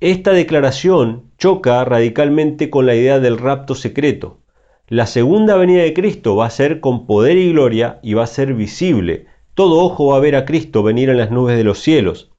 Esta 0.00 0.32
declaración 0.32 1.30
choca 1.38 1.84
radicalmente 1.84 2.68
con 2.68 2.84
la 2.84 2.96
idea 2.96 3.20
del 3.20 3.38
rapto 3.38 3.74
secreto. 3.74 4.40
La 4.88 5.06
segunda 5.06 5.56
venida 5.56 5.82
de 5.82 5.94
Cristo 5.94 6.36
va 6.36 6.46
a 6.46 6.50
ser 6.50 6.80
con 6.80 7.06
poder 7.06 7.36
y 7.36 7.52
gloria 7.52 8.00
y 8.02 8.14
va 8.14 8.24
a 8.24 8.26
ser 8.26 8.54
visible. 8.54 9.26
Todo 9.54 9.84
ojo 9.84 10.08
va 10.08 10.16
a 10.16 10.20
ver 10.20 10.36
a 10.36 10.44
Cristo 10.44 10.82
venir 10.82 11.10
en 11.10 11.18
las 11.18 11.30
nubes 11.30 11.56
de 11.56 11.64
los 11.64 11.78
cielos. 11.78 12.32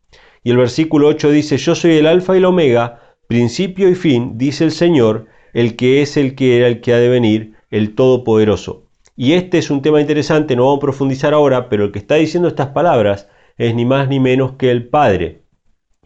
Y 0.44 0.52
el 0.52 0.58
versículo 0.58 1.08
8 1.08 1.32
dice, 1.32 1.58
yo 1.58 1.76
soy 1.76 1.98
el 1.98 2.08
alfa 2.08 2.36
y 2.36 2.38
el 2.38 2.46
omega, 2.46 3.16
principio 3.28 3.90
y 3.90 3.96
fin, 3.96 4.38
dice 4.38 4.64
el 4.64 4.72
Señor, 4.72 5.26
el 5.54 5.76
que 5.76 6.02
es 6.02 6.18
el 6.18 6.36
que 6.36 6.58
era, 6.58 6.68
el 6.68 6.82
que 6.82 6.94
ha 6.94 6.98
de 6.98 7.10
venir, 7.10 7.56
el 7.70 7.96
Todopoderoso. 7.96 8.88
Y 9.16 9.34
este 9.34 9.58
es 9.58 9.72
un 9.72 9.82
tema 9.82 10.00
interesante, 10.00 10.56
no 10.56 10.66
vamos 10.66 10.78
a 10.78 10.82
profundizar 10.82 11.34
ahora, 11.34 11.70
pero 11.70 11.86
el 11.86 11.92
que 11.92 12.00
está 12.00 12.16
diciendo 12.16 12.48
estas 12.48 12.68
palabras 12.68 13.28
es 13.58 13.74
ni 13.74 13.84
más 13.84 14.08
ni 14.08 14.20
menos 14.20 14.54
que 14.54 14.70
el 14.70 14.88
Padre. 14.88 15.42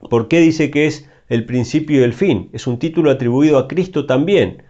¿Por 0.09 0.27
qué 0.27 0.39
dice 0.39 0.71
que 0.71 0.87
es 0.87 1.09
el 1.27 1.45
principio 1.45 1.99
y 1.99 2.03
el 2.03 2.13
fin? 2.13 2.49
Es 2.53 2.67
un 2.67 2.79
título 2.79 3.11
atribuido 3.11 3.57
a 3.57 3.67
Cristo 3.67 4.05
también, 4.05 4.63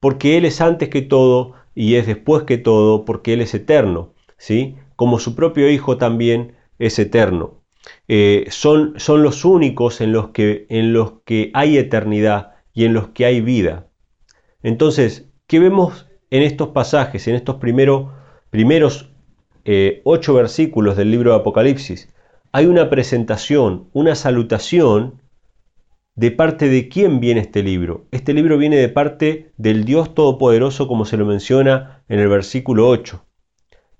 porque 0.00 0.36
Él 0.36 0.44
es 0.44 0.60
antes 0.60 0.88
que 0.88 1.02
todo 1.02 1.54
y 1.74 1.96
es 1.96 2.06
después 2.06 2.44
que 2.44 2.58
todo, 2.58 3.04
porque 3.04 3.34
Él 3.34 3.40
es 3.40 3.52
eterno, 3.54 4.14
¿sí? 4.36 4.76
Como 4.96 5.18
su 5.18 5.34
propio 5.34 5.70
Hijo 5.70 5.98
también 5.98 6.54
es 6.78 6.98
eterno. 6.98 7.57
Eh, 8.06 8.46
son, 8.50 8.94
son, 8.98 9.22
los 9.22 9.44
únicos 9.44 10.00
en 10.00 10.12
los, 10.12 10.30
que, 10.30 10.66
en 10.68 10.92
los 10.92 11.14
que 11.24 11.50
hay 11.54 11.78
eternidad 11.78 12.54
y 12.72 12.84
en 12.84 12.94
los 12.94 13.08
que 13.08 13.24
hay 13.24 13.40
vida. 13.40 13.88
Entonces, 14.62 15.28
¿qué 15.46 15.58
vemos 15.58 16.06
en 16.30 16.42
estos 16.42 16.68
pasajes, 16.68 17.28
en 17.28 17.34
estos 17.34 17.56
primeros 17.56 19.10
eh, 19.64 20.00
ocho 20.04 20.34
versículos 20.34 20.96
del 20.96 21.10
libro 21.10 21.32
de 21.32 21.38
Apocalipsis? 21.38 22.12
Hay 22.52 22.66
una 22.66 22.88
presentación, 22.88 23.88
una 23.92 24.14
salutación 24.14 25.20
de 26.18 26.32
parte 26.32 26.68
de 26.68 26.88
quién 26.88 27.20
viene 27.20 27.40
este 27.42 27.62
libro. 27.62 28.06
Este 28.10 28.34
libro 28.34 28.58
viene 28.58 28.76
de 28.76 28.88
parte 28.88 29.52
del 29.56 29.84
Dios 29.84 30.14
Todopoderoso, 30.14 30.88
como 30.88 31.04
se 31.04 31.16
lo 31.16 31.24
menciona 31.24 32.02
en 32.08 32.18
el 32.18 32.28
versículo 32.28 32.88
8, 32.88 33.24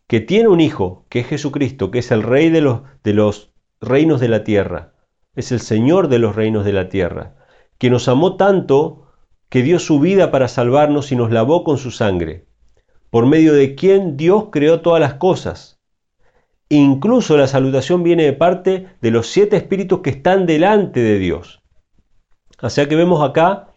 que 0.09 0.18
tiene 0.18 0.49
un 0.49 0.61
hijo, 0.61 1.07
que 1.11 1.20
es 1.20 1.28
Jesucristo, 1.28 1.93
que 1.93 2.01
es 2.01 2.11
el 2.11 2.24
rey 2.24 2.51
de 2.51 2.61
los, 2.61 2.80
de 3.05 3.12
los 3.12 3.48
reinos 3.81 4.20
de 4.20 4.29
la 4.29 4.45
tierra. 4.45 4.93
Es 5.35 5.53
el 5.53 5.61
Señor 5.61 6.09
de 6.09 6.18
los 6.18 6.35
reinos 6.35 6.64
de 6.64 6.72
la 6.72 6.89
tierra, 6.89 7.37
que 7.79 7.91
nos 7.91 8.09
amó 8.09 8.37
tanto 8.37 9.07
que 9.49 9.62
dio 9.62 9.79
su 9.79 10.01
vida 10.01 10.31
para 10.31 10.49
salvarnos 10.49 11.12
y 11.12 11.16
nos 11.16 11.31
lavó 11.31 11.64
con 11.64 11.79
su 11.79 11.91
sangre, 11.91 12.47
por 13.11 13.26
medio 13.26 13.55
de 13.55 13.74
quien 13.74 14.16
Dios 14.16 14.47
creó 14.51 14.81
todas 14.81 15.01
las 15.01 15.14
cosas. 15.14 15.81
Incluso 16.68 17.37
la 17.37 17.47
salutación 17.47 18.03
viene 18.03 18.24
de 18.24 18.35
parte 18.35 18.89
de 19.01 19.11
los 19.11 19.29
siete 19.29 19.57
espíritus 19.57 20.01
que 20.01 20.11
están 20.11 20.45
delante 20.45 21.01
de 21.01 21.18
Dios. 21.18 21.62
O 22.61 22.68
sea 22.68 22.89
que 22.89 22.97
vemos 22.97 23.26
acá 23.26 23.68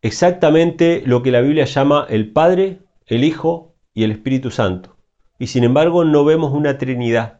exactamente 0.00 1.02
lo 1.04 1.22
que 1.22 1.30
la 1.30 1.42
Biblia 1.42 1.64
llama 1.66 2.06
el 2.08 2.32
Padre, 2.32 2.80
el 3.06 3.24
Hijo 3.24 3.74
y 3.92 4.04
el 4.04 4.12
Espíritu 4.12 4.50
Santo. 4.50 4.96
Y 5.38 5.48
sin 5.48 5.64
embargo 5.64 6.04
no 6.04 6.24
vemos 6.24 6.52
una 6.52 6.78
Trinidad 6.78 7.39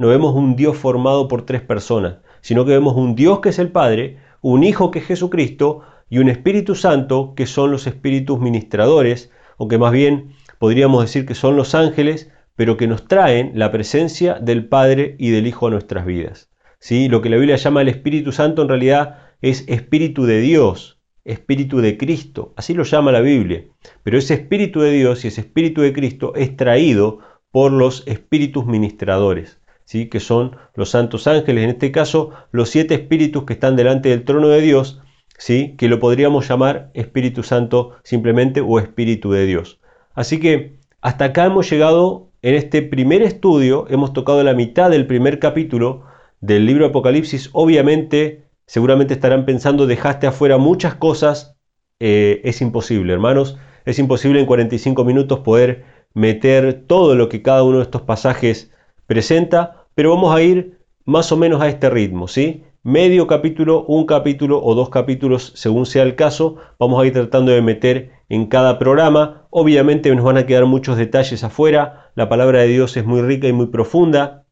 no 0.00 0.08
vemos 0.08 0.34
un 0.34 0.56
Dios 0.56 0.78
formado 0.78 1.28
por 1.28 1.44
tres 1.44 1.60
personas, 1.60 2.20
sino 2.40 2.64
que 2.64 2.70
vemos 2.70 2.96
un 2.96 3.14
Dios 3.14 3.40
que 3.40 3.50
es 3.50 3.58
el 3.58 3.70
Padre, 3.70 4.16
un 4.40 4.64
Hijo 4.64 4.90
que 4.90 5.00
es 5.00 5.04
Jesucristo 5.04 5.82
y 6.08 6.20
un 6.20 6.30
Espíritu 6.30 6.74
Santo 6.74 7.34
que 7.36 7.44
son 7.44 7.70
los 7.70 7.86
espíritus 7.86 8.40
ministradores, 8.40 9.30
o 9.58 9.68
que 9.68 9.76
más 9.76 9.92
bien 9.92 10.30
podríamos 10.58 11.02
decir 11.02 11.26
que 11.26 11.34
son 11.34 11.54
los 11.54 11.74
ángeles, 11.74 12.30
pero 12.56 12.78
que 12.78 12.86
nos 12.86 13.08
traen 13.08 13.52
la 13.56 13.70
presencia 13.70 14.38
del 14.40 14.66
Padre 14.66 15.16
y 15.18 15.28
del 15.32 15.46
Hijo 15.46 15.66
a 15.66 15.70
nuestras 15.70 16.06
vidas. 16.06 16.50
¿Sí? 16.78 17.10
Lo 17.10 17.20
que 17.20 17.28
la 17.28 17.36
Biblia 17.36 17.56
llama 17.56 17.82
el 17.82 17.88
Espíritu 17.88 18.32
Santo 18.32 18.62
en 18.62 18.68
realidad 18.68 19.18
es 19.42 19.66
Espíritu 19.68 20.24
de 20.24 20.40
Dios, 20.40 20.98
Espíritu 21.24 21.82
de 21.82 21.98
Cristo, 21.98 22.54
así 22.56 22.72
lo 22.72 22.84
llama 22.84 23.12
la 23.12 23.20
Biblia. 23.20 23.66
Pero 24.02 24.16
ese 24.16 24.32
Espíritu 24.32 24.80
de 24.80 24.92
Dios 24.92 25.26
y 25.26 25.28
ese 25.28 25.42
Espíritu 25.42 25.82
de 25.82 25.92
Cristo 25.92 26.32
es 26.36 26.56
traído 26.56 27.18
por 27.50 27.72
los 27.72 28.04
espíritus 28.06 28.64
ministradores 28.64 29.59
que 29.92 30.20
son 30.20 30.56
los 30.74 30.90
santos 30.90 31.26
ángeles, 31.26 31.64
en 31.64 31.70
este 31.70 31.90
caso 31.90 32.30
los 32.52 32.70
siete 32.70 32.94
espíritus 32.94 33.44
que 33.44 33.54
están 33.54 33.74
delante 33.74 34.08
del 34.08 34.24
trono 34.24 34.48
de 34.48 34.60
Dios, 34.60 35.00
¿sí? 35.36 35.74
que 35.76 35.88
lo 35.88 35.98
podríamos 35.98 36.48
llamar 36.48 36.90
Espíritu 36.94 37.42
Santo 37.42 37.96
simplemente 38.04 38.60
o 38.60 38.78
Espíritu 38.78 39.32
de 39.32 39.46
Dios. 39.46 39.80
Así 40.14 40.38
que 40.38 40.78
hasta 41.00 41.26
acá 41.26 41.46
hemos 41.46 41.68
llegado 41.68 42.30
en 42.42 42.54
este 42.54 42.82
primer 42.82 43.22
estudio, 43.22 43.86
hemos 43.90 44.12
tocado 44.12 44.44
la 44.44 44.54
mitad 44.54 44.90
del 44.90 45.08
primer 45.08 45.40
capítulo 45.40 46.04
del 46.40 46.66
libro 46.66 46.86
Apocalipsis. 46.86 47.50
Obviamente, 47.52 48.44
seguramente 48.66 49.14
estarán 49.14 49.44
pensando, 49.44 49.88
dejaste 49.88 50.28
afuera 50.28 50.56
muchas 50.56 50.94
cosas. 50.94 51.56
Eh, 51.98 52.40
es 52.44 52.62
imposible, 52.62 53.12
hermanos, 53.12 53.58
es 53.84 53.98
imposible 53.98 54.38
en 54.38 54.46
45 54.46 55.04
minutos 55.04 55.40
poder 55.40 55.84
meter 56.14 56.84
todo 56.86 57.16
lo 57.16 57.28
que 57.28 57.42
cada 57.42 57.64
uno 57.64 57.78
de 57.78 57.82
estos 57.84 58.02
pasajes 58.02 58.70
presenta, 59.10 59.79
pero 60.00 60.14
vamos 60.14 60.34
a 60.34 60.40
ir 60.40 60.78
más 61.04 61.30
o 61.30 61.36
menos 61.36 61.60
a 61.60 61.68
este 61.68 61.90
ritmo, 61.90 62.26
¿sí? 62.26 62.64
Medio 62.82 63.26
capítulo, 63.26 63.84
un 63.84 64.06
capítulo 64.06 64.58
o 64.64 64.74
dos 64.74 64.88
capítulos, 64.88 65.52
según 65.56 65.84
sea 65.84 66.04
el 66.04 66.14
caso, 66.14 66.56
vamos 66.78 67.02
a 67.02 67.06
ir 67.06 67.12
tratando 67.12 67.52
de 67.52 67.60
meter 67.60 68.12
en 68.30 68.46
cada 68.46 68.78
programa. 68.78 69.46
Obviamente 69.50 70.10
nos 70.14 70.24
van 70.24 70.38
a 70.38 70.46
quedar 70.46 70.64
muchos 70.64 70.96
detalles 70.96 71.44
afuera, 71.44 72.10
la 72.14 72.30
palabra 72.30 72.60
de 72.60 72.68
Dios 72.68 72.96
es 72.96 73.04
muy 73.04 73.20
rica 73.20 73.46
y 73.46 73.52
muy 73.52 73.66
profunda. 73.66 74.46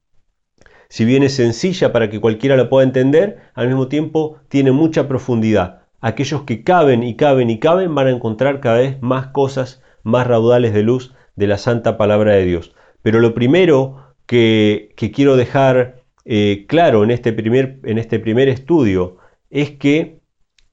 Si 0.90 1.06
bien 1.06 1.22
es 1.22 1.36
sencilla 1.36 1.94
para 1.94 2.10
que 2.10 2.20
cualquiera 2.20 2.54
la 2.54 2.68
pueda 2.68 2.84
entender, 2.84 3.38
al 3.54 3.68
mismo 3.68 3.88
tiempo 3.88 4.36
tiene 4.48 4.72
mucha 4.72 5.08
profundidad. 5.08 5.84
Aquellos 6.02 6.42
que 6.42 6.62
caben 6.62 7.02
y 7.02 7.16
caben 7.16 7.48
y 7.48 7.58
caben 7.58 7.94
van 7.94 8.08
a 8.08 8.10
encontrar 8.10 8.60
cada 8.60 8.80
vez 8.80 9.00
más 9.00 9.28
cosas, 9.28 9.82
más 10.02 10.26
raudales 10.26 10.74
de 10.74 10.82
luz 10.82 11.14
de 11.36 11.46
la 11.46 11.56
santa 11.56 11.96
palabra 11.96 12.34
de 12.34 12.44
Dios. 12.44 12.74
Pero 13.00 13.20
lo 13.20 13.32
primero 13.32 14.07
que, 14.28 14.94
quiero 15.14 15.36
dejar 15.36 16.04
eh, 16.26 16.66
claro 16.68 17.02
en 17.02 17.10
este, 17.10 17.32
primer, 17.32 17.80
en 17.84 17.96
este 17.96 18.20
primer 18.20 18.48
estudio 18.48 19.16
es 19.48 19.70
que 19.70 20.20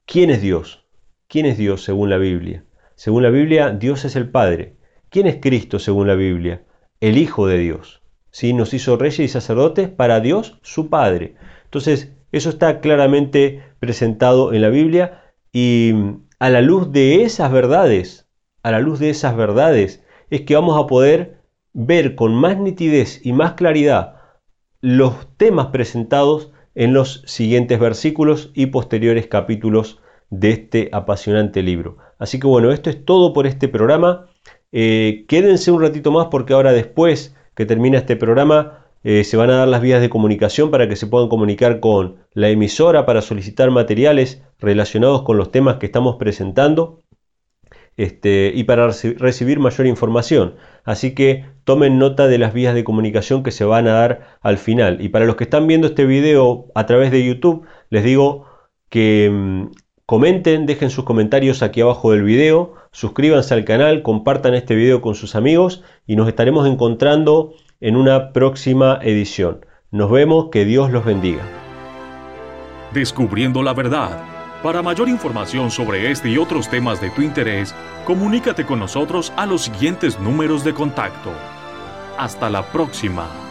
¿quién 0.06 0.30
es 0.30 0.42
Dios? 0.42 0.86
¿Quién 1.28 1.46
es 1.46 1.58
Dios 1.58 1.84
según 1.84 2.10
la 2.10 2.18
Biblia? 2.18 2.66
Según 2.96 3.24
la 3.24 3.30
Biblia, 3.30 3.72
Dios 3.72 4.04
es 4.04 4.18
el 4.18 4.30
Padre. 4.30 4.76
¿Quién 5.10 5.26
es 5.26 5.38
Cristo 5.38 5.80
según 5.80 6.08
la 6.08 6.16
Biblia? 6.16 6.64
El 7.00 7.18
Hijo 7.18 7.48
de 7.48 7.58
Dios. 7.58 8.02
¿Sí? 8.30 8.54
Nos 8.54 8.74
hizo 8.74 8.98
reyes 8.98 9.20
y 9.20 9.28
sacerdotes 9.30 9.88
para 9.88 10.20
Dios, 10.20 10.60
su 10.62 10.90
Padre. 10.90 11.36
Entonces, 11.64 12.12
eso 12.34 12.50
está 12.50 12.82
claramente 12.82 13.64
presentado 13.80 14.54
en 14.54 14.62
la 14.62 14.70
Biblia 14.70 15.24
y 15.54 15.94
a 16.40 16.50
la 16.50 16.60
luz 16.60 16.92
de 16.92 17.24
esas 17.24 17.54
verdades, 17.54 18.28
a 18.64 18.72
la 18.72 18.82
luz 18.82 19.00
de 19.00 19.12
esas 19.12 19.38
verdades, 19.38 20.04
es 20.30 20.42
que 20.42 20.56
vamos 20.56 20.78
a 20.78 20.88
poder 20.88 21.35
ver 21.76 22.16
con 22.16 22.34
más 22.34 22.58
nitidez 22.58 23.20
y 23.24 23.34
más 23.34 23.54
claridad 23.54 24.16
los 24.80 25.28
temas 25.36 25.68
presentados 25.68 26.52
en 26.74 26.94
los 26.94 27.22
siguientes 27.26 27.80
versículos 27.80 28.52
y 28.54 28.68
posteriores 28.68 29.28
capítulos 29.28 30.00
de 30.30 30.52
este 30.52 30.90
apasionante 30.94 31.62
libro. 31.64 31.98
Así 32.18 32.40
que 32.40 32.48
bueno, 32.48 32.72
esto 32.72 32.90
es 32.90 33.04
todo 33.04 33.34
por 33.34 33.46
este 33.46 33.68
programa. 33.68 34.28
Eh, 34.72 35.26
quédense 35.28 35.70
un 35.70 35.82
ratito 35.82 36.12
más 36.12 36.28
porque 36.32 36.54
ahora 36.54 36.72
después 36.72 37.36
que 37.56 37.66
termina 37.66 37.98
este 37.98 38.16
programa 38.16 38.86
eh, 39.04 39.26
se 39.26 39.36
van 39.36 39.50
a 39.50 39.58
dar 39.58 39.68
las 39.68 39.82
vías 39.82 40.00
de 40.00 40.10
comunicación 40.10 40.72
para 40.72 40.88
que 40.88 40.96
se 40.96 41.08
puedan 41.08 41.28
comunicar 41.28 41.82
con 41.82 42.18
la 42.32 42.50
emisora 42.50 43.06
para 43.06 43.22
solicitar 43.22 43.70
materiales 43.70 44.42
relacionados 44.60 45.24
con 45.24 45.38
los 45.38 45.52
temas 45.52 45.76
que 45.76 45.88
estamos 45.88 46.16
presentando 46.16 47.02
este, 47.98 48.52
y 48.56 48.64
para 48.64 48.88
recibir 49.18 49.60
mayor 49.60 49.88
información. 49.88 50.56
Así 50.84 51.14
que 51.14 51.55
tomen 51.66 52.00
nota 52.00 52.28
de 52.28 52.38
las 52.38 52.54
vías 52.54 52.74
de 52.74 52.84
comunicación 52.84 53.44
que 53.44 53.52
se 53.52 53.66
van 53.66 53.88
a 53.88 53.94
dar 53.94 54.38
al 54.42 54.58
final. 54.58 55.02
Y 55.02 55.10
para 55.10 55.26
los 55.26 55.36
que 55.36 55.44
están 55.44 55.68
viendo 55.68 55.88
este 55.88 56.06
video 56.06 56.68
a 56.76 56.86
través 56.86 57.12
de 57.12 57.26
YouTube, 57.26 57.66
les 57.90 58.04
digo 58.04 58.46
que 58.90 59.30
mm, 59.32 59.72
comenten, 60.06 60.66
dejen 60.66 60.90
sus 60.90 61.04
comentarios 61.04 61.62
aquí 61.62 61.82
abajo 61.82 62.12
del 62.12 62.24
video, 62.24 62.76
suscríbanse 62.92 63.54
al 63.54 63.66
canal, 63.66 64.04
compartan 64.04 64.54
este 64.54 64.76
video 64.76 65.02
con 65.02 65.16
sus 65.16 65.36
amigos 65.36 65.84
y 66.08 66.16
nos 66.16 66.28
estaremos 66.28 66.68
encontrando 66.68 67.54
en 67.82 67.98
una 67.98 68.32
próxima 68.32 69.00
edición. 69.02 69.66
Nos 69.92 70.12
vemos, 70.12 70.50
que 70.52 70.66
Dios 70.66 70.92
los 70.92 71.04
bendiga. 71.04 71.44
Descubriendo 72.94 73.62
la 73.64 73.74
verdad 73.74 74.36
para 74.66 74.82
mayor 74.82 75.10
información 75.10 75.70
sobre 75.70 76.10
este 76.10 76.28
y 76.28 76.40
otros 76.40 76.68
temas 76.70 77.00
de 77.00 77.12
tu 77.12 77.22
interés, 77.22 77.76
comunícate 78.04 78.66
con 78.66 78.80
nosotros 78.80 79.32
a 79.38 79.46
los 79.46 79.62
siguientes 79.62 80.20
números 80.20 80.64
de 80.64 80.74
contacto. 80.74 81.32
Hasta 82.18 82.50
la 82.50 82.64
próxima. 82.72 83.45